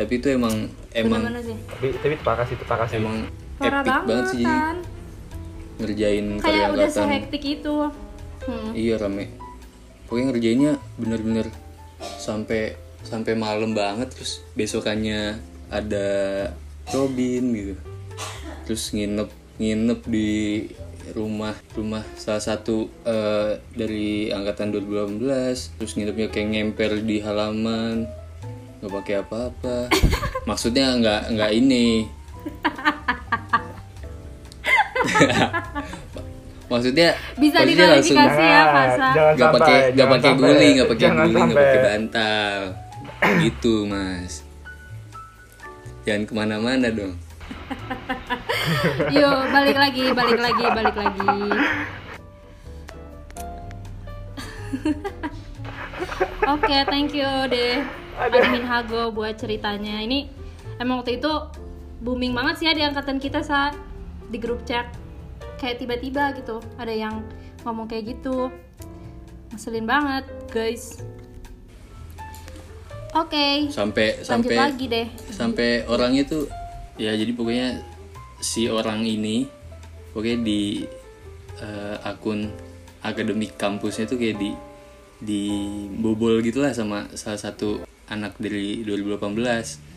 tapi 0.00 0.16
itu 0.16 0.32
emang 0.32 0.72
emang 0.96 1.20
Tapi 1.28 1.92
tapi 2.00 2.12
itu 2.16 2.24
parah 2.24 2.48
sih 2.48 2.56
itu 2.56 2.64
parah 2.64 2.88
sih. 2.88 2.96
emang 2.96 3.28
parah 3.60 3.84
epic 3.84 3.92
banget, 3.92 4.08
banget 4.08 4.24
sih 4.32 4.40
jadi 4.40 4.48
kan? 4.48 4.76
ngerjain 5.80 6.26
karya 6.40 6.44
kayak 6.48 6.68
udah 6.72 6.88
sehektik 6.88 7.44
itu. 7.44 7.76
Hmm. 8.40 8.70
iya 8.72 8.96
rame. 8.96 9.28
Pokoknya 10.08 10.32
ngerjainnya 10.32 10.72
bener-bener 10.96 11.46
sampai 12.00 12.80
sampai 13.04 13.36
malam 13.36 13.76
banget 13.76 14.08
terus 14.16 14.40
besokannya 14.56 15.36
ada 15.68 16.08
Robin 16.96 17.44
gitu. 17.52 17.74
Terus 18.64 18.96
nginep 18.96 19.28
nginep 19.60 20.00
di 20.08 20.32
rumah 21.12 21.52
rumah 21.76 22.04
salah 22.16 22.40
satu 22.40 22.88
eh, 23.04 23.60
dari 23.76 24.32
angkatan 24.32 24.72
2018 24.72 25.76
terus 25.76 25.92
nginepnya 25.98 26.32
kayak 26.32 26.48
ngemper 26.54 27.02
di 27.02 27.18
halaman 27.20 28.06
nggak 28.80 28.92
pakai 28.96 29.14
apa-apa. 29.20 29.92
Maksudnya 30.48 30.96
nggak 30.96 31.36
nggak 31.36 31.50
ini. 31.52 32.08
Maksudnya 36.70 37.18
Bisa 37.34 37.66
maksudnya 37.66 37.86
langsung 37.90 38.14
diklarifikasi 38.14 38.44
ya 38.46 38.62
Fasa 38.70 39.10
jangan 39.10 39.34
nggak 39.34 39.50
pakai 39.58 39.74
nggak 39.74 39.90
jangan 39.98 40.12
pakai 40.14 40.32
guling 40.38 40.72
nggak 40.78 40.86
pakai 40.94 41.08
guling 41.10 41.42
nggak 41.50 41.58
pakai 41.58 41.80
bantal. 41.82 42.58
Gitu 43.42 43.74
mas. 43.90 44.32
Jangan 46.06 46.22
ke 46.30 46.32
mana-mana 46.32 46.86
dong. 46.94 47.18
Yuk 49.18 49.40
balik 49.50 49.76
lagi, 49.82 50.04
balik 50.14 50.38
lagi, 50.38 50.64
balik 50.70 50.94
lagi. 50.94 51.38
Oke, 56.46 56.76
thank 56.86 57.10
you 57.10 57.26
deh 57.50 57.99
admin 58.20 58.64
Hago 58.68 59.10
buat 59.16 59.40
ceritanya. 59.40 60.04
Ini 60.04 60.28
emang 60.76 61.00
waktu 61.00 61.16
itu 61.16 61.32
booming 62.04 62.36
banget 62.36 62.54
sih 62.60 62.66
ya 62.68 62.72
di 62.76 62.84
angkatan 62.84 63.16
kita 63.16 63.40
saat 63.40 63.72
di 64.28 64.36
grup 64.36 64.62
chat. 64.68 64.92
Kayak 65.56 65.80
tiba-tiba 65.80 66.36
gitu 66.36 66.60
ada 66.76 66.92
yang 66.92 67.24
ngomong 67.64 67.88
kayak 67.88 68.16
gitu. 68.16 68.52
Ngeselin 69.52 69.88
banget, 69.88 70.24
guys. 70.52 71.00
Oke, 73.10 73.66
sampai 73.74 74.22
lanjut 74.22 74.30
sampai 74.30 74.54
lagi 74.54 74.86
deh. 74.86 75.08
sampai 75.34 75.68
orangnya 75.90 76.22
tuh 76.30 76.46
ya 76.94 77.10
jadi 77.18 77.34
pokoknya 77.34 77.82
si 78.38 78.70
orang 78.70 79.02
ini 79.02 79.50
pokoknya 80.14 80.38
di 80.46 80.86
eh, 81.58 81.96
akun 82.06 82.54
akademik 83.02 83.58
kampusnya 83.58 84.06
tuh 84.06 84.14
kayak 84.14 84.38
di 84.38 84.50
di 85.18 85.42
bobol 85.98 86.38
gitulah 86.38 86.70
sama 86.70 87.10
salah 87.18 87.40
satu 87.42 87.82
anak 88.10 88.36
dari 88.42 88.82
2018 88.82 89.90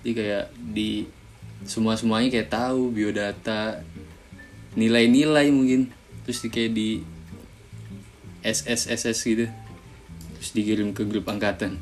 jadi 0.00 0.12
kayak 0.16 0.46
di 0.72 1.04
semua 1.68 1.92
semuanya 1.92 2.32
kayak 2.32 2.48
tahu 2.48 2.88
biodata 2.88 3.84
nilai-nilai 4.72 5.52
mungkin. 5.52 5.92
Terus 6.24 6.40
di 6.40 6.48
kayak 6.48 6.72
di 6.72 6.88
SSSS 8.40 9.18
gitu. 9.28 9.46
Terus 10.40 10.50
dikirim 10.56 10.96
ke 10.96 11.04
grup 11.04 11.28
angkatan. 11.28 11.76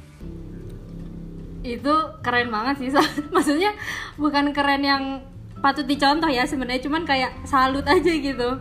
Itu 1.62 1.94
keren 2.26 2.50
banget 2.50 2.82
sih 2.82 2.90
maksudnya 3.34 3.70
bukan 4.18 4.50
keren 4.50 4.82
yang 4.82 5.22
patut 5.62 5.86
dicontoh 5.86 6.26
ya 6.26 6.42
sebenarnya. 6.42 6.82
Cuman 6.82 7.06
kayak 7.06 7.46
salut 7.46 7.86
aja 7.86 8.10
gitu 8.10 8.58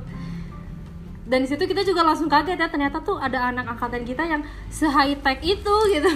dan 1.27 1.43
di 1.43 1.47
situ 1.51 1.63
kita 1.67 1.83
juga 1.83 2.07
langsung 2.07 2.31
kaget 2.31 2.55
ya 2.55 2.67
ternyata 2.71 3.03
tuh 3.03 3.19
ada 3.19 3.51
anak 3.51 3.67
angkatan 3.75 4.07
kita 4.07 4.23
yang 4.23 4.41
se 4.71 4.87
high 4.87 5.19
tech 5.19 5.43
itu 5.43 5.75
gitu 5.93 6.11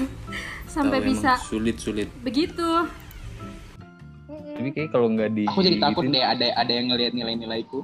sampai 0.72 1.03
emang 1.03 1.12
bisa 1.12 1.36
sulit 1.43 1.78
sulit 1.78 2.07
begitu 2.24 2.88
tapi 4.62 4.78
kayak 4.78 4.89
kalau 4.93 5.09
nggak 5.09 5.34
di 5.34 5.49
Aku 5.49 5.66
jadi 5.66 5.82
takut 5.82 6.05
deh 6.05 6.22
ada 6.22 6.53
ada 6.53 6.70
yang 6.70 6.93
ngelihat 6.93 7.18
nilai-nilaiku. 7.18 7.82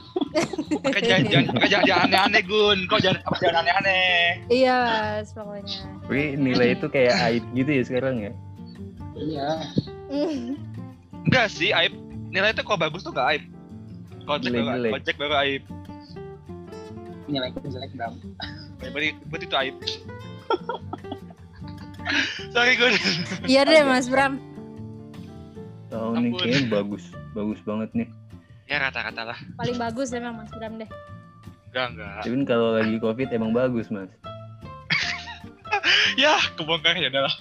Pakai 0.86 1.02
jangan 1.04 1.24
jangan 1.28 1.48
pakai 1.52 1.68
jangan 1.68 2.08
aneh-aneh 2.08 2.42
Gun. 2.48 2.78
Kok 2.88 3.00
jangan 3.04 3.20
apa 3.20 3.36
jangan 3.36 3.56
aneh-aneh. 3.60 4.24
iya 4.48 4.76
mas 5.20 5.28
pokoknya 5.36 5.76
Tapi 6.08 6.22
nilai 6.40 6.68
itu 6.72 6.86
kayak 6.88 7.14
aib 7.28 7.44
gitu 7.52 7.70
ya 7.72 7.82
sekarang 7.84 8.16
ya. 8.24 8.32
Iya. 9.12 9.48
Enggak 11.28 11.46
sih, 11.52 11.76
aib. 11.76 11.92
Nilai 12.32 12.56
itu 12.56 12.62
kalau 12.64 12.80
bagus 12.80 13.04
tuh 13.04 13.12
enggak 13.12 13.28
aib. 13.36 13.42
Kalau 14.24 14.38
cek 15.04 15.16
baru 15.20 15.34
aib. 15.44 15.62
Nilai 17.26 17.50
gue 17.50 17.70
jelek 17.70 17.92
Bram. 17.98 18.14
Ya, 18.84 18.92
berarti, 18.92 19.16
berarti 19.32 19.46
itu 19.48 19.56
aib. 19.56 19.76
Sorry 22.54 22.78
Gun. 22.78 22.94
iya 23.50 23.66
deh 23.66 23.82
mas 23.82 24.06
Bram 24.06 24.38
Oh 25.90 26.14
ini 26.14 26.30
kayaknya 26.38 26.70
bagus, 26.70 27.10
bagus 27.34 27.58
banget 27.66 27.90
nih. 27.96 28.08
Ya 28.68 28.78
rata-rata 28.82 29.22
lah. 29.32 29.38
paling 29.58 29.78
bagus 29.80 30.12
emang 30.12 30.36
mas 30.38 30.52
Bram 30.52 30.78
deh 30.78 30.86
Enggak 31.72 31.86
enggak. 31.92 32.20
Tapi 32.22 32.34
kan 32.36 32.44
kalau 32.46 32.68
lagi 32.78 32.96
covid 33.00 33.28
emang 33.32 33.52
bagus 33.56 33.88
mas. 33.90 34.10
Ya, 36.16 36.32
kebongkar 36.56 36.96
ya 36.96 37.12
adalah. 37.12 37.34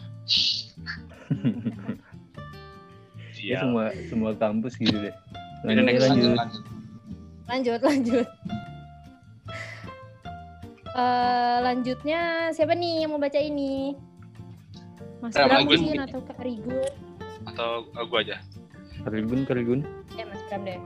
Ya 3.39 3.63
semua 3.63 3.87
semua 4.11 4.31
kampus 4.35 4.75
gitu 4.75 4.99
deh. 4.99 5.15
Lanjut, 5.63 5.85
lanjut. 5.85 6.35
lanjut. 6.35 6.63
lanjut 7.45 7.81
lanjut 7.85 8.27
Eh, 10.95 11.57
lanjutnya 11.59 12.21
siapa 12.55 12.71
nih 12.71 13.03
yang 13.03 13.11
mau 13.11 13.19
baca 13.19 13.35
ini 13.35 13.91
Mas 15.19 15.35
Bram, 15.35 15.47
Bram 15.51 15.59
Rigun 15.59 15.79
mungkin 15.83 16.01
atau 16.01 16.19
Kak 16.23 16.39
Rigun 16.39 16.87
Atau 17.43 17.69
uh, 17.91 18.05
gua 18.07 18.19
aja. 18.23 18.39
Karigun, 19.03 19.43
Karigun. 19.43 19.79
ya 20.15 20.23
Mas 20.23 20.39
Bram 20.47 20.63
deh 20.63 20.79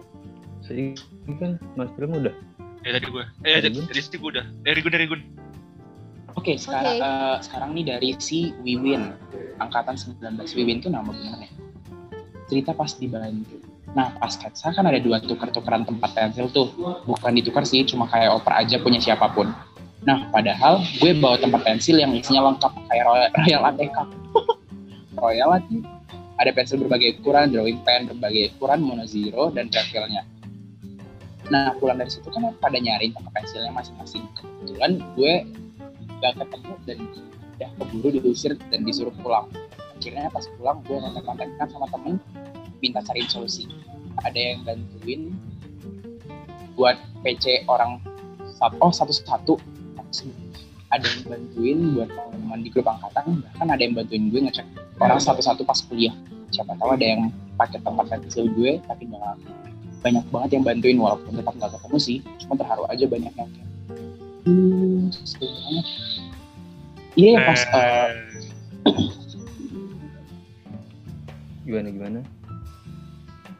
Tadi 0.65 0.97
kan 1.37 1.61
Mas 1.77 1.93
Bram 1.93 2.17
udah. 2.17 2.33
Ya 2.81 2.97
tadi 2.97 3.05
gua. 3.05 3.29
Eh, 3.45 3.61
Dari 3.61 3.69
jadi 3.69 3.75
Gun? 3.75 3.85
dari 3.85 4.01
situ 4.01 4.15
gua 4.17 4.29
udah. 4.33 4.45
Dari 4.65 4.79
Gun, 4.81 4.93
dari 4.93 5.05
Gun. 5.05 5.21
Oke, 6.33 6.57
sekarang 6.57 6.97
Oke. 6.97 7.05
eh, 7.05 7.35
sekarang 7.41 7.69
nih 7.73 7.85
dari 7.85 8.09
si 8.17 8.53
Wiwin, 8.61 9.13
angkatan 9.57 9.93
19. 9.93 10.25
Wiwin 10.55 10.77
tuh 10.79 10.89
nama 10.89 11.05
benernya. 11.05 11.49
Cerita 12.47 12.73
pas 12.73 12.89
dibantu. 12.95 13.61
Nah, 13.91 14.13
pas 14.15 14.29
sketsa 14.29 14.69
kan 14.71 14.85
ada 14.85 15.01
dua 15.01 15.17
tuker-tukeran 15.19 15.83
tempat 15.83 16.13
pensil 16.13 16.49
tuh. 16.49 16.69
Bukan 17.03 17.33
ditukar 17.33 17.65
sih, 17.65 17.81
cuma 17.83 18.05
kayak 18.05 18.29
oper 18.31 18.53
aja 18.55 18.77
punya 18.77 19.01
siapa 19.01 19.25
pun. 19.33 19.49
Nah, 20.07 20.31
padahal 20.31 20.79
gue 21.03 21.11
bawa 21.19 21.35
tempat 21.35 21.61
pensil 21.67 21.99
yang 21.99 22.15
isinya 22.15 22.51
lengkap 22.51 22.71
kayak 22.87 23.03
Royal, 23.03 23.29
Royal 23.35 23.61
ATK. 23.73 23.97
Royal 25.23 25.49
lagi. 25.59 25.77
Ada 26.39 26.55
pensil 26.55 26.79
berbagai 26.79 27.19
ukuran, 27.19 27.51
drawing 27.51 27.83
pen 27.83 28.07
berbagai 28.07 28.55
ukuran, 28.55 28.79
mono 28.79 29.03
zero, 29.03 29.51
dan 29.51 29.67
refillnya. 29.67 30.23
Nah, 31.51 31.75
pulang 31.75 31.99
dari 31.99 32.07
situ 32.07 32.31
kan 32.31 32.47
pada 32.63 32.77
nyariin 32.79 33.11
tempat 33.11 33.43
pensilnya 33.43 33.75
masing-masing. 33.75 34.23
Kebetulan 34.39 35.03
gue 35.19 35.33
gak 36.23 36.33
ketemu 36.39 36.73
dan 36.87 36.97
udah 37.59 37.69
keburu 37.75 38.07
diusir 38.15 38.53
dan 38.71 38.87
disuruh 38.87 39.11
pulang. 39.19 39.51
Akhirnya 39.99 40.31
pas 40.31 40.47
pulang 40.55 40.79
gue 40.87 40.95
kontak-kontakan 40.95 41.67
sama 41.67 41.87
temen 41.91 42.13
minta 42.79 43.03
cariin 43.03 43.27
solusi. 43.27 43.67
Ada 44.23 44.39
yang 44.39 44.63
bantuin 44.63 45.35
buat 46.79 46.95
PC 47.27 47.67
orang 47.67 47.99
satu, 48.55 48.75
oh 48.79 48.93
satu-satu. 48.95 49.59
Ada 50.89 51.05
yang 51.05 51.21
bantuin 51.29 51.77
buat 51.93 52.09
teman 52.09 52.59
di 52.65 52.69
grup 52.73 52.89
angkatan, 52.89 53.45
bahkan 53.45 53.67
ada 53.69 53.81
yang 53.81 53.93
bantuin 53.93 54.33
gue 54.33 54.41
ngecek 54.41 54.65
orang 54.97 55.21
satu-satu 55.21 55.61
pas 55.61 55.77
kuliah. 55.85 56.13
Siapa 56.49 56.73
tahu 56.81 56.97
ada 56.97 57.05
yang 57.05 57.29
pakai 57.61 57.77
tempat 57.85 58.09
pensil 58.09 58.49
gue, 58.57 58.81
tapi 58.89 59.05
jangan 59.05 59.37
banyak 60.01 60.25
banget 60.33 60.49
yang 60.57 60.63
bantuin 60.65 60.97
walaupun 60.97 61.37
tetap 61.37 61.53
nggak 61.61 61.71
ketemu 61.77 61.97
sih. 62.01 62.17
Cuma 62.41 62.57
terharu 62.57 62.89
aja 62.89 63.05
banyak 63.05 63.33
yang 63.37 63.49
kayak, 63.53 63.69
hmm, 64.49 65.13
seru 65.13 65.45
banget. 65.45 65.85
Iya 67.13 67.29
yang 67.35 67.43
pas 67.45 67.61
eh, 67.69 68.09
Gimana 71.69 71.87
gimana? 71.93 72.19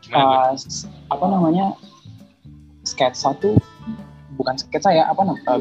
Pas 0.09 0.61
apa 1.13 1.25
namanya 1.29 1.77
sketsa 2.81 3.37
tuh 3.37 3.53
bukan 4.33 4.57
sketsa 4.57 4.89
ya 4.89 5.05
apa 5.11 5.21
nam- 5.21 5.37
eh, 5.37 5.59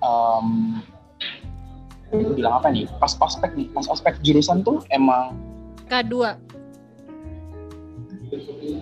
bilangnya 0.00 0.80
em, 2.26 2.34
bilang 2.34 2.54
apa 2.56 2.68
nih? 2.68 2.84
Pas 2.96 3.12
ospek 3.14 3.50
nih 3.54 3.68
pas 3.70 3.86
ospek 3.86 4.18
jurusan 4.20 4.60
tuh 4.60 4.82
emang 4.88 5.36
K2 5.86 6.14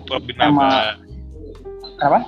Robin 0.05 0.35
Sama- 0.35 0.61
Maba. 0.61 0.81
kenapa? 1.95 2.19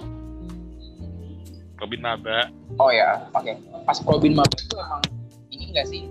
Robin 1.78 2.02
Maba. 2.02 2.38
oh 2.78 2.89
ya 2.89 3.26
oke. 3.32 3.54
Pas 3.82 3.98
probin 4.00 4.34
maba 4.34 4.54
itu 4.54 4.76
emang 4.76 5.02
ini 5.50 5.64
enggak 5.70 5.88
sih? 5.88 6.06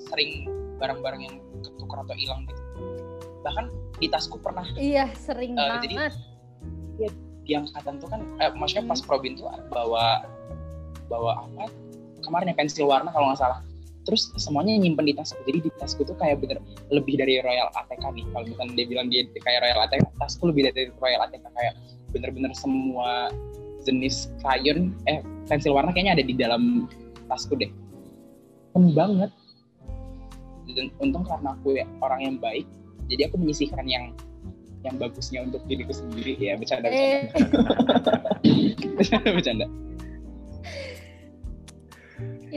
Sering 0.00 0.46
barang-barang 0.76 1.20
yang 1.20 1.34
ketukar 1.60 2.02
atau 2.02 2.14
hilang 2.14 2.46
gitu. 2.46 2.62
Bahkan 3.42 3.66
di 3.96 4.06
tasku 4.06 4.38
pernah. 4.38 4.62
Iya 4.72 5.10
sering 5.14 5.54
Eh, 5.54 5.78
jadi- 5.80 5.96
banget. 5.96 6.14
di 7.46 7.54
angkatan 7.54 7.94
tuh 7.96 8.08
kan 8.08 8.18
eh, 8.40 8.50
maksudnya 8.52 8.90
pas 8.90 8.98
probin 8.98 9.38
tuh 9.38 9.46
bawa 9.68 10.26
bawa 11.06 11.46
apa 11.46 11.70
kemarin 12.26 12.50
ya 12.52 12.56
pensil 12.58 12.86
warna 12.90 13.14
kalau 13.14 13.30
nggak 13.30 13.40
salah. 13.40 13.60
Terus 14.06 14.30
semuanya 14.38 14.78
nyimpen 14.78 15.06
di 15.06 15.14
tasku. 15.14 15.38
Jadi 15.46 15.66
di 15.66 15.70
tasku 15.78 16.06
tuh 16.06 16.14
kayak 16.14 16.38
bener 16.38 16.62
lebih 16.94 17.18
dari 17.18 17.42
Royal 17.42 17.70
ATK 17.74 18.04
nih. 18.14 18.24
Kalau 18.30 18.44
misalnya 18.46 18.74
dia 18.78 18.86
bilang 18.86 19.06
dia 19.10 19.22
kayak 19.42 19.60
Royal 19.66 19.80
ATK 19.86 20.04
tasku 20.18 20.42
lebih 20.50 20.70
dari 20.70 20.90
Royal 21.02 21.26
ATK 21.26 21.42
kayak 21.42 21.74
bener-bener 22.14 22.54
semua 22.54 23.34
jenis 23.82 24.30
crayon 24.42 24.94
eh 25.06 25.22
pensil 25.46 25.74
warna 25.74 25.94
kayaknya 25.94 26.22
ada 26.22 26.24
di 26.26 26.34
dalam 26.34 26.86
tasku 27.26 27.58
deh. 27.58 27.70
Penuh 28.74 28.94
banget. 28.94 29.30
Dan 30.66 30.90
untung 30.98 31.22
karena 31.22 31.54
aku 31.54 31.78
ya 31.78 31.86
orang 32.02 32.20
yang 32.26 32.36
baik 32.42 32.66
jadi 33.06 33.30
aku 33.30 33.38
menyisihkan 33.38 33.86
yang 33.86 34.10
yang 34.82 34.94
bagusnya 34.98 35.42
untuk 35.42 35.62
diriku 35.66 35.94
sendiri. 35.94 36.38
Ya 36.38 36.54
bercanda 36.58 36.90
eh. 36.90 37.30
Bercanda 38.98 39.30
bercanda 39.34 39.66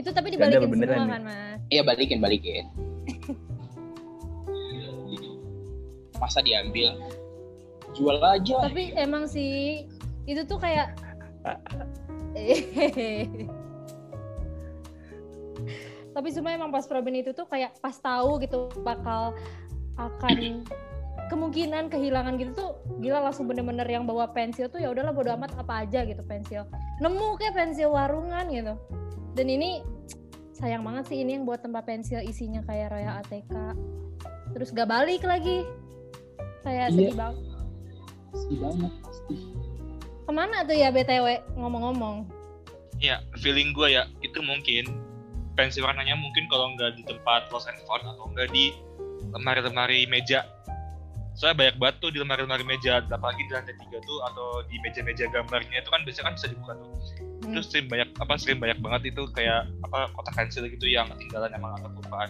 itu 0.00 0.10
tapi 0.16 0.32
dibalikin 0.32 0.70
beneran 0.72 0.96
semua 0.96 1.04
nih? 1.04 1.12
kan 1.12 1.22
mas? 1.28 1.60
Iya 1.68 1.82
balikin 1.84 2.18
balikin. 2.24 2.64
Masa 6.16 6.40
diambil? 6.40 6.96
Jual 7.92 8.16
aja. 8.24 8.64
Tapi 8.64 8.96
emang 8.96 9.28
sih 9.28 9.84
itu 10.24 10.42
tuh 10.48 10.56
kayak 10.56 10.96
tapi 16.14 16.28
cuma 16.36 16.52
emang 16.52 16.68
pas 16.68 16.84
Probin 16.84 17.16
itu 17.20 17.32
tuh 17.32 17.48
kayak 17.48 17.72
pas 17.80 17.96
tahu 17.96 18.38
gitu 18.44 18.68
bakal 18.84 19.32
akan 19.96 20.64
kemungkinan 21.30 21.88
kehilangan 21.88 22.34
gitu 22.42 22.52
tuh 22.52 22.70
gila 22.98 23.22
langsung 23.22 23.46
bener-bener 23.46 23.86
yang 23.86 24.04
bawa 24.04 24.26
pensil 24.34 24.66
tuh 24.66 24.82
ya 24.82 24.90
udahlah 24.90 25.14
bodo 25.14 25.30
amat 25.38 25.54
apa 25.54 25.86
aja 25.86 26.02
gitu 26.02 26.20
pensil. 26.26 26.66
Nemu 26.98 27.38
kayak 27.38 27.54
pensil 27.54 27.94
warungan 27.94 28.50
gitu. 28.50 28.74
Dan 29.38 29.46
ini 29.46 29.86
sayang 30.52 30.82
banget 30.82 31.08
sih 31.08 31.22
ini 31.22 31.38
yang 31.38 31.46
buat 31.46 31.62
tempat 31.62 31.86
pensil 31.86 32.20
isinya 32.20 32.60
kayak 32.66 32.92
Royal 32.92 33.22
ATK 33.24 33.54
terus 34.52 34.74
gak 34.74 34.90
balik 34.90 35.22
lagi. 35.22 35.62
Kayak 36.66 36.92
Iya. 36.92 36.96
sedih 36.98 37.16
banget. 37.16 37.44
Sedih 38.34 38.58
banget 38.60 38.92
pasti. 39.00 39.34
Ke 40.26 40.32
mana 40.34 40.56
tuh 40.66 40.76
ya 40.76 40.90
BTW 40.92 41.26
ngomong-ngomong. 41.56 42.28
Ya, 43.00 43.24
feeling 43.40 43.72
gue 43.72 43.96
ya 43.96 44.04
itu 44.20 44.38
mungkin 44.44 44.84
pensil 45.56 45.88
warnanya 45.88 46.14
mungkin 46.20 46.44
kalau 46.52 46.76
nggak 46.76 47.00
di 47.00 47.02
tempat 47.08 47.48
lost 47.48 47.66
and 47.66 47.80
found 47.88 48.04
atau 48.04 48.28
nggak 48.36 48.52
di 48.52 48.76
lemari-lemari 49.32 50.04
meja. 50.04 50.44
Soalnya 51.40 51.56
banyak 51.56 51.76
banget 51.80 51.96
tuh 52.04 52.10
di 52.12 52.18
lemari-lemari 52.20 52.64
meja, 52.68 53.00
apalagi 53.00 53.48
di 53.48 53.52
lantai 53.56 53.72
tiga 53.80 53.96
tuh 54.04 54.20
atau 54.28 54.60
di 54.68 54.76
meja-meja 54.84 55.24
gambarnya 55.32 55.80
itu 55.80 55.88
kan 55.88 56.04
biasanya 56.04 56.28
kan 56.28 56.34
bisa 56.36 56.46
dibuka 56.52 56.72
tuh. 56.76 56.88
Hmm. 57.16 57.52
Terus 57.56 57.66
sering 57.72 57.86
banyak 57.88 58.08
apa 58.20 58.32
sering 58.36 58.58
banyak 58.60 58.78
banget 58.84 59.02
itu 59.08 59.22
kayak 59.32 59.64
apa 59.88 60.12
kotak 60.12 60.36
pensil 60.36 60.68
gitu 60.68 60.84
yang 60.84 61.08
ketinggalan 61.16 61.48
emang 61.56 61.80
atau 61.80 61.88
kelupaan. 61.96 62.28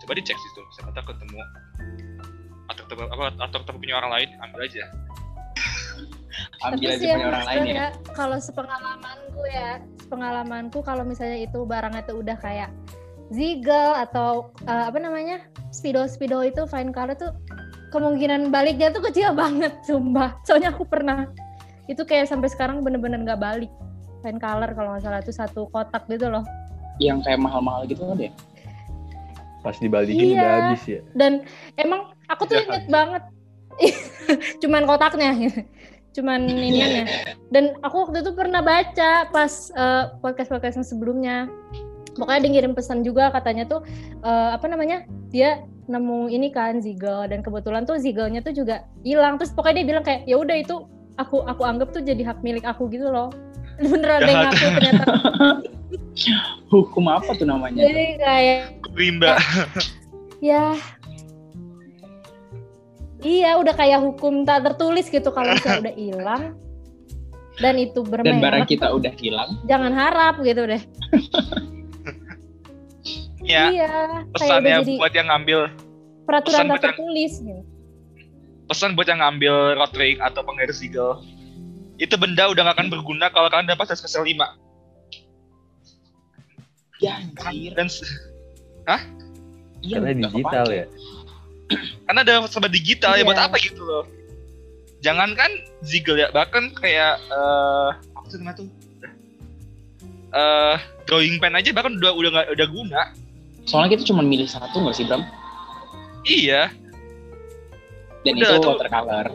Coba 0.00 0.12
dicek 0.16 0.32
sih 0.32 0.50
tuh, 0.56 0.64
siapa 0.72 0.96
tahu 0.96 1.12
ketemu 1.12 1.36
atau 2.72 2.82
ketemu 2.88 3.02
apa 3.12 3.24
atau 3.36 3.58
ketemu 3.60 3.78
punya 3.84 3.94
orang 4.00 4.12
lain 4.16 4.28
ambil 4.40 4.60
aja. 4.64 4.84
ambil 6.64 6.88
Tapi 6.88 6.88
aja 6.88 7.04
punya 7.04 7.28
orang 7.28 7.44
lain 7.44 7.60
sebenarnya 7.60 7.76
ya 7.76 7.88
Kalau 8.16 8.38
sepengalamanku 8.40 9.42
ya, 9.52 9.70
sepengalamanku 10.00 10.78
kalau 10.80 11.04
misalnya 11.04 11.44
itu 11.44 11.68
barangnya 11.68 12.00
tuh 12.08 12.24
udah 12.24 12.36
kayak 12.40 12.72
Zigel 13.28 13.92
atau 14.08 14.56
eh, 14.64 14.84
apa 14.88 14.96
namanya 14.96 15.44
Speedo 15.68 16.08
Speedo 16.08 16.40
itu 16.40 16.64
fine 16.64 16.96
color 16.96 17.12
tuh 17.12 17.36
kemungkinan 17.88 18.48
baliknya 18.48 18.88
tuh 18.88 19.02
kecil 19.02 19.32
banget, 19.42 19.72
sumpah. 19.82 20.36
Soalnya 20.44 20.72
aku 20.72 20.84
pernah 20.84 21.28
itu 21.86 22.04
kayak 22.04 22.28
sampai 22.28 22.48
sekarang 22.48 22.80
bener-bener 22.80 23.16
nggak 23.18 23.40
balik 23.40 23.72
fine 24.20 24.36
color 24.36 24.68
kalau 24.72 24.92
nggak 24.92 25.02
salah 25.02 25.20
itu 25.20 25.32
satu 25.32 25.66
kotak 25.68 26.04
gitu 26.06 26.28
loh. 26.28 26.44
yang 26.98 27.22
kayak 27.22 27.38
mahal-mahal 27.38 27.86
gitu 27.86 28.02
kan 28.02 28.18
deh 28.18 28.32
Pas 29.58 29.78
dibalikin 29.78 30.34
Iya. 30.34 30.38
udah 30.38 30.50
habis 30.66 30.82
ya. 30.84 31.00
Dan 31.14 31.32
emang 31.74 32.10
aku 32.26 32.42
tuh 32.44 32.58
Jahat. 32.58 32.66
inget 32.66 32.84
banget, 32.88 33.22
cuman 34.62 34.82
kotaknya. 34.84 35.30
cuman 36.08 36.40
iniannya 36.50 37.04
dan 37.54 37.78
aku 37.78 38.08
waktu 38.08 38.26
itu 38.26 38.34
pernah 38.34 38.58
baca 38.58 39.28
pas 39.30 39.70
podcast 40.18 40.50
podcast 40.50 40.74
yang 40.74 40.88
sebelumnya 40.88 41.36
pokoknya 42.12 42.40
dia 42.42 42.50
ngirim 42.50 42.72
pesan 42.74 43.06
juga 43.06 43.30
katanya 43.30 43.70
tuh 43.70 43.86
eh, 44.18 44.50
apa 44.50 44.66
namanya 44.66 45.06
dia 45.30 45.62
nemu 45.88 46.28
ini 46.28 46.52
kan 46.52 46.78
Zigel 46.78 47.26
dan 47.26 47.40
kebetulan 47.40 47.88
tuh 47.88 47.96
Zigelnya 47.96 48.44
tuh 48.44 48.52
juga 48.52 48.84
hilang. 49.02 49.40
Terus 49.40 49.50
pokoknya 49.56 49.82
dia 49.82 49.86
bilang 49.96 50.04
kayak 50.04 50.22
ya 50.28 50.36
udah 50.36 50.56
itu 50.60 50.84
aku 51.16 51.42
aku 51.48 51.64
anggap 51.64 51.90
tuh 51.90 52.04
jadi 52.04 52.22
hak 52.28 52.44
milik 52.44 52.62
aku 52.62 52.86
gitu 52.92 53.08
loh. 53.08 53.32
Beneran 53.82 54.22
ada 54.22 54.28
yang 54.28 54.38
Jahat. 54.38 54.52
ngaku 54.52 54.66
ternyata. 54.76 55.04
Hukum 56.72 57.04
apa 57.08 57.30
tuh 57.32 57.46
namanya? 57.48 57.80
jadi 57.80 58.04
kayak 58.20 58.58
rimba. 58.92 59.36
Ya. 60.38 60.78
Iya 63.18 63.58
udah 63.58 63.74
kayak 63.74 63.98
hukum 63.98 64.46
tak 64.46 64.62
tertulis 64.62 65.10
gitu 65.10 65.34
kalau 65.34 65.50
misalnya 65.50 65.90
udah 65.90 65.96
hilang. 65.98 66.42
Dan 67.58 67.74
itu 67.74 68.06
Dan 68.06 68.38
barang 68.38 68.70
kita 68.70 68.86
udah 68.94 69.10
hilang. 69.18 69.58
jangan 69.66 69.90
harap 69.90 70.38
gitu 70.46 70.62
deh 70.62 70.78
ya 73.48 73.64
iya 73.66 73.88
kayak 73.88 74.28
pesannya 74.30 74.76
buat 74.94 75.12
yang 75.12 75.26
ngambil 75.26 75.60
peraturan 76.22 76.44
pesan 76.44 76.60
tak 76.60 76.68
buat 76.68 76.76
yang- 76.76 76.86
tertulis 76.92 77.32
gitu. 77.40 77.62
pesan 78.68 78.90
buat 78.92 79.06
yang 79.06 79.20
ngambil 79.20 79.54
rake 79.80 80.20
atau 80.20 80.40
penggaris 80.42 80.78
eagle 80.78 81.24
itu 81.96 82.14
benda 82.14 82.46
udah 82.46 82.62
gak 82.62 82.76
akan 82.76 82.88
berguna 82.88 83.26
kalau 83.28 83.48
kalian 83.48 83.66
dapat 83.66 83.88
spesial 83.90 84.22
5 84.22 84.44
Ya 86.98 87.22
anjir. 87.40 87.72
dan 87.72 87.86
s- 87.86 88.02
Iya, 89.78 90.02
Karena 90.02 90.26
digital 90.26 90.66
ya. 90.68 90.84
karena 92.04 92.20
ada 92.22 92.34
serba 92.44 92.66
digital 92.66 93.12
ya 93.12 93.20
Iya. 93.20 93.28
buat 93.28 93.38
apa 93.38 93.56
gitu 93.58 93.78
loh 93.80 94.04
jangan 94.98 95.30
kan 95.32 95.52
Ziggle 95.80 96.18
ya 96.18 96.28
bahkan 96.28 96.72
kayak 96.72 97.20
eh 97.22 97.90
apa 98.10 98.26
sih 98.26 98.36
namanya 98.36 98.56
tuh 98.58 98.66
eh 100.30 100.76
drawing 101.04 101.38
pen 101.38 101.54
aja 101.54 101.70
bahkan 101.70 101.94
udah 101.94 102.10
udah 102.10 102.30
nggak 102.32 102.46
udah 102.50 102.66
guna 102.68 103.00
Soalnya 103.68 103.92
kita 103.92 104.08
cuma 104.08 104.24
milih 104.24 104.48
satu 104.48 104.80
nggak 104.80 104.96
sih 104.96 105.04
Bram? 105.04 105.22
iya 106.24 106.72
Dan 108.20 108.34
Udah, 108.34 108.50
itu 108.50 108.56
tuh. 108.58 108.70
watercolor. 108.74 109.26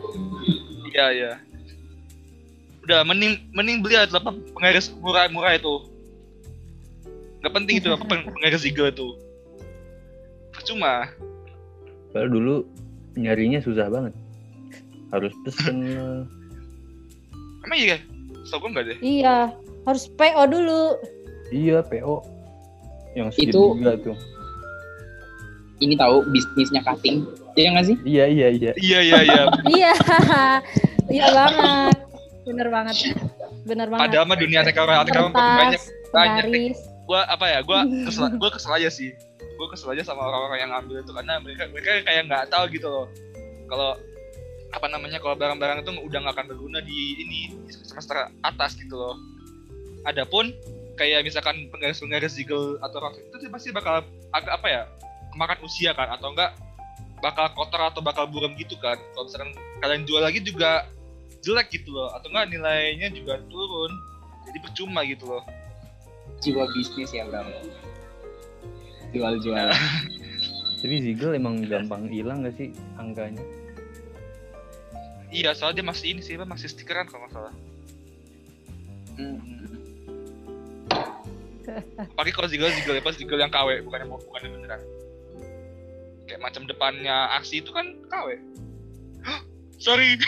iya 0.89 1.05
iya 1.09 1.31
udah 2.83 2.99
mending 3.01 3.39
mending 3.49 3.79
beli 3.79 3.95
aja 3.95 4.19
apa 4.19 4.29
penggaris 4.51 4.91
murah 4.99 5.25
murah 5.27 5.55
itu 5.55 5.87
nggak 7.39 7.53
penting 7.53 7.75
itu 7.79 7.87
apa 7.87 8.03
peng- 8.03 8.27
penggaris 8.27 8.61
Ziggle 8.61 8.91
itu 8.91 9.15
percuma 10.51 11.07
Padahal 12.11 12.29
dulu 12.29 12.55
nyarinya 13.13 13.57
susah 13.57 13.87
banget. 13.87 14.13
Harus 15.09 15.33
pesen 15.41 15.81
emang 17.63 17.79
iya 17.79 17.97
so 18.43 18.59
gue 18.59 18.67
nggak 18.67 18.85
deh 18.85 18.97
iya 18.99 19.49
harus 19.83 20.11
PO 20.13 20.43
dulu 20.45 20.99
Iya, 21.49 21.81
PO. 21.81 22.19
Yang 23.13 23.27
Itu- 23.37 23.77
juga 23.77 23.93
tuh. 24.01 24.17
Ini 25.81 25.93
tahu 25.99 26.23
bisnisnya 26.31 26.81
cutting. 26.85 27.27
Iya 27.53 27.67
nggak 27.75 27.85
sih? 27.85 27.97
Iya, 28.07 28.25
iya, 28.29 28.47
iya. 28.49 28.71
iya 28.79 28.99
iya 29.03 29.19
iya. 29.21 29.43
Iya. 29.73 29.93
Iya 31.11 31.25
banget. 31.29 31.97
Bener 32.47 32.67
banget. 32.71 32.95
Bener 33.67 33.87
banget. 33.91 34.03
Padahal 34.09 34.25
mah 34.25 34.37
dunia 34.39 34.61
TKW 34.63 34.89
TKW 35.07 35.27
banyak 35.33 35.81
banyak 36.13 36.45
gua 37.03 37.27
apa 37.27 37.45
ya 37.51 37.59
gua 37.61 37.83
kesel 38.07 38.31
gua 38.39 38.51
kesel 38.51 38.71
aja 38.79 38.89
sih. 38.89 39.11
Gua 39.59 39.67
kesel 39.69 39.91
aja 39.93 40.03
sama 40.07 40.23
orang-orang 40.25 40.59
yang 40.65 40.71
ngambil 40.71 40.95
itu 41.03 41.11
karena 41.13 41.33
mereka 41.43 41.63
mereka 41.69 41.89
kayak 42.07 42.23
nggak 42.31 42.43
tahu 42.49 42.63
gitu 42.71 42.87
loh. 42.87 43.05
Kalau 43.67 43.95
apa 44.73 44.87
namanya 44.89 45.21
kalau 45.21 45.37
barang-barang 45.37 45.85
itu 45.85 45.91
udah 46.01 46.19
nggak 46.25 46.33
akan 46.33 46.47
berguna 46.49 46.79
di 46.81 46.97
ini 47.21 47.39
di 47.53 47.71
semester 47.71 48.31
atas 48.41 48.73
gitu 48.79 48.95
loh. 48.95 49.15
Adapun 50.07 50.51
kayak 50.99 51.25
misalkan 51.25 51.69
penggaris-penggaris 51.73 52.37
jiggle 52.37 52.77
atau 52.79 52.97
rock 53.01 53.17
itu 53.17 53.37
sih 53.41 53.49
pasti 53.49 53.69
bakal 53.73 54.05
agak 54.29 54.53
apa 54.61 54.67
ya 54.69 54.81
kemakan 55.33 55.59
usia 55.65 55.91
kan 55.97 56.13
atau 56.13 56.33
enggak 56.33 56.53
bakal 57.23 57.47
kotor 57.55 57.81
atau 57.89 58.01
bakal 58.03 58.29
buram 58.29 58.53
gitu 58.59 58.77
kan 58.77 58.99
kalau 59.15 59.25
misalkan 59.25 59.51
kalian 59.81 60.03
jual 60.05 60.21
lagi 60.21 60.39
juga 60.43 60.85
jelek 61.41 61.73
gitu 61.73 61.89
loh 61.95 62.13
atau 62.13 62.29
enggak 62.29 62.53
nilainya 62.53 63.09
juga 63.09 63.41
turun 63.49 63.91
jadi 64.45 64.57
percuma 64.61 65.01
gitu 65.07 65.25
loh 65.25 65.43
Jiwa 66.43 66.67
bisnis 66.75 67.15
ya 67.15 67.23
Bram. 67.23 67.47
Jual-jual. 69.15 69.69
Tapi 70.83 70.95
Ziggle 70.99 71.39
emang 71.39 71.63
gampang 71.63 72.11
hilang 72.11 72.43
gak 72.43 72.59
sih 72.59 72.75
angkanya? 72.99 73.39
Iya, 75.31 75.55
soalnya 75.55 75.81
dia 75.81 75.87
masih 75.87 76.07
ini 76.13 76.21
sih, 76.21 76.35
masih 76.35 76.67
stikeran 76.69 77.09
kalau 77.09 77.25
nggak 77.25 77.33
salah. 77.33 77.53
Hmm. 79.17 79.39
Apalagi 81.63 82.33
kalau 82.35 82.47
Ziggle, 82.47 82.71
Ziggle 82.75 82.99
pas 82.99 83.15
Ziggle 83.15 83.39
yang 83.39 83.51
KW, 83.51 83.83
bukan 83.87 83.99
yang 84.03 84.11
bukan 84.11 84.41
yang 84.43 84.53
beneran. 84.59 84.81
Kayak 86.27 86.41
macam 86.41 86.61
depannya 86.67 87.15
aksi 87.39 87.63
itu 87.63 87.71
kan 87.71 87.85
KW. 88.07 88.39
Hah, 89.23 89.41
Sorry. 89.79 90.15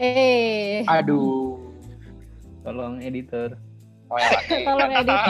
eh 0.00 0.84
Aduh. 0.88 1.60
Tolong 2.64 3.00
editor. 3.00 3.56
Oh 4.10 4.18
ya, 4.18 4.28
lagi. 4.32 4.64
tolong 4.68 4.92
edit 4.92 5.16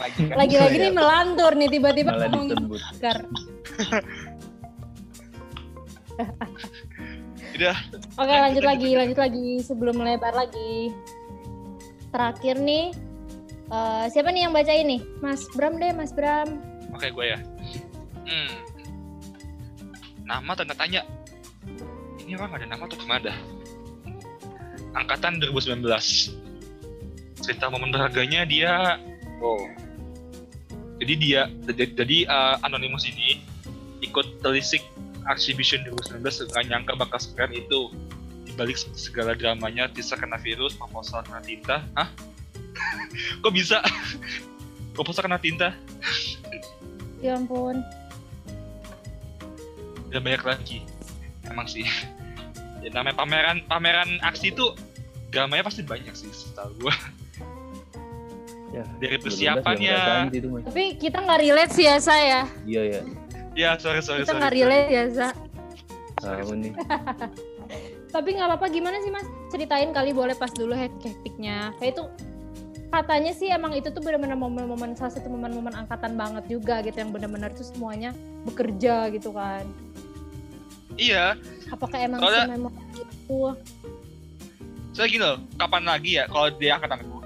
lagi 0.00 0.22
kan. 0.26 0.36
lagi-lagi 0.40 0.76
nih 0.80 0.92
melantur 0.96 1.52
nih 1.54 1.68
tiba-tiba 1.68 2.10
Malah 2.16 2.28
ngomong 2.32 2.48
disebut. 2.56 2.80
Gar. 2.98 3.18
Udah, 7.52 7.76
Oke 8.16 8.32
lanjut 8.32 8.64
lagi, 8.64 8.90
lanjut 8.96 9.18
lagi 9.20 9.60
sebelum 9.60 10.00
melebar 10.00 10.32
lagi. 10.32 10.88
Terakhir 12.12 12.60
nih, 12.60 12.92
eh, 13.72 14.04
siapa 14.12 14.28
nih 14.28 14.44
yang 14.44 14.52
baca 14.52 14.72
ini? 14.72 15.00
Mas 15.24 15.48
Bram 15.56 15.80
deh, 15.80 15.92
Mas 15.96 16.12
Bram. 16.12 16.60
oke 16.92 17.08
gue 17.08 17.24
ya. 17.24 17.38
Hmm. 18.28 18.52
Nama 20.28 20.52
tanda 20.52 20.76
tanya. 20.76 21.02
Ini 22.20 22.36
orang 22.36 22.60
ada 22.60 22.66
nama 22.68 22.84
ke 22.84 23.00
mana 23.08 23.32
dah? 23.32 23.38
Angkatan 24.92 25.40
2019. 25.40 26.36
Cerita 27.40 27.72
momen 27.72 27.90
berharganya 27.90 28.44
dia 28.46 29.00
Oh. 29.42 29.58
jadi 31.02 31.14
dia 31.18 31.42
jadi, 31.66 32.30
uh, 32.30 32.62
anonymous 32.62 33.02
ini 33.10 33.42
ikut 34.06 34.38
telisik 34.38 34.86
exhibition 35.26 35.82
2019 35.82 36.46
nggak 36.46 36.64
nyangka 36.70 36.94
bakal 36.94 37.18
sekeren 37.18 37.50
itu 37.50 37.90
dibalik 38.52 38.76
segala 38.76 39.32
dramanya 39.32 39.88
teaser 39.88 40.14
kena 40.14 40.36
virus 40.36 40.76
proposal 40.76 41.24
kena 41.24 41.40
tinta 41.40 41.80
hah 41.96 42.08
kok 43.42 43.50
bisa 43.50 43.80
proposal 44.96 45.24
kena 45.24 45.40
tinta 45.40 45.72
Ya 47.22 47.38
ampun. 47.38 47.80
dan 50.10 50.20
banyak 50.20 50.42
lagi 50.42 50.78
emang 51.46 51.64
sih 51.64 51.88
ya 52.82 52.90
namanya 52.90 53.16
pameran 53.16 53.58
pameran 53.64 54.20
aksi 54.20 54.50
itu 54.50 54.74
dramanya 55.30 55.64
pasti 55.64 55.80
banyak 55.80 56.12
sih 56.12 56.28
setahu 56.28 56.76
gua 56.78 56.94
Ya, 58.72 58.88
dari 58.96 59.20
2012 59.20 59.24
persiapannya 59.28 59.96
Mas? 60.48 60.64
Tapi 60.64 60.84
kita 60.96 61.20
nggak 61.20 61.40
relate 61.44 61.72
sih 61.76 61.84
ya 61.84 62.00
saya. 62.00 62.48
Iya 62.64 62.82
ya, 62.88 63.00
ya 63.52 63.70
sorry 63.76 64.00
sorry 64.00 64.24
Kita 64.24 64.32
sorry, 64.32 64.40
nggak 64.40 64.48
sorry. 64.48 64.62
relate 64.64 64.88
ya 64.88 65.04
Za. 65.12 65.28
tahu 66.16 66.52
nih. 66.56 66.72
Tapi 68.12 68.36
nggak 68.36 68.48
apa-apa 68.52 68.68
gimana 68.68 69.00
sih 69.00 69.08
Mas? 69.08 69.24
Ceritain 69.48 69.88
kali 69.90 70.12
boleh 70.12 70.36
pas 70.36 70.52
dulu 70.52 70.76
hektiknya. 70.76 71.72
Kayak 71.80 71.96
itu 71.96 72.04
katanya 72.92 73.32
sih 73.32 73.48
emang 73.48 73.72
itu 73.72 73.88
tuh 73.88 74.04
benar-benar 74.04 74.36
momen-momen 74.36 74.92
salah 74.92 75.16
satu 75.16 75.32
momen-momen 75.32 75.72
angkatan 75.72 76.12
banget 76.12 76.44
juga 76.44 76.84
gitu 76.84 77.00
yang 77.00 77.08
benar-benar 77.08 77.48
tuh 77.56 77.64
semuanya 77.64 78.12
bekerja 78.44 79.08
gitu 79.16 79.32
kan. 79.32 79.64
iya 81.00 81.40
Apakah 81.72 81.96
emang 82.04 82.20
Soalnya- 82.20 82.52
sememori 82.52 83.00
itu? 83.00 83.40
Saya 84.92 85.08
gini 85.08 85.24
loh, 85.24 85.40
kapan 85.56 85.88
lagi 85.88 86.20
ya 86.20 86.28
kalau 86.28 86.52
dia 86.52 86.76
angkatan 86.76 87.00
aku? 87.00 87.16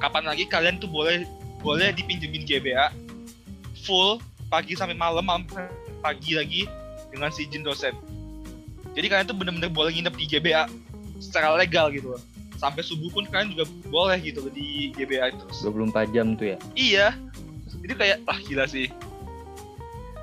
Kapan 0.00 0.24
lagi 0.32 0.44
kalian 0.48 0.80
tuh 0.80 0.88
boleh 0.88 1.28
boleh 1.60 1.92
dipinjemin 1.92 2.48
GBA 2.48 2.88
full 3.84 4.16
pagi 4.48 4.72
sampai 4.72 4.96
malam, 4.96 5.20
malam 5.28 5.44
sampai 5.44 5.68
pagi 6.00 6.32
lagi 6.40 6.64
dengan 7.12 7.28
si 7.28 7.44
izin 7.44 7.60
dosen. 7.60 7.92
Jadi 8.92 9.06
kalian 9.08 9.26
tuh 9.28 9.36
bener-bener 9.36 9.70
boleh 9.72 9.90
nginep 9.92 10.14
di 10.16 10.24
GBA 10.28 10.64
secara 11.22 11.56
legal 11.56 11.88
gitu 11.88 12.12
loh. 12.12 12.22
Sampai 12.60 12.84
subuh 12.84 13.10
pun 13.10 13.24
kalian 13.26 13.56
juga 13.56 13.64
boleh 13.88 14.18
gitu 14.22 14.44
loh 14.44 14.52
di 14.52 14.92
GBA 14.94 15.34
itu. 15.34 15.44
24 15.66 16.14
jam 16.14 16.36
tuh 16.36 16.54
ya. 16.54 16.58
Iya. 16.76 17.06
Jadi 17.82 17.94
kayak 17.98 18.16
ah 18.28 18.38
gila 18.38 18.64
sih. 18.68 18.86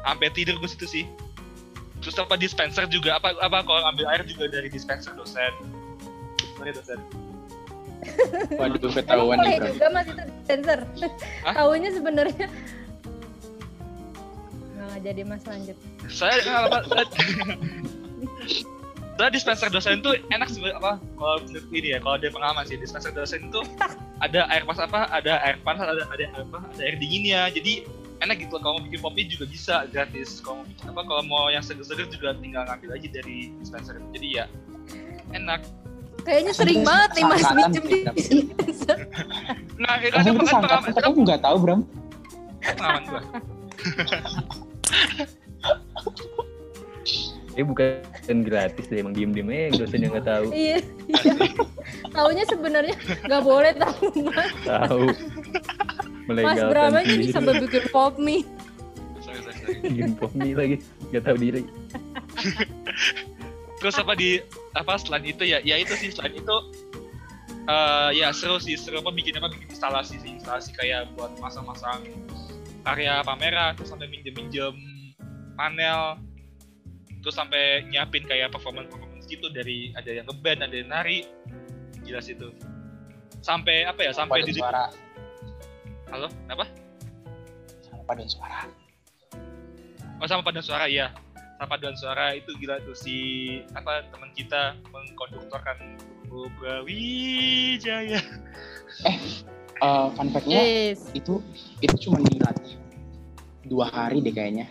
Sampai 0.06 0.32
tidur 0.32 0.56
gue 0.62 0.70
situ 0.70 0.88
sih. 0.88 1.06
Terus 2.00 2.16
apa 2.16 2.40
dispenser 2.40 2.88
juga 2.88 3.20
apa 3.20 3.36
apa 3.44 3.60
kalau 3.68 3.84
ambil 3.92 4.08
air 4.08 4.24
juga 4.24 4.48
dari 4.48 4.72
dispenser 4.72 5.12
dosen. 5.20 5.52
Sorry 6.56 6.72
dosen. 6.72 7.00
Waduh, 8.60 8.92
ketahuan 8.96 9.44
nih, 9.44 9.60
boleh 9.60 9.76
juga 9.76 9.88
mas 9.92 10.08
itu. 10.08 10.24
Hah? 11.44 11.54
Tahunya 11.60 11.90
sebenarnya. 11.92 12.48
Nggak 14.80 15.00
jadi 15.04 15.22
mas 15.28 15.44
lanjut. 15.44 15.78
saya 16.08 16.40
apa 16.48 16.80
Soalnya 19.20 19.36
dispenser 19.36 19.68
dosen 19.68 20.00
itu 20.00 20.16
enak 20.32 20.48
sih 20.48 20.64
apa 20.64 20.96
kalau 21.20 21.44
menurut 21.44 21.68
ini 21.76 21.92
ya 21.92 22.00
kalau 22.00 22.16
ada 22.16 22.32
pengalaman 22.32 22.64
sih 22.64 22.80
dispenser 22.80 23.12
dosen 23.12 23.52
itu 23.52 23.60
ada 24.24 24.48
air 24.48 24.64
panas 24.64 24.80
apa 24.80 25.12
ada 25.12 25.44
air 25.44 25.60
panas 25.60 25.84
ada 25.84 26.08
ada 26.08 26.24
air 26.24 26.40
apa 26.40 26.64
ada 26.72 26.82
air 26.88 26.96
dinginnya 26.96 27.52
jadi 27.52 27.84
enak 28.24 28.48
gitu 28.48 28.56
kalau 28.64 28.80
mau 28.80 28.84
bikin 28.88 29.04
kopi 29.04 29.28
juga 29.28 29.46
bisa 29.52 29.76
gratis 29.92 30.40
kalau 30.40 30.64
mau 30.64 30.68
bikin 30.72 30.88
apa 30.88 31.02
kalau 31.04 31.24
mau 31.28 31.52
yang 31.52 31.60
seger-seger 31.60 32.08
juga 32.08 32.32
tinggal 32.40 32.64
ngambil 32.64 32.96
aja 32.96 33.08
dari 33.12 33.52
dispenser 33.60 34.00
itu 34.00 34.08
jadi 34.16 34.28
ya 34.32 34.46
enak 35.36 35.68
Kayaknya 36.20 36.52
sering 36.52 36.84
banget 36.84 37.10
nih 37.16 37.24
Mas 37.32 37.48
minjem 37.56 37.84
kita. 37.88 38.12
di 38.12 38.24
dispenser. 38.24 38.98
nah 39.84 40.00
itu 40.00 40.16
kan 40.16 40.36
pengalaman 40.36 40.92
kan 40.96 41.04
aku 41.08 41.20
nggak 41.28 41.40
tahu 41.44 41.56
Bram. 41.60 41.82
pengalaman 42.64 43.04
gua 43.04 43.22
Eh 47.60 47.66
bukan 47.68 48.38
gratis 48.48 48.88
deh, 48.88 49.04
emang 49.04 49.12
diem 49.12 49.36
diem 49.36 49.52
aja 49.52 49.84
dosen 49.84 50.00
yang 50.00 50.16
nggak 50.16 50.28
tahu. 50.32 50.48
Iya. 50.56 50.80
iya. 51.12 51.34
Taunya 52.16 52.44
sebenarnya 52.48 52.96
nggak 53.28 53.44
boleh 53.44 53.74
tahu 53.76 54.06
Mas. 54.24 54.52
Tahu. 54.64 55.04
Mas 55.12 55.20
Melegalkan 56.32 56.70
Bram 56.72 56.94
aja 56.96 57.04
nih 57.04 57.28
sendiri. 57.28 57.36
sampai 57.36 57.54
bikin 57.60 57.84
pop 57.92 58.16
mie. 58.16 58.48
bikin 59.84 60.12
pop 60.16 60.32
mie 60.32 60.56
lagi, 60.56 60.76
nggak 61.12 61.24
tahu 61.28 61.36
diri. 61.36 61.62
terus 63.80 63.96
apa 63.96 64.16
di 64.16 64.44
apa 64.76 65.00
selain 65.00 65.24
itu 65.24 65.44
ya 65.48 65.64
ya 65.64 65.80
itu 65.80 65.96
sih 65.96 66.12
selain 66.12 66.36
itu 66.36 66.56
eh 67.68 68.12
ya 68.12 68.36
seru 68.36 68.60
sih 68.60 68.76
seru 68.76 69.00
apa 69.00 69.12
bikin 69.16 69.40
apa 69.40 69.48
bikin 69.52 69.72
instalasi 69.72 70.20
sih 70.20 70.36
instalasi 70.36 70.76
kayak 70.76 71.08
buat 71.16 71.32
masang-masang 71.40 72.04
area 72.84 73.24
pameran 73.24 73.80
terus 73.80 73.92
sampai 73.96 74.12
minjem-minjem 74.12 74.76
panel 75.56 76.20
terus 77.20 77.36
sampai 77.36 77.84
nyiapin 77.88 78.24
kayak 78.24 78.52
performance 78.52 78.88
performance 78.88 79.28
gitu 79.28 79.52
dari 79.52 79.92
ada 79.96 80.10
yang 80.10 80.26
ngeband 80.28 80.60
ada 80.64 80.76
yang 80.76 80.90
nari. 80.90 81.28
Jelas 82.04 82.26
itu. 82.28 82.50
Sampai 83.40 83.86
apa 83.88 84.04
ya 84.04 84.12
sampai 84.12 84.44
Paduan 84.44 84.52
di 84.52 84.60
suara, 84.60 84.84
halo? 86.12 86.28
Apa? 86.52 86.66
Sama 87.86 88.04
paduan 88.04 88.30
suara. 88.30 88.60
oh 90.20 90.28
sama 90.28 90.42
paduan 90.44 90.66
suara 90.66 90.86
iya. 90.92 91.08
Sama 91.56 91.76
paduan 91.76 91.96
suara 91.96 92.36
itu 92.36 92.52
gila 92.60 92.80
tuh 92.84 92.96
si 92.96 93.16
apa 93.76 94.04
teman 94.12 94.32
kita 94.36 94.76
mengkonduktorkan 94.92 95.78
Brawijaya. 96.60 98.20
Eh, 99.80 100.08
fun 100.12 100.28
fact-nya 100.36 100.60
Yes. 100.60 101.08
itu 101.16 101.40
itu 101.80 101.96
cuma 102.10 102.20
dilatih 102.20 102.76
dua 103.64 103.88
hari 103.88 104.20
deh 104.20 104.36
kayaknya. 104.36 104.68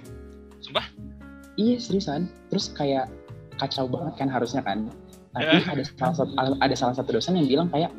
sumpah 0.60 0.84
Iya 1.58 1.76
seriusan. 1.82 2.30
Terus 2.54 2.70
kayak 2.72 3.10
kacau 3.58 3.90
banget 3.90 4.14
kan 4.14 4.30
harusnya 4.30 4.62
kan. 4.62 4.86
Tapi 5.34 5.60
ada 5.66 5.82
salah 5.84 6.14
satu 6.14 6.32
ada 6.62 6.74
salah 6.78 6.94
satu 6.94 7.10
dosen 7.18 7.36
yang 7.36 7.50
bilang 7.50 7.68
kayak 7.74 7.90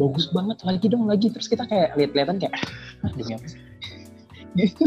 bagus 0.00 0.32
banget 0.32 0.58
lagi 0.64 0.86
dong 0.88 1.04
lagi. 1.04 1.28
Terus 1.28 1.46
kita 1.46 1.68
kayak 1.68 1.92
lihat-lihatan 1.94 2.40
kayak 2.40 2.56
ah 3.04 3.12
demi 3.12 3.36
apa 3.36 3.46
sih? 3.46 3.60
Gitu. 4.52 4.84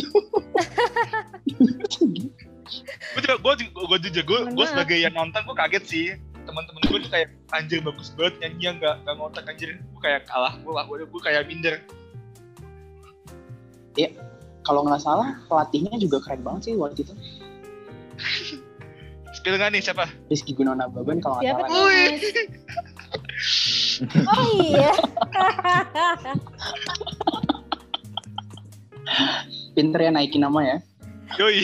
gue 3.15 3.21
juga 3.21 3.35
gue 3.37 3.53
gue 3.69 3.99
jujur 4.09 4.23
gue 4.25 4.39
gue 4.57 4.65
sebagai 4.65 4.97
yang 4.97 5.13
nonton 5.13 5.41
gue 5.45 5.55
kaget 5.57 5.83
sih 5.85 6.05
teman-teman 6.45 6.81
gue 6.85 6.99
tuh 7.01 7.11
kayak 7.13 7.29
anjir 7.53 7.81
bagus 7.81 8.13
banget 8.13 8.33
nyanyi 8.41 8.77
nggak 8.81 8.95
nggak 9.05 9.15
ngotak 9.17 9.45
anjir 9.49 9.77
gue 9.77 10.01
kayak 10.01 10.25
kalah 10.29 10.53
gue 10.59 10.73
lah 10.73 10.83
gue 10.85 11.05
gue 11.05 11.21
kayak 11.21 11.45
minder 11.49 11.81
Kalau 14.65 14.81
nggak 14.81 15.01
salah 15.01 15.39
pelatihnya 15.45 15.95
juga 16.01 16.19
keren 16.25 16.41
banget 16.41 16.61
sih 16.67 16.73
waktu 16.75 17.05
itu. 17.05 17.13
Spill 19.35 19.55
nggak 19.59 19.71
nih 19.75 19.81
siapa 19.83 20.05
Rizky 20.31 20.55
Gunawan 20.55 20.79
Baban 20.91 21.19
kalau 21.19 21.39
nggak 21.39 21.53
salah. 21.53 21.69
Wih. 21.69 22.13
Oh 24.27 24.43
iya. 24.59 24.91
Pinter 29.75 29.99
ya 30.03 30.11
naikin 30.11 30.41
nama 30.43 30.59
ya. 30.63 30.77
yoi 31.39 31.63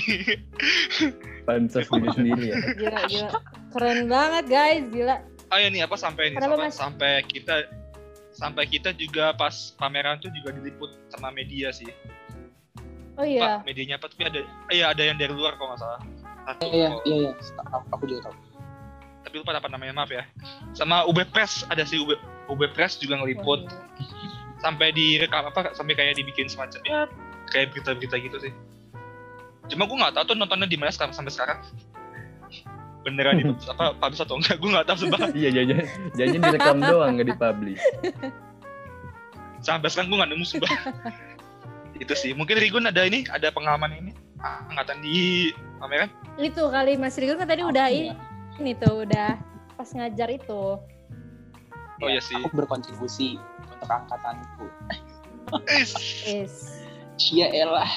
Pansos 1.43 1.87
diri 1.89 2.09
sendiri 2.15 2.43
ya. 2.51 2.55
Gila, 2.75 3.01
gila. 3.07 3.29
Keren 3.71 3.99
banget 4.07 4.45
guys, 4.47 4.83
gila. 4.91 5.17
oh 5.51 5.57
ya 5.59 5.67
nih 5.67 5.83
apa 5.83 5.95
sampai 5.99 6.31
Kenapa, 6.31 6.55
sampai, 6.55 6.63
Mas? 6.63 6.75
sampai 6.79 7.11
kita 7.27 7.55
sampai 8.31 8.63
kita 8.71 8.89
juga 8.95 9.35
pas 9.35 9.75
pameran 9.75 10.15
tuh 10.23 10.31
juga 10.31 10.55
diliput 10.55 10.87
sama 11.11 11.27
media 11.35 11.75
sih 11.75 11.91
Oh 13.19 13.27
iya. 13.27 13.59
Pak, 13.59 13.67
medianya 13.67 13.99
apa 13.99 14.07
tapi 14.07 14.23
ada 14.23 14.39
iya 14.71 14.95
ada 14.95 15.03
yang 15.03 15.19
dari 15.19 15.35
luar 15.35 15.59
kalau 15.59 15.75
nggak 15.75 15.83
salah 15.83 15.99
satu 16.43 16.63
Iya 16.65 16.87
kok. 16.89 17.01
iya 17.03 17.15
iya. 17.17 17.31
Aku, 17.91 18.03
juga 18.05 18.21
tahu. 18.25 18.35
tapi 19.21 19.35
lupa 19.37 19.53
apa 19.53 19.69
namanya 19.69 19.93
maaf 19.95 20.09
ya 20.09 20.25
sama 20.73 21.05
UB 21.05 21.21
Press 21.29 21.63
ada 21.67 21.81
sih 21.81 21.97
UB 21.97 22.17
UB 22.47 22.61
Press 22.73 22.97
juga 22.97 23.15
ngeliput 23.17 23.69
sampai 24.57 24.89
direkam 24.91 25.45
apa 25.45 25.71
sampai 25.71 25.93
kayak 25.93 26.17
dibikin 26.17 26.45
semacam 26.45 26.81
ya 26.83 26.99
kayak 27.47 27.71
berita-berita 27.71 28.17
gitu 28.17 28.37
sih 28.39 28.53
cuma 29.67 29.85
gue 29.85 29.95
nggak 29.95 30.13
tahu 30.13 30.25
tuh 30.25 30.35
nontonnya 30.35 30.65
di 30.65 30.75
mana 30.75 30.89
sekarang 30.89 31.13
sampai 31.13 31.31
sekarang 31.31 31.59
beneran 33.01 33.39
itu 33.39 33.53
apa 33.73 33.93
publish 33.95 34.21
atau 34.21 34.35
enggak 34.35 34.57
gue 34.57 34.69
nggak 34.69 34.85
tahu 34.85 34.97
sumpah 34.99 35.19
Iya 35.31 35.49
jajan, 35.53 35.77
jajan 36.13 36.39
direkam 36.41 36.77
doang 36.79 37.11
nggak 37.15 37.27
dipublish. 37.31 37.81
sampai 39.61 39.87
sekarang 39.87 40.09
gue 40.09 40.17
nggak 40.17 40.31
nemu 40.33 40.45
sumpah 40.45 40.71
itu 42.03 42.13
sih 42.17 42.33
mungkin 42.33 42.57
Rigun 42.57 42.89
ada 42.89 43.05
ini 43.05 43.29
ada 43.29 43.53
pengalaman 43.53 43.93
ini 43.95 44.11
angkatan 44.41 44.97
di 44.99 45.49
pameran 45.77 46.09
Itu 46.35 46.67
kali 46.67 46.95
Mas 46.95 47.15
Rigun 47.15 47.35
kan 47.35 47.45
tadi 47.45 47.61
udah 47.61 47.87
Iya. 47.87 48.13
ini 48.57 48.73
tuh 48.73 49.03
udah 49.03 49.37
pas 49.73 49.89
ngajar 49.89 50.29
itu. 50.29 50.77
Oh 51.97 52.07
iya 52.07 52.17
sih. 52.19 52.33
Aku 52.35 52.49
berkontribusi 52.51 53.37
untuk 53.67 53.87
angkatanku. 53.87 54.65
Is. 55.71 55.93
Is. 56.23 56.53
Cia 57.15 57.47
elah. 57.47 57.89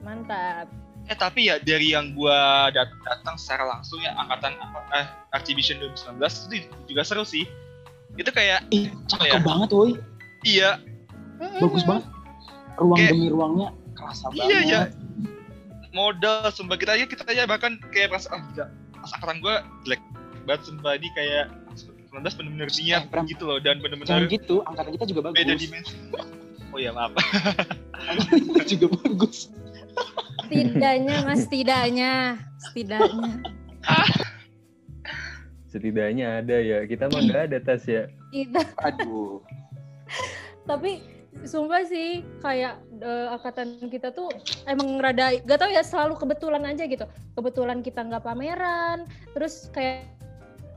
Mantap. 0.00 0.68
Eh 1.06 1.14
tapi 1.14 1.46
ya 1.46 1.56
dari 1.56 1.90
yang 1.90 2.12
gua 2.12 2.66
dat- 2.68 2.92
datang 3.00 3.36
secara 3.36 3.64
langsung 3.64 4.00
ya 4.00 4.12
angkatan 4.14 4.58
apa 4.58 4.80
eh 4.92 5.06
Exhibition 5.32 5.78
2019 5.78 6.18
itu 6.52 6.66
juga 6.86 7.02
seru 7.02 7.22
sih. 7.22 7.46
Itu 8.12 8.28
kayak 8.28 8.66
Ih, 8.70 8.90
cakep 9.06 9.28
ya? 9.30 9.40
banget 9.40 9.70
woi. 9.70 9.92
iya 10.42 10.80
Bagus 11.60 11.84
banget. 11.84 12.04
Ruang 12.76 12.96
Kayak- 12.98 13.12
demi 13.12 13.28
ruangnya 13.28 13.68
kerasa 13.92 14.24
banget. 14.30 14.48
iya 14.48 14.60
ya 14.64 14.80
modal 15.96 16.52
sumpah 16.52 16.76
kita 16.76 16.92
aja 16.92 17.08
kita 17.08 17.24
aja 17.24 17.48
bahkan 17.48 17.80
kayak 17.90 18.12
pas 18.12 18.28
ah 18.28 18.44
gila 18.52 18.68
pas 18.92 19.10
angkatan 19.16 19.36
gua 19.40 19.54
jelek 19.82 20.02
banget 20.44 20.62
sumpah 20.62 20.92
ini 20.94 21.08
kayak 21.16 21.44
19 22.12 22.36
bener-bener 22.38 22.68
niat 22.70 23.02
Eh, 23.08 23.24
gitu 23.26 23.44
loh 23.44 23.58
dan 23.58 23.80
Jangan 23.80 23.96
bener-bener 23.96 24.28
gitu, 24.28 24.60
angkatan 24.62 24.90
kita 24.94 25.04
juga 25.08 25.20
bagus. 25.24 25.36
beda 25.36 25.54
dimensi. 25.56 25.94
Oh 26.70 26.78
ya 26.78 26.90
maaf. 26.92 27.12
Angkatan 27.92 28.38
kita 28.52 28.62
juga 28.68 28.86
bagus. 29.00 29.36
Setidaknya 30.46 31.16
Mas, 31.24 31.38
setidaknya. 31.44 32.12
Setidaknya. 32.62 33.32
Setidaknya 35.66 36.26
ada 36.40 36.56
ya. 36.56 36.78
Kita 36.84 37.10
mah 37.10 37.20
nggak 37.20 37.42
ada 37.52 37.58
tas 37.60 37.84
ya. 37.84 38.08
Kita 38.30 38.60
Aduh. 38.80 39.42
tapi 40.64 40.98
sumpah 41.44 41.84
sih 41.84 42.24
kayak 42.40 42.80
eh, 42.98 43.26
angkatan 43.28 43.76
kita 43.86 44.10
tuh 44.10 44.32
emang 44.64 44.96
rada 44.98 45.36
gak 45.44 45.58
tau 45.60 45.70
ya 45.70 45.84
selalu 45.84 46.16
kebetulan 46.16 46.64
aja 46.64 46.88
gitu. 46.88 47.04
Kebetulan 47.36 47.84
kita 47.84 48.00
nggak 48.02 48.24
pameran 48.24 49.04
terus 49.36 49.68
kayak 49.70 50.08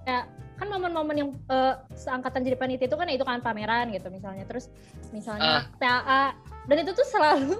kayak 0.03 0.26
kan 0.60 0.68
momen-momen 0.68 1.16
yang 1.16 1.30
eh, 1.47 1.74
seangkatan 1.95 2.43
jadi 2.43 2.60
panitia 2.60 2.91
itu 2.91 2.97
kan 2.99 3.07
itu 3.07 3.24
kan 3.24 3.39
pameran 3.39 3.95
gitu 3.95 4.12
misalnya. 4.12 4.43
Terus 4.43 4.68
misalnya 5.16 5.64
TAA 5.80 6.24
dan 6.68 6.78
itu 6.84 6.91
tuh 6.91 7.07
selalu 7.07 7.55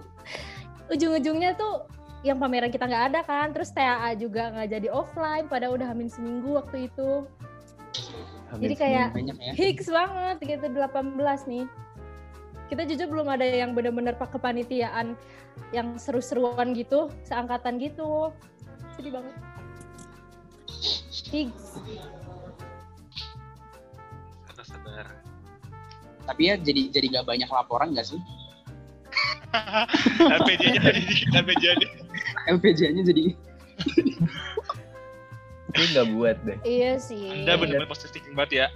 ujung-ujungnya 0.94 1.56
tuh 1.56 1.88
yang 2.20 2.36
pameran 2.36 2.68
kita 2.68 2.84
nggak 2.84 3.06
ada 3.16 3.22
kan. 3.24 3.56
Terus 3.56 3.72
TAA 3.72 4.20
juga 4.20 4.52
nggak 4.52 4.70
jadi 4.70 4.88
offline 4.92 5.48
pada 5.48 5.72
udah 5.72 5.88
hamin 5.88 6.12
seminggu 6.12 6.60
waktu 6.60 6.92
itu. 6.92 7.24
Jadi 8.60 8.76
kayak- 8.76 9.12
ya. 9.38 9.54
Banget 9.88 10.38
gitu 10.42 10.66
18 10.68 11.48
nih. 11.48 11.66
Kita 12.70 12.86
jujur 12.86 13.10
belum 13.10 13.28
ada 13.34 13.42
yang 13.42 13.74
benar-benar 13.74 14.14
pakai 14.14 14.38
kepanitiaan 14.38 15.18
yang 15.74 15.98
seru-seruan 15.98 16.78
gitu, 16.78 17.10
seangkatan 17.26 17.82
gitu. 17.82 18.30
Sedih 18.94 19.18
banget. 19.18 19.36
Hicks. 21.30 21.82
Sabar 24.46 24.66
sabar. 24.66 25.06
Tapi 26.30 26.42
ya 26.46 26.56
jadi 26.62 26.94
jadi 26.94 27.06
nggak 27.18 27.26
banyak 27.26 27.50
laporan 27.50 27.90
nggak 27.98 28.06
sih? 28.06 28.22
LPJ-nya 30.30 30.82
jadi 30.94 31.02
LPJ-nya. 31.42 31.90
LPJ-nya 32.54 33.02
jadi 33.02 33.34
Ini 35.74 35.86
nggak 35.96 36.08
buat 36.14 36.38
deh. 36.46 36.58
Iya 36.62 37.02
sih. 37.02 37.46
Anda 37.46 37.58
benar-benar 37.58 37.90
positif 37.90 38.22
banget 38.38 38.66
ya. 38.66 38.68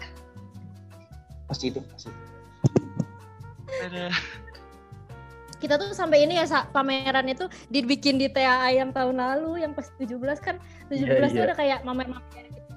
pasti 1.45 1.69
itu 1.69 1.77
pasti. 1.93 2.09
Ada. 2.09 2.22
Kita 5.63 5.79
tuh 5.79 5.95
sampai 5.95 6.27
ini 6.27 6.35
ya 6.35 6.45
pameran 6.75 7.23
itu 7.31 7.47
dibikin 7.71 8.19
di 8.19 8.27
TAA 8.27 8.83
yang 8.83 8.91
tahun 8.91 9.15
lalu 9.15 9.63
yang 9.63 9.71
pas 9.71 9.87
17 9.95 10.19
kan 10.43 10.59
17 10.91 11.07
Iya, 11.07 11.23
tuh 11.31 11.39
iya. 11.39 11.47
ada 11.47 11.55
kayak 11.55 11.79
mamer-mamer 11.87 12.45
gitu. 12.51 12.71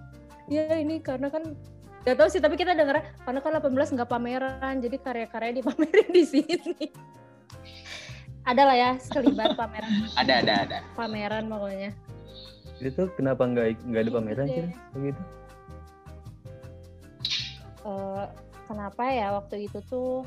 ya 0.47 0.78
ini 0.78 1.03
karena 1.03 1.26
kan 1.26 1.59
Gak 2.07 2.22
tahu 2.22 2.30
sih, 2.30 2.38
tapi 2.38 2.55
kita 2.55 2.70
denger 2.78 3.03
karena 3.26 3.42
kan 3.42 3.59
18 3.59 3.99
nggak 3.99 4.07
pameran, 4.07 4.78
jadi 4.78 4.94
karya-karya 5.03 5.59
dipamerin 5.59 6.07
di 6.14 6.22
sini. 6.22 6.86
ada 8.47 8.62
lah 8.62 8.76
ya 8.78 8.90
sekelibat 9.03 9.57
pameran, 9.59 9.90
Ada, 10.14 10.34
ada, 10.38 10.55
ada. 10.62 10.78
pameran 10.94 11.51
pokoknya. 11.51 11.90
Itu 12.78 13.11
kenapa 13.18 13.42
nggak 13.51 13.82
nggak 13.90 14.03
ada 14.07 14.07
Gitu 14.07 14.18
pameran 14.22 14.47
sih 14.47 14.64
begitu? 14.94 15.22
Eh, 17.82 18.24
kenapa 18.70 19.03
ya 19.11 19.26
waktu 19.34 19.66
itu 19.66 19.78
tuh, 19.90 20.22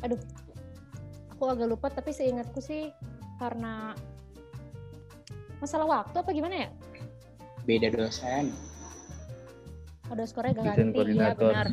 aduh, 0.00 0.20
aku 1.28 1.42
agak 1.44 1.68
lupa 1.68 1.86
tapi 1.88 2.10
seingatku 2.10 2.58
sih 2.58 2.90
karena 3.36 3.94
masalah 5.58 5.86
waktu 5.86 6.16
apa 6.16 6.30
gimana 6.30 6.66
ya? 6.66 6.68
Beda 7.64 7.90
dosen. 7.90 8.54
Ada 10.08 10.24
skornya 10.24 10.56
Dosen 10.56 10.88
ganti, 10.88 11.12
ya 11.12 11.36
benar. 11.36 11.66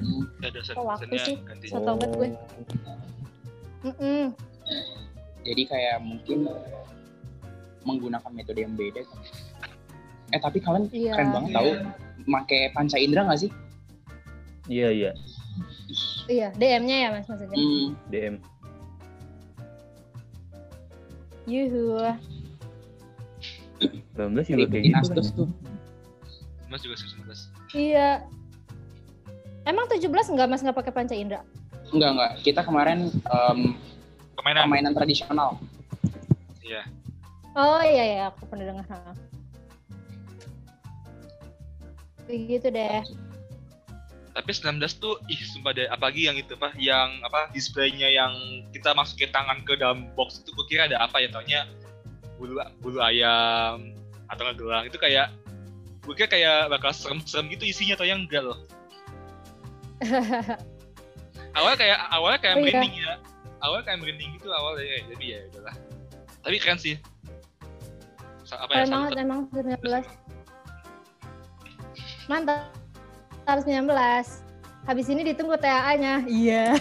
Ada 0.43 0.49
dosen 0.51 0.73
Oh, 0.75 0.85
waktu 0.85 1.07
dosennya 1.07 1.23
sih. 1.23 1.35
ganti. 1.39 1.65
Tau 1.71 1.81
banget 1.81 2.09
gue. 2.11 2.29
Mm-mm. 3.85 4.23
Jadi 5.45 5.63
kayak 5.63 5.97
mungkin 6.01 6.49
menggunakan 7.85 8.31
metode 8.33 8.59
yang 8.59 8.73
beda. 8.75 9.05
kan. 9.05 9.19
Eh 10.33 10.41
tapi 10.41 10.57
kalian 10.59 10.89
Iya. 10.89 11.13
keren 11.15 11.29
banget 11.31 11.51
tahu 11.53 11.69
make 12.25 12.59
panca 12.73 12.97
indera 12.97 13.23
nggak 13.23 13.41
sih? 13.45 13.51
Iya 14.65 14.89
iya 14.89 15.11
Iya, 16.25 16.49
DM-nya 16.57 16.97
ya 16.97 17.07
mas 17.13 17.25
maksudnya. 17.29 17.53
Hmm, 17.53 17.87
DM. 18.09 18.35
Yuhu. 21.45 22.01
19 24.17 24.47
juga 24.47 24.65
kayak 24.65 24.83
gitu 24.83 24.95
kan. 24.95 25.03
asdos 25.05 25.29
tuh. 25.35 25.47
Mas 26.65 26.81
juga 26.81 26.95
19. 26.97 27.77
Iya. 27.77 28.25
Emang 29.65 29.85
17 29.85 30.09
enggak 30.33 30.47
Mas 30.49 30.61
nggak 30.61 30.77
pakai 30.77 30.93
panca 30.93 31.13
indera? 31.13 31.41
Enggak 31.93 32.09
enggak. 32.17 32.31
Kita 32.41 32.61
kemarin 32.65 33.09
em, 33.13 33.59
Permainan. 34.33 34.61
permainan 34.65 34.93
tradisional. 34.93 35.57
Iya. 36.65 36.81
Oh 37.53 37.81
iya 37.81 38.03
ya, 38.03 38.23
aku 38.33 38.49
pernah 38.49 38.73
dengar. 38.73 39.13
Begitu 42.25 42.67
deh. 42.73 43.01
Tapi 44.35 44.51
19 44.51 44.83
tuh 44.99 45.15
ih 45.25 45.39
sumpah 45.47 45.71
deh 45.71 45.87
apalagi 45.87 46.27
yang 46.27 46.35
itu 46.35 46.53
apa 46.53 46.75
yang 46.75 47.23
apa 47.23 47.47
displaynya 47.49 48.11
yang 48.11 48.35
kita 48.69 48.91
masukin 48.91 49.31
tangan 49.31 49.63
ke 49.63 49.79
dalam 49.79 50.11
box 50.11 50.43
itu 50.43 50.51
gue 50.51 50.65
kira 50.67 50.91
ada 50.91 50.99
apa 50.99 51.23
ya 51.23 51.31
taunya 51.31 51.63
bulu 52.35 52.59
bulu 52.83 52.99
ayam 52.99 53.95
atau 54.27 54.43
gelang 54.51 54.83
itu 54.83 54.99
kayak 54.99 55.31
gue 56.03 56.13
kira 56.13 56.27
kayak 56.27 56.67
bakal 56.67 56.91
serem-serem 56.91 57.47
gitu 57.47 57.63
isinya 57.63 57.95
atau 57.95 58.03
yang 58.03 58.27
enggak 58.27 58.43
loh 58.43 58.59
awalnya 61.55 61.77
kayak 61.79 61.99
awalnya 62.11 62.39
kayak 62.43 62.55
Oh, 62.55 62.59
iya. 62.59 62.75
merinding 62.75 62.93
ya 62.99 63.13
awalnya 63.63 63.83
kayak 63.87 63.99
merinding 64.03 64.29
gitu 64.35 64.47
awalnya 64.51 64.83
ya 64.83 64.99
jadi 65.15 65.25
ya 65.25 65.39
udahlah 65.49 65.75
tapi 66.43 66.55
keren 66.59 66.75
sih 66.75 66.95
apa 68.51 68.71
ya 68.73 68.85
salut- 68.85 69.15
emang 69.15 69.47
19. 69.49 69.79
Mantap. 72.27 72.84
Harus 73.45 73.63
19. 73.69 73.85
Habis 74.85 75.07
ini 75.09 75.21
ditunggu 75.33 75.57
TAA-nya. 75.57 76.25
Iya. 76.29 76.77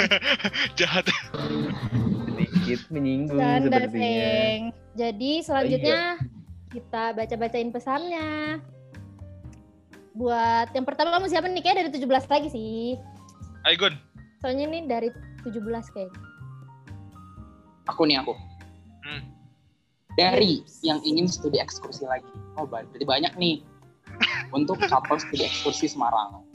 jahat 0.80 1.04
Sedikit 2.64 2.80
menyinggung 2.88 3.36
Canda, 3.36 3.68
sepertinya. 3.68 4.00
Seng. 4.00 4.60
Jadi 4.96 5.32
selanjutnya 5.44 6.00
kita 6.72 7.12
baca-bacain 7.12 7.68
pesannya. 7.68 8.60
Buat 10.16 10.72
yang 10.72 10.86
pertama 10.88 11.12
kamu 11.18 11.26
siapa 11.28 11.50
nih? 11.50 11.60
Kayak 11.60 11.76
dari 11.84 11.90
17 12.00 12.32
lagi 12.32 12.48
sih. 12.48 12.96
ayo 13.64 13.76
Gun 13.80 13.96
Soalnya 14.44 14.64
ini 14.68 14.78
dari 14.88 15.08
17 15.44 15.60
kayak. 15.92 16.12
Aku 17.92 18.08
nih 18.08 18.20
aku. 18.20 18.32
Hmm. 19.04 19.22
Dari 20.16 20.64
yang 20.80 21.00
ingin 21.04 21.28
studi 21.28 21.60
ekskursi 21.60 22.08
lagi. 22.08 22.28
Oh 22.56 22.64
berarti 22.64 23.04
banyak 23.04 23.34
nih. 23.36 23.60
Untuk 24.54 24.78
couple 24.86 25.18
studi 25.18 25.42
ekskursi 25.42 25.90
Semarang. 25.90 26.46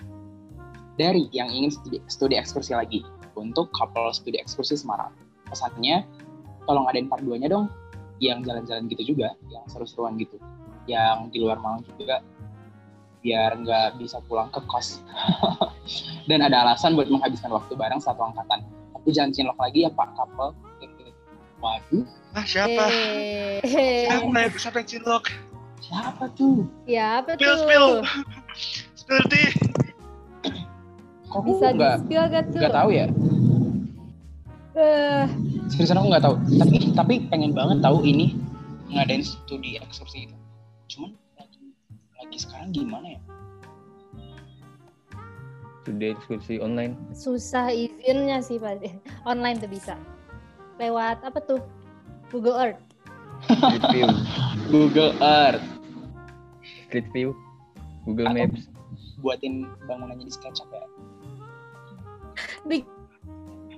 Dari 0.96 1.28
yang 1.36 1.52
ingin 1.52 1.72
studi, 1.76 2.00
studi 2.08 2.40
ekskursi 2.40 2.72
lagi. 2.72 3.04
Untuk 3.36 3.76
couple 3.76 4.16
studi 4.16 4.40
ekskursi 4.40 4.80
Semarang. 4.80 5.12
Pesannya, 5.52 6.08
tolong 6.64 6.88
adain 6.88 7.12
part 7.12 7.20
2-nya 7.28 7.52
dong. 7.52 7.68
Yang 8.24 8.48
jalan-jalan 8.48 8.84
gitu 8.88 9.04
juga. 9.16 9.36
Yang 9.52 9.76
seru-seruan 9.76 10.16
gitu. 10.16 10.40
Yang 10.88 11.36
di 11.36 11.38
luar 11.44 11.60
Malang 11.60 11.84
juga. 12.00 12.24
Biar 13.20 13.60
nggak 13.60 14.00
bisa 14.00 14.24
pulang 14.32 14.48
ke 14.56 14.64
kos. 14.72 15.04
Dan 16.32 16.40
ada 16.40 16.64
alasan 16.64 16.96
buat 16.96 17.12
menghabiskan 17.12 17.52
waktu 17.52 17.76
bareng 17.76 18.00
satu 18.00 18.32
angkatan. 18.32 18.64
Tapi 18.96 19.10
jangan 19.12 19.36
cinlok 19.36 19.60
lagi 19.60 19.84
ya 19.84 19.92
Pak 19.92 20.16
couple. 20.16 20.56
Waduh, 21.60 22.08
ah 22.40 22.46
siapa 22.48 22.88
Eh, 23.68 24.08
siapa 24.08 24.48
siapa 24.56 24.78
yang 24.80 24.88
cinlok 24.88 25.28
siapa 25.90 26.26
tuh? 26.34 26.70
ya 26.86 27.20
apa 27.20 27.34
spill 27.34 27.50
tuh? 27.50 27.60
spill 27.60 27.88
spill 28.96 29.22
tea 29.28 29.50
Kok 31.26 31.38
aku 31.40 31.50
Bisa 31.54 31.68
nggak 31.72 31.94
di-spill 32.00 32.26
gak 32.28 32.44
tuh? 32.50 32.58
nggak 32.58 32.74
tahu 32.74 32.90
ya? 32.90 33.06
Eh, 34.74 35.26
Seriusan 35.70 36.02
aku 36.02 36.08
nggak 36.10 36.26
tahu. 36.26 36.36
Tapi 36.58 36.76
tapi 36.92 37.14
pengen 37.30 37.54
banget 37.54 37.78
tahu 37.80 38.02
ini 38.02 38.34
ngadain 38.90 39.22
studi 39.22 39.78
ekskursi 39.78 40.26
itu. 40.26 40.34
Cuman 40.90 41.14
lagi 41.38 41.70
lagi 42.16 42.38
sekarang 42.40 42.74
gimana 42.74 43.14
ya? 43.14 43.22
Sudah 45.86 46.18
diskusi 46.18 46.58
online. 46.58 46.98
susah 47.14 47.70
izinnya 47.70 48.42
sih 48.42 48.58
pasti. 48.58 48.90
Online 49.22 49.58
tuh 49.58 49.70
bisa. 49.70 49.94
Lewat 50.78 51.22
apa 51.22 51.46
tuh? 51.46 51.62
Google 52.34 52.58
Earth. 52.58 52.82
Google 54.68 55.14
Earth 55.20 55.62
Street 56.90 57.06
View, 57.14 57.38
Google 58.10 58.34
Atau- 58.34 58.50
Maps. 58.50 58.66
buatin 59.22 59.70
bangunannya 59.86 60.26
di 60.26 60.34
SketchUp 60.34 60.66
ya. 60.74 60.82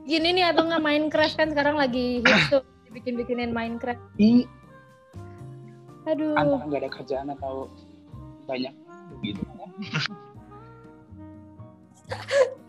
Gini 0.02 0.32
nih 0.32 0.56
atau 0.56 0.64
nggak 0.64 0.80
Minecraft 0.80 1.36
kan 1.36 1.52
sekarang 1.52 1.76
lagi 1.76 2.24
hits 2.24 2.48
tuh 2.48 2.64
dibikin-bikinin 2.88 3.52
Minecraft. 3.52 4.00
Ini 4.16 4.48
Aduh. 6.08 6.40
antara 6.40 6.64
nggak 6.66 6.82
ada 6.88 6.90
kerjaan 6.90 7.28
atau 7.36 7.68
banyak 8.48 8.72
gitu 9.22 9.44
kan. 9.44 9.70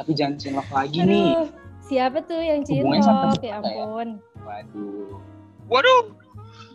Tapi 0.03 0.11
jangan 0.19 0.35
cinlok 0.43 0.67
lagi 0.75 0.99
nih. 1.07 1.39
Aduh. 1.39 1.47
Siapa 1.83 2.19
tuh 2.27 2.43
yang 2.43 2.67
cinlok? 2.67 2.99
Ya 2.99 3.31
ya? 3.47 3.55
ampun. 3.63 4.19
Waduh. 4.43 5.23
waduh 5.71 6.03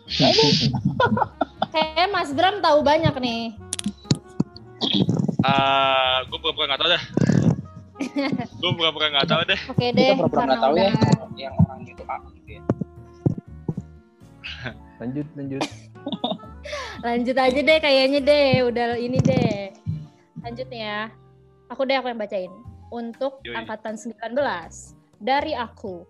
Kayak 1.69 2.07
Mas 2.09 2.29
Bram 2.31 2.59
tahu 2.59 2.79
banyak 2.81 3.13
nih. 3.17 3.43
ah 5.41 6.21
gue 6.25 6.37
pura-pura 6.37 6.65
nggak 6.67 6.81
tahu 6.81 6.89
dah 6.91 7.03
gue 8.61 8.71
pura-pura 8.73 9.05
nggak 9.09 9.27
tahu 9.27 9.41
deh 9.45 9.59
Oke 9.69 9.85
deh. 9.89 10.11
Kita 10.11 10.19
pura-pura 10.19 10.43
nggak 10.45 10.59
tahu 10.59 10.75
ya 10.75 10.89
udah- 10.89 11.35
yang 11.37 11.53
orang 11.55 11.79
itu 11.83 12.03
A 12.03 12.15
gitu 12.33 12.49
ya. 12.51 12.61
Lanjut, 14.99 15.27
lanjut. 15.33 15.61
Lanjut 17.05 17.35
aja 17.37 17.59
deh 17.61 17.77
kayaknya 17.79 18.19
deh. 18.19 18.49
Udah 18.65 18.85
ini 18.97 19.17
deh. 19.21 19.69
Lanjut 20.41 20.65
nih 20.67 20.81
ya. 20.81 20.99
Aku 21.69 21.85
deh 21.85 21.93
aku 21.93 22.07
yang 22.07 22.17
bacain. 22.17 22.49
Untuk 22.89 23.37
Yoi. 23.45 23.53
angkatan 23.53 23.93
19 23.93 24.33
dari 25.15 25.53
aku. 25.53 26.03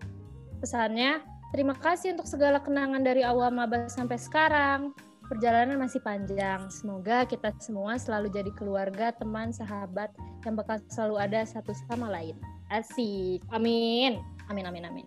Pesannya, 0.58 1.22
terima 1.52 1.76
kasih 1.76 2.16
untuk 2.16 2.26
segala 2.26 2.58
kenangan 2.58 3.02
dari 3.02 3.22
awal 3.22 3.50
maba 3.50 3.86
sampai 3.88 4.16
sekarang. 4.16 4.94
Perjalanan 5.28 5.76
masih 5.76 6.00
panjang. 6.00 6.72
Semoga 6.72 7.28
kita 7.28 7.52
semua 7.60 8.00
selalu 8.00 8.32
jadi 8.32 8.52
keluarga, 8.56 9.12
teman, 9.12 9.52
sahabat 9.52 10.08
yang 10.48 10.56
bakal 10.56 10.80
selalu 10.88 11.20
ada 11.20 11.44
satu 11.44 11.76
sama 11.92 12.08
lain. 12.08 12.40
Asik. 12.72 13.44
Amin. 13.52 14.24
Amin 14.48 14.64
amin 14.64 14.88
amin. 14.88 15.06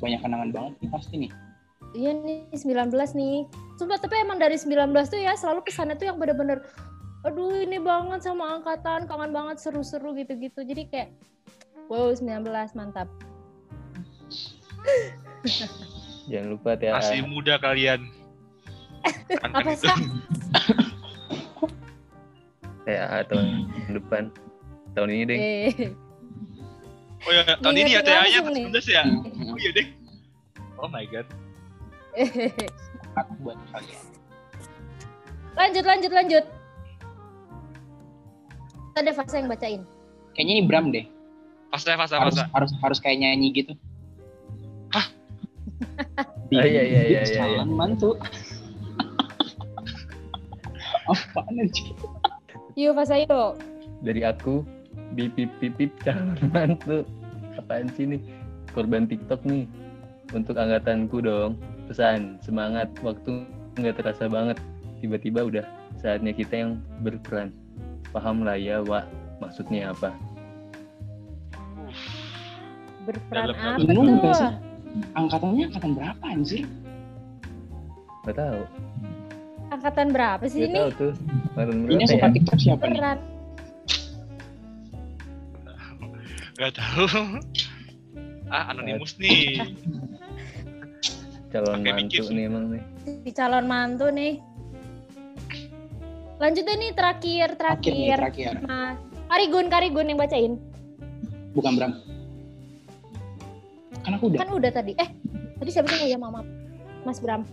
Banyak 0.00 0.20
kenangan 0.24 0.48
banget 0.48 0.72
nih 0.80 0.88
pasti 0.88 1.14
nih. 1.20 1.32
Iya 1.92 2.10
nih 2.16 2.48
19 2.56 2.92
nih. 2.92 3.44
Sumpah 3.76 4.00
tapi 4.00 4.16
emang 4.16 4.40
dari 4.40 4.56
19 4.56 4.72
tuh 5.12 5.20
ya 5.20 5.36
selalu 5.36 5.60
pesannya 5.68 6.00
tuh 6.00 6.08
yang 6.08 6.16
bener-bener 6.16 6.64
aduh 7.20 7.52
ini 7.52 7.76
banget 7.76 8.24
sama 8.24 8.56
angkatan, 8.60 9.04
kangen 9.04 9.32
banget 9.36 9.60
seru-seru 9.60 10.16
gitu-gitu. 10.16 10.64
Jadi 10.64 10.88
kayak 10.88 11.08
wow 11.92 12.16
19 12.16 12.48
mantap. 12.72 13.12
Jangan 16.32 16.48
lupa 16.48 16.80
ya. 16.80 16.96
masih 16.96 17.20
muda 17.28 17.60
kalian 17.60 18.08
Apa 19.42 19.70
itu. 19.70 19.86
sih? 19.86 19.96
TAA 22.86 23.18
tahun 23.26 23.46
depan. 23.90 24.30
Tahun 24.94 25.08
ini 25.10 25.22
deh. 25.26 25.38
Eh, 25.38 25.90
oh 27.26 27.32
ya 27.34 27.42
tahun 27.58 27.74
ini 27.76 27.90
ya 27.92 28.00
TA 28.06 28.22
nya. 28.24 28.40
19 28.40 28.70
ya 28.86 29.02
oh 29.50 29.56
iya 29.58 29.70
deh 29.74 29.86
oh 30.78 30.86
my 30.86 31.02
god 31.10 31.26
Semangat 32.14 33.26
buat 33.42 33.58
kalian. 33.74 34.04
lanjut 35.56 35.84
lanjut 35.84 36.12
lanjut. 36.14 36.44
deh 38.96 39.12
fase 39.12 39.36
yang 39.36 39.48
bacain. 39.50 39.82
Kayaknya 40.32 40.52
ini 40.56 40.62
Bram 40.64 40.88
deh. 40.88 41.04
Fase 41.68 41.92
fase 41.92 42.16
Harus 42.16 42.36
fase. 42.40 42.48
harus 42.54 42.70
harus 42.80 42.98
kayak 43.02 43.20
nyanyi 43.20 43.52
gitu. 43.52 43.72
Hah? 44.94 45.04
Oh, 46.24 46.64
iya, 46.64 46.64
iya, 46.64 46.82
iya, 46.86 47.02
iya, 47.04 47.20
calon 47.36 47.68
mantu. 47.76 48.16
Apaan 51.06 51.54
anjir? 51.56 51.94
Yuk 52.74 52.92
fase 52.94 53.24
yuk. 53.24 53.56
dari 53.98 54.20
aku 54.20 54.60
bip 55.12 55.32
bip 55.32 55.48
bip 55.56 55.92
calon 56.02 56.36
mantu 56.52 57.00
apaan 57.56 57.88
sih 57.90 58.04
nih 58.04 58.20
korban 58.70 59.08
TikTok 59.08 59.40
nih 59.42 59.64
untuk 60.30 60.54
angkatanku 60.54 61.24
dong 61.24 61.56
pesan 61.88 62.36
semangat 62.38 62.92
waktu 63.00 63.48
nggak 63.74 63.96
terasa 63.96 64.28
banget 64.28 64.60
tiba-tiba 65.00 65.40
udah 65.42 65.64
saatnya 65.96 66.30
kita 66.30 66.54
yang 66.60 66.72
berperan 67.00 67.48
paham 68.12 68.44
lah 68.44 68.60
ya 68.60 68.84
Wak 68.84 69.08
maksudnya 69.40 69.90
apa 69.90 70.12
Berperan 73.06 73.54
Dalam- 73.54 73.56
apa 73.56 73.80
tuh? 73.86 74.18
gak? 74.20 74.52
Angkatannya 75.14 75.64
angkatan 75.68 75.92
berapa 75.94 76.24
anjir? 76.26 76.64
nggak 78.22 78.36
tahu 78.36 78.60
Angkatan 79.76 80.08
berapa 80.08 80.44
sih 80.48 80.72
ini? 80.72 80.72
tahu 80.72 80.90
tuh 80.96 81.12
angkatan 81.52 81.76
Ini 81.84 82.00
yang 82.00 82.08
suka 82.08 82.26
ya 82.26 82.32
TikTok 82.32 82.58
siapa 82.58 82.84
nih? 82.88 82.96
Berat. 82.96 83.18
Gak 86.56 86.72
tahu. 86.80 87.04
Ah, 88.48 88.72
anonimus 88.72 89.20
nih. 89.20 89.60
calon 91.52 91.84
Pakai 91.84 91.92
mantu 91.92 92.24
mikir. 92.24 92.34
nih 92.36 92.44
emang 92.48 92.64
nih 92.72 92.82
Si 93.22 93.30
calon 93.36 93.66
mantu 93.68 94.06
nih. 94.08 94.40
Lanjut 96.36 96.64
deh 96.68 96.76
nih 96.76 96.90
terakhir, 96.92 97.48
Terakhir 97.56 97.92
nih, 97.92 98.08
terakhir. 98.16 98.54
Mas 98.64 98.96
Karigun, 99.28 99.66
Karigun 99.72 100.06
yang 100.08 100.20
bacain. 100.20 100.52
Bukan 101.52 101.72
Bram. 101.76 101.92
Kan 104.04 104.12
aku 104.16 104.24
udah. 104.32 104.38
Kan 104.40 104.48
udah 104.52 104.70
tadi. 104.72 104.92
Eh, 105.00 105.08
tadi 105.60 105.70
siapa 105.72 105.88
sih? 105.92 106.12
Ya, 106.12 106.20
mama. 106.20 106.44
Mas 107.08 107.20
Bram. 107.20 107.44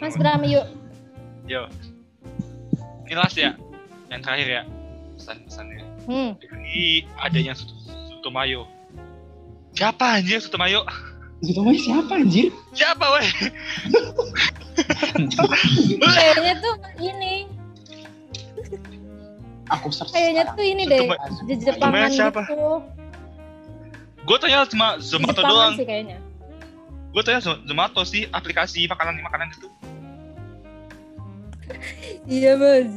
Mas 0.00 0.14
Bram, 0.16 0.44
yuk. 0.44 0.85
Yo. 1.46 1.70
Ini 3.06 3.14
last 3.14 3.38
ya. 3.38 3.54
Yang 4.10 4.20
terakhir 4.22 4.46
ya. 4.48 4.62
Pesan-pesannya. 5.16 5.80
Hmm. 6.06 6.30
Dari 6.38 7.06
adanya 7.18 7.54
Suto, 7.54 7.74
Suto 8.10 8.28
Mayo. 8.30 8.66
Siapa 9.72 10.18
anjir 10.18 10.38
Suto 10.38 10.58
Mayo? 10.58 10.82
Gitu 11.38 11.60
mah 11.60 11.76
siapa 11.76 12.12
anjir? 12.16 12.48
Siapa 12.72 13.04
weh? 13.12 13.26
Kayaknya 15.98 16.54
tuh 16.58 16.74
ini. 16.98 17.34
Aku 19.66 19.90
search 19.90 20.14
Kayaknya 20.14 20.44
tuh 20.52 20.64
ini 20.64 20.82
Suto 20.86 20.92
deh. 20.94 21.06
Jepangan 21.56 22.10
siapa? 22.10 22.42
gitu. 22.44 22.70
Gue 24.26 24.36
tanya 24.42 24.66
cuma 24.66 24.98
Zomato 24.98 25.38
Jepangan 25.38 25.50
doang. 25.54 25.74
sih 25.78 25.86
kayaknya. 25.86 26.18
Gue 27.14 27.22
tanya 27.22 27.38
Zo- 27.38 27.62
Zomato 27.62 28.02
sih 28.02 28.26
aplikasi 28.28 28.86
makanan-makanan 28.86 29.54
itu. 29.54 29.68
Iya, 32.26 32.58
Mas. 32.58 32.90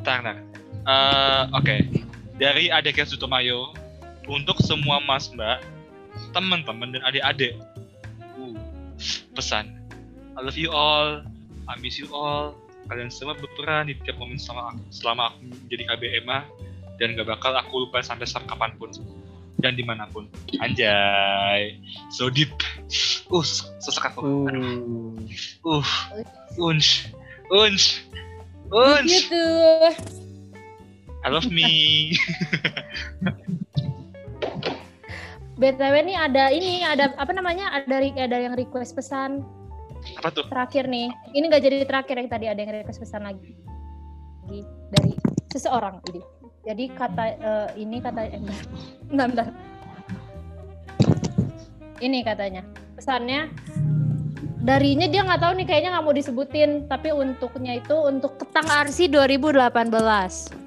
Ntar, 0.00 0.18
ntar. 0.24 0.36
Eh, 0.88 1.44
Oke. 1.56 1.76
Dari 2.40 2.72
adiknya 2.72 3.04
Sutomayo 3.04 3.76
untuk 4.24 4.56
semua 4.64 4.96
mas 5.04 5.28
mbak, 5.28 5.60
teman-teman 6.32 6.96
dan 6.96 7.04
adik-adik. 7.04 7.52
Uh, 8.40 8.56
pesan. 9.36 9.76
I 10.36 10.40
love 10.40 10.56
you 10.56 10.72
all. 10.72 11.20
I 11.68 11.76
miss 11.84 12.00
you 12.00 12.08
all. 12.08 12.56
Kalian 12.88 13.12
semua 13.12 13.36
berperan 13.36 13.92
di 13.92 13.94
tiap 14.00 14.16
momen 14.16 14.40
selama 14.40 14.72
aku, 14.72 14.82
selama 14.88 15.22
aku 15.30 15.38
menjadi 15.52 15.84
KBMA 15.94 16.38
dan 16.96 17.12
gak 17.12 17.28
bakal 17.28 17.52
aku 17.54 17.86
lupa 17.86 18.00
sampai 18.00 18.24
kapan 18.24 18.72
pun 18.80 18.88
dan 19.60 19.76
di 19.76 19.84
mana 19.84 20.08
pun. 20.08 20.26
Anjay, 20.58 21.76
so 22.12 22.32
deep. 22.32 22.50
Uh, 23.30 23.44
sesak 23.78 24.10
aku. 24.10 24.48
Aduh. 24.48 25.14
Uh, 25.62 25.86
unch, 26.58 27.12
unch, 27.52 28.02
unch. 28.72 29.06
Gitu. 29.06 29.46
I 31.20 31.28
love 31.28 31.52
me. 31.52 31.68
BTW 35.60 35.94
nih 36.08 36.16
ada 36.16 36.48
ini, 36.48 36.80
ada 36.80 37.12
apa 37.20 37.36
namanya? 37.36 37.68
Ada 37.76 38.00
ada 38.16 38.36
yang 38.40 38.56
request 38.56 38.96
pesan 38.96 39.44
Apa 40.16 40.32
tuh? 40.32 40.48
terakhir 40.48 40.88
nih. 40.88 41.12
Ini 41.36 41.44
nggak 41.44 41.60
jadi 41.60 41.76
terakhir 41.84 42.16
yang 42.16 42.28
tadi 42.32 42.46
ada 42.48 42.60
yang 42.64 42.72
request 42.80 43.04
pesan 43.04 43.28
lagi. 43.28 43.52
Lagi 44.48 44.64
dari 44.88 45.12
seseorang 45.52 46.00
ini. 46.08 46.39
Jadi 46.60 46.84
kata 46.92 47.24
eh, 47.40 47.68
ini 47.80 47.96
kata 48.00 48.20
eh, 48.26 48.40
bentar. 49.08 49.48
Ini 52.00 52.18
katanya. 52.24 52.62
Pesannya 52.96 53.48
darinya 54.60 55.08
dia 55.08 55.24
nggak 55.24 55.40
tahu 55.40 55.52
nih 55.56 55.66
kayaknya 55.66 55.90
nggak 55.96 56.04
mau 56.04 56.16
disebutin. 56.16 56.70
Tapi 56.88 57.08
untuknya 57.12 57.80
itu 57.80 57.96
untuk 57.96 58.36
ketang 58.40 58.68
arsi 58.68 59.08
2018 59.08 60.60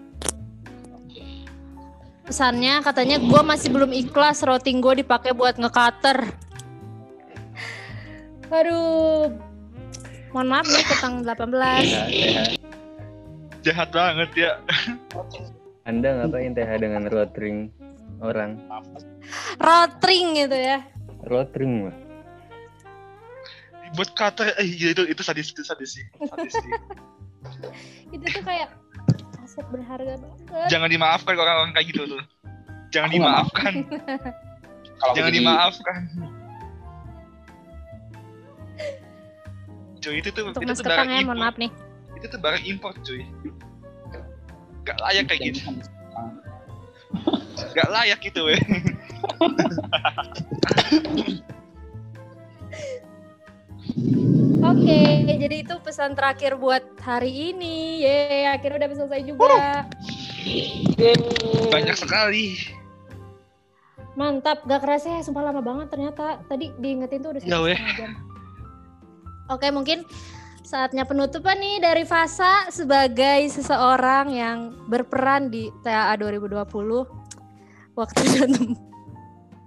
pesannya 2.24 2.82
katanya 2.82 3.22
gue 3.22 3.42
masih 3.46 3.70
belum 3.70 3.92
ikhlas 3.94 4.42
routing 4.42 4.82
gue 4.82 5.06
dipakai 5.06 5.38
buat 5.38 5.54
nge-cutter. 5.54 6.34
Aduh. 8.50 9.30
Mohon 10.34 10.48
maaf 10.50 10.66
nih 10.66 10.86
ketang 10.90 11.22
18 11.22 11.30
sehat 11.30 12.10
sehat 12.10 12.50
Jahat 13.62 13.90
banget 13.94 14.30
ya. 14.34 14.52
Anda 15.84 16.10
ngapain 16.16 16.52
TH 16.52 16.72
dengan 16.80 17.04
rotring 17.08 17.72
orang 18.20 18.60
rotring 19.58 20.36
gitu 20.38 20.56
ya 20.56 20.84
rotring 21.26 21.88
mah 21.88 21.96
Buat 23.94 24.10
kata 24.18 24.58
eh 24.58 24.66
iya, 24.66 24.90
itu 24.90 25.06
itu 25.06 25.22
sadis 25.22 25.54
itu 25.54 25.62
sadis 25.62 25.94
sih. 25.94 26.02
Sadis 26.18 26.50
sih. 26.50 26.66
itu 28.18 28.26
tuh 28.26 28.42
kayak 28.42 28.74
aset 29.38 29.62
berharga 29.70 30.18
banget 30.18 30.66
Jangan 30.66 30.90
dimaafkan 30.90 31.38
kalau 31.38 31.62
orang 31.62 31.78
kayak 31.78 31.94
gitu 31.94 32.10
tuh. 32.10 32.18
Jangan 32.90 33.14
Aku 33.14 33.22
dimaafkan. 33.22 33.74
Kalau 34.98 35.14
Jangan 35.14 35.30
jadi- 35.30 35.46
dimaafkan. 35.46 36.00
Cuy 40.02 40.20
itu 40.20 40.30
tuh 40.34 40.44
untuk 40.44 40.60
itu 40.60 40.68
mas 40.68 40.76
tuh 40.76 40.84
barang 40.90 41.06
mohon 41.06 41.22
impor. 41.22 41.38
maaf 41.38 41.56
nih 41.56 41.72
Itu 42.18 42.26
tuh 42.28 42.40
barang 42.42 42.64
impor 42.66 42.94
cuy. 43.00 43.24
Gak 44.84 45.00
layak 45.00 45.26
kayak 45.32 45.42
gitu. 45.52 45.60
Gak 47.74 47.90
layak 47.90 48.20
gitu 48.20 48.40
weh. 48.48 48.62
Oke, 54.64 55.02
jadi 55.28 55.56
itu 55.60 55.76
pesan 55.84 56.16
terakhir 56.16 56.56
buat 56.56 56.84
hari 57.04 57.52
ini. 57.52 58.04
Yeay, 58.04 58.48
akhirnya 58.48 58.84
udah 58.84 58.90
selesai 58.96 59.22
juga. 59.28 59.88
Banyak 61.72 61.96
sekali. 62.00 62.60
Mantap, 64.14 64.64
gak 64.70 64.82
kerasa 64.86 65.20
ya, 65.20 65.20
sumpah 65.26 65.48
lama 65.48 65.60
banget 65.64 65.88
ternyata. 65.92 66.44
Tadi 66.48 66.72
diingetin 66.80 67.24
tuh 67.24 67.32
udah 67.36 67.42
satu 67.42 67.72
jam. 67.98 68.12
Oke, 69.52 69.68
mungkin 69.74 70.08
saatnya 70.64 71.04
penutupan 71.04 71.60
nih 71.60 71.84
dari 71.84 72.04
Fasa 72.08 72.72
sebagai 72.72 73.52
seseorang 73.52 74.32
yang 74.32 74.58
berperan 74.88 75.52
di 75.52 75.68
TAA 75.84 76.16
2020. 76.24 76.64
Waktu 77.94 78.22
dan 78.40 78.52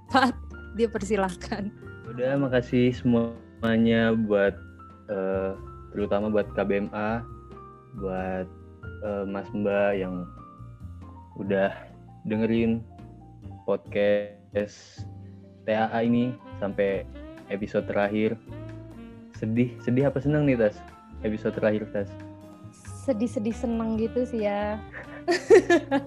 tempat 0.09 0.35
dipersilahkan. 0.75 1.71
Udah 2.11 2.41
makasih 2.41 2.97
semuanya 2.97 4.17
buat 4.17 4.57
eh, 5.13 5.53
terutama 5.93 6.33
buat 6.33 6.49
KBMA, 6.57 7.23
buat 8.01 8.49
eh, 9.05 9.25
Mas 9.29 9.47
Mbak 9.53 9.93
yang 10.01 10.25
udah 11.37 11.71
dengerin 12.25 12.81
podcast 13.69 15.05
TAA 15.69 16.09
ini 16.09 16.33
sampai 16.59 17.05
episode 17.53 17.85
terakhir. 17.85 18.41
Sedih, 19.37 19.77
sedih 19.85 20.09
apa 20.09 20.17
seneng 20.17 20.49
nih 20.49 20.57
Tas? 20.57 20.77
Episode 21.21 21.55
terakhir 21.61 21.85
Tas. 21.93 22.09
Sedih-sedih 23.05 23.53
seneng 23.53 24.01
gitu 24.01 24.25
sih 24.25 24.49
ya. 24.49 24.81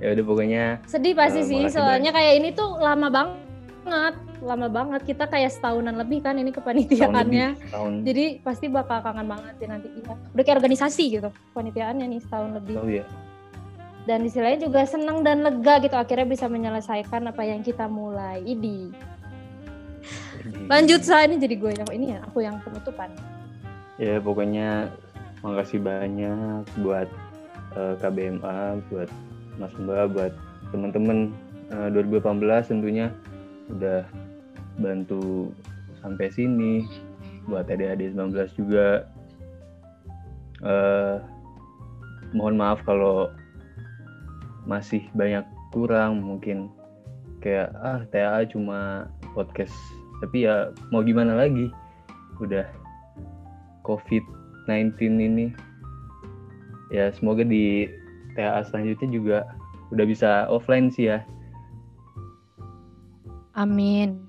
Ya 0.00 0.16
udah 0.16 0.24
pokoknya 0.24 0.64
Sedih 0.88 1.12
pasti 1.12 1.44
Eh, 1.44 1.46
sih, 1.46 1.62
soalnya 1.68 2.08
kayak 2.08 2.40
ini 2.40 2.56
tuh 2.56 2.80
lama 2.80 3.12
banget, 3.12 4.16
lama 4.40 4.66
banget. 4.72 5.04
Kita 5.04 5.28
kayak 5.28 5.52
setahunan 5.52 5.92
lebih 6.00 6.24
kan 6.24 6.40
ini 6.40 6.48
kepanitiaannya. 6.56 7.48
tahun 7.68 8.08
Jadi 8.08 8.40
pasti 8.40 8.72
bakal 8.72 9.04
kangen 9.04 9.28
banget 9.28 9.60
ya 9.60 9.68
nanti. 9.68 9.92
Iya. 9.92 10.16
Udah 10.32 10.40
kayak 10.40 10.56
organisasi 10.64 11.20
gitu, 11.20 11.28
kepanitiaannya 11.52 12.16
nih 12.16 12.20
setahun 12.24 12.50
lebih. 12.56 12.76
tahu 12.80 12.90
ya. 12.96 13.04
Dan 14.08 14.24
di 14.24 14.32
sisi 14.32 14.40
lain 14.40 14.64
juga 14.64 14.88
seneng 14.88 15.20
dan 15.20 15.44
lega 15.44 15.84
gitu 15.84 15.92
akhirnya 15.92 16.24
bisa 16.24 16.48
menyelesaikan 16.48 17.28
apa 17.28 17.42
yang 17.44 17.60
kita 17.60 17.84
mulai. 17.84 18.40
Idi. 18.40 18.88
Lanjut 20.70 21.02
saya 21.02 21.26
ini 21.26 21.42
jadi 21.42 21.58
gue 21.58 21.72
yang 21.74 21.90
ini 21.90 22.06
ya, 22.14 22.22
aku 22.22 22.46
yang 22.46 22.62
penutupan. 22.62 23.10
Ya 23.98 24.22
pokoknya 24.22 24.94
makasih 25.42 25.82
banyak 25.82 26.62
buat 26.78 27.10
eh, 27.74 27.94
KBMA, 27.98 28.78
buat 28.86 29.10
Mas 29.58 29.74
Mbak, 29.74 30.14
buat 30.14 30.32
teman-teman 30.70 31.34
eh, 31.74 31.90
2018 31.90 32.70
tentunya 32.70 33.10
udah 33.66 34.06
bantu 34.78 35.50
sampai 35.98 36.30
sini. 36.30 36.86
Buat 37.50 37.66
adik-adik 37.66 38.14
19 38.14 38.54
juga. 38.54 39.10
Eh, 40.62 41.16
mohon 42.30 42.54
maaf 42.54 42.78
kalau 42.86 43.26
masih 44.70 45.02
banyak 45.18 45.42
kurang 45.74 46.22
mungkin 46.22 46.70
kayak 47.42 47.74
ah 47.82 48.06
TA 48.14 48.46
cuma 48.46 49.10
podcast 49.34 49.74
tapi 50.20 50.44
ya 50.44 50.70
mau 50.92 51.00
gimana 51.00 51.36
lagi? 51.36 51.72
Udah 52.40 52.68
COVID-19 53.84 54.96
ini. 55.20 55.46
Ya 56.92 57.08
semoga 57.12 57.42
di 57.42 57.88
TA 58.36 58.60
selanjutnya 58.64 59.08
juga 59.10 59.38
udah 59.90 60.06
bisa 60.06 60.30
offline 60.52 60.92
sih 60.92 61.10
ya. 61.10 61.24
Amin. 63.56 64.24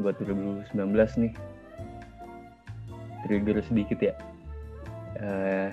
buat 0.00 0.16
2019 0.16 0.72
nih. 1.20 1.32
Trigger 3.28 3.60
sedikit 3.60 3.98
ya. 4.00 4.14
Ya 5.20 5.72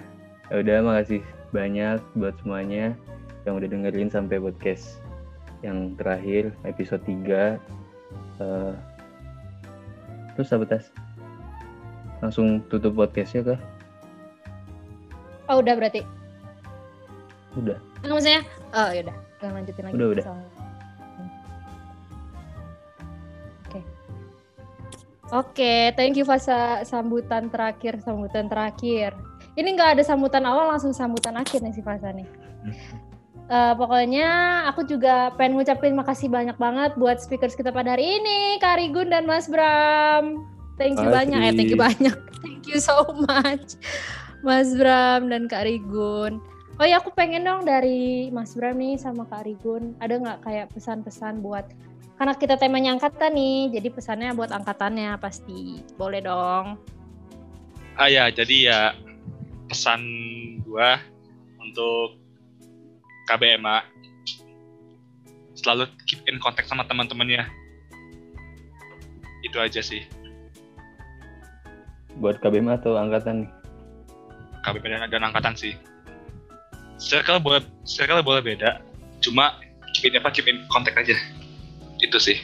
udah 0.51 0.83
makasih 0.83 1.23
banyak 1.55 2.03
buat 2.19 2.35
semuanya 2.43 2.91
yang 3.47 3.55
udah 3.55 3.71
dengerin 3.71 4.11
sampai 4.11 4.43
podcast 4.43 4.99
yang 5.63 5.95
terakhir 5.95 6.51
episode 6.67 6.99
3 7.07 7.55
Eh, 8.37 8.73
terus 10.37 10.53
apa 10.53 10.69
tas 10.69 10.93
langsung 12.21 12.61
tutup 12.69 12.93
podcastnya 12.93 13.41
kah 13.41 13.59
Oh 15.47 15.63
udah 15.63 15.79
berarti. 15.79 16.03
udah 17.55 17.79
Enggak 18.03 18.15
maksudnya? 18.19 18.41
Oh 18.75 18.89
yaudah, 18.91 19.15
Gak 19.39 19.51
lanjutin 19.55 19.83
lagi. 19.87 19.95
Udah, 19.95 20.07
udah. 20.11 20.25
Oke. 23.63 23.79
Oke, 25.31 25.73
thank 25.95 26.19
you 26.19 26.27
Fasa 26.27 26.83
sambutan 26.83 27.47
terakhir, 27.47 28.03
sambutan 28.03 28.51
terakhir. 28.51 29.15
Ini 29.55 29.73
nggak 29.73 29.97
ada 29.97 30.03
sambutan 30.03 30.45
awal, 30.45 30.69
langsung 30.69 30.91
sambutan 30.91 31.39
akhir 31.39 31.63
nih 31.63 31.73
si 31.73 31.81
Fasa 31.81 32.11
nih. 32.11 32.27
Eh, 33.47 33.73
pokoknya 33.79 34.27
aku 34.67 34.83
juga 34.83 35.31
pengen 35.39 35.55
ngucapin 35.55 35.95
makasih 35.95 36.27
banyak 36.27 36.59
banget 36.59 36.99
buat 36.99 37.23
speakers 37.23 37.55
kita 37.55 37.71
pada 37.71 37.95
hari 37.95 38.19
ini, 38.19 38.59
Kak 38.59 38.75
Rigun 38.75 39.07
dan 39.07 39.23
Mas 39.23 39.47
Bram. 39.47 40.43
Thank 40.75 40.99
you 40.99 41.07
Makasih. 41.07 41.15
banyak, 41.15 41.39
eh 41.39 41.53
thank 41.55 41.71
you 41.71 41.79
banyak. 41.79 42.17
Thank 42.43 42.69
you 42.69 42.77
so 42.77 43.01
much, 43.25 43.79
Mas 44.45 44.75
Bram 44.75 45.31
dan 45.31 45.47
Kak 45.47 45.63
Rigun. 45.63 46.43
Oh 46.77 46.85
ya, 46.85 47.01
aku 47.01 47.09
pengen 47.15 47.47
dong 47.47 47.63
dari 47.63 48.29
Mas 48.35 48.51
Bram 48.53 48.77
nih 48.77 48.99
sama 48.99 49.23
Kak 49.25 49.47
Rigun, 49.47 49.95
ada 50.03 50.19
nggak 50.19 50.43
kayak 50.43 50.67
pesan-pesan 50.75 51.39
buat 51.39 51.65
karena 52.19 52.33
kita 52.35 52.59
temanya 52.59 52.99
angkatan 52.99 53.31
nih, 53.31 53.79
jadi 53.79 53.87
pesannya 53.89 54.35
buat 54.35 54.51
angkatannya 54.51 55.17
pasti 55.23 55.81
boleh 55.95 56.19
dong. 56.21 56.77
Ah 57.95 58.11
ya, 58.11 58.27
jadi 58.29 58.55
ya 58.59 58.81
pesan 59.71 60.03
gua 60.67 61.01
untuk 61.57 62.26
KBMA 63.27 63.83
selalu 65.59 65.91
keep 66.07 66.23
in 66.31 66.39
contact 66.39 66.71
sama 66.71 66.87
teman-temannya. 66.87 67.43
Itu 69.43 69.59
aja 69.59 69.83
sih. 69.83 70.01
buat 72.17 72.41
KBM 72.41 72.73
atau 72.81 72.97
angkatan 72.97 73.45
nih 73.45 73.49
KBM 74.65 74.89
dan, 74.89 75.01
dan 75.13 75.21
angkatan 75.21 75.53
sih. 75.53 75.77
Circle 76.97 77.37
boleh 77.37 77.61
circle 77.85 78.25
boleh 78.25 78.41
beda, 78.41 78.81
cuma 79.21 79.53
keep 79.93 80.09
in 80.09 80.17
apa 80.17 80.33
keep 80.33 80.49
in 80.49 80.65
contact 80.73 80.97
aja. 80.97 81.13
Itu 82.01 82.17
sih. 82.17 82.41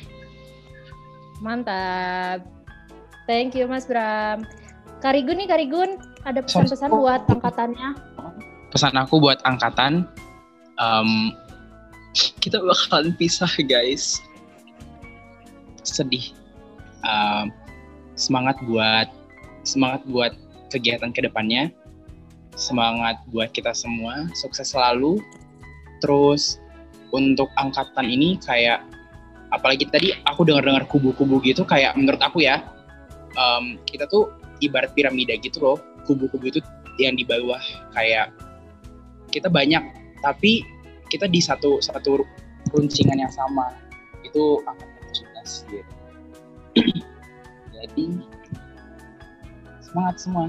Mantap. 1.42 2.46
Thank 3.26 3.58
you 3.58 3.66
Mas 3.66 3.90
Bram. 3.90 4.46
Karigun 5.02 5.42
nih 5.42 5.50
Karigun, 5.50 5.98
ada 6.22 6.46
pesan-pesan 6.46 6.94
buat 6.94 7.26
angkatannya? 7.28 8.14
pesan 8.74 8.98
aku 8.98 9.22
buat 9.22 9.38
angkatan 9.46 10.10
em, 10.80 11.34
kita 12.42 12.62
bakalan 12.62 13.14
pisah 13.18 13.50
guys. 13.66 14.22
Sedih. 15.84 16.34
Em, 17.04 17.52
semangat 18.16 18.58
buat 18.70 19.10
semangat 19.64 20.02
buat 20.06 20.34
kegiatan 20.70 21.14
ke 21.14 21.24
depannya 21.26 21.74
semangat 22.56 23.22
buat 23.30 23.50
kita 23.54 23.74
semua. 23.74 24.30
Sukses 24.38 24.74
selalu. 24.74 25.22
Terus 26.02 26.60
untuk 27.14 27.50
angkatan 27.58 28.10
ini 28.10 28.38
kayak 28.42 28.82
apalagi 29.54 29.86
tadi 29.90 30.10
aku 30.26 30.50
dengar-dengar 30.50 30.90
kubu-kubu 30.90 31.38
gitu 31.46 31.62
kayak 31.62 31.94
menurut 31.94 32.18
aku 32.26 32.42
ya 32.42 32.66
em, 33.38 33.78
kita 33.86 34.10
tuh 34.10 34.34
ibarat 34.62 34.92
piramida 34.94 35.38
gitu 35.40 35.62
loh. 35.62 35.78
Kubu-kubu 36.04 36.52
itu 36.52 36.60
yang 37.02 37.18
di 37.18 37.26
bawah 37.26 37.62
kayak 37.96 38.34
kita 39.34 39.50
banyak 39.50 39.82
tapi 40.24 40.64
kita 41.12 41.28
di 41.28 41.44
satu 41.44 41.84
satu 41.84 42.24
runcingan 42.72 43.20
yang 43.20 43.30
sama 43.30 43.76
itu 44.24 44.64
angkatan 44.64 45.04
17 45.12 45.70
gitu. 45.70 45.92
jadi 47.76 48.06
semangat 49.84 50.18
semua 50.18 50.48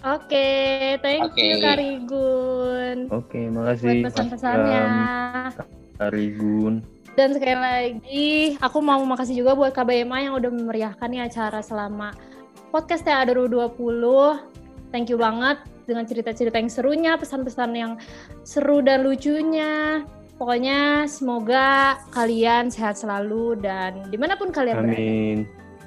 Oke, 0.00 0.96
thank 1.04 1.36
you 1.36 1.60
Oke. 1.60 1.60
Karigun 1.60 2.98
oke 3.12 3.36
buat 3.36 3.52
makasih 3.52 4.00
pesan-pesannya. 4.00 4.84
Bram, 4.88 6.00
Arigun 6.00 6.74
Dan 7.12 7.36
sekali 7.36 7.60
lagi, 7.60 8.30
aku 8.64 8.80
mau 8.80 9.04
makasih 9.04 9.44
juga 9.44 9.52
buat 9.52 9.76
KBMA 9.76 10.24
yang 10.24 10.34
udah 10.40 10.48
memeriahkan 10.48 11.04
nih 11.12 11.28
acara 11.28 11.60
selama 11.60 12.16
podcast 12.72 13.04
TA 13.04 13.28
2020. 13.28 13.76
Thank 14.90 15.10
you 15.10 15.18
banget 15.18 15.62
dengan 15.86 16.06
cerita-cerita 16.06 16.58
yang 16.58 16.70
serunya, 16.70 17.12
pesan-pesan 17.18 17.70
yang 17.74 17.92
seru 18.42 18.82
dan 18.82 19.06
lucunya. 19.06 20.02
Pokoknya 20.38 21.04
semoga 21.04 22.00
kalian 22.16 22.72
sehat 22.72 22.96
selalu 22.96 23.60
dan 23.60 24.08
di 24.08 24.16
mana 24.16 24.40
pun 24.40 24.48
kalian 24.50 24.82
berada. 24.82 24.98
amin 24.98 25.38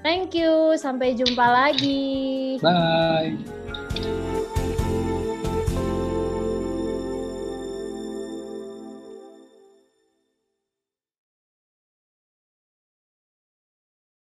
Thank 0.04 0.36
you, 0.36 0.76
sampai 0.76 1.16
jumpa 1.16 1.48
lagi. 1.48 2.60
bye 2.60 3.34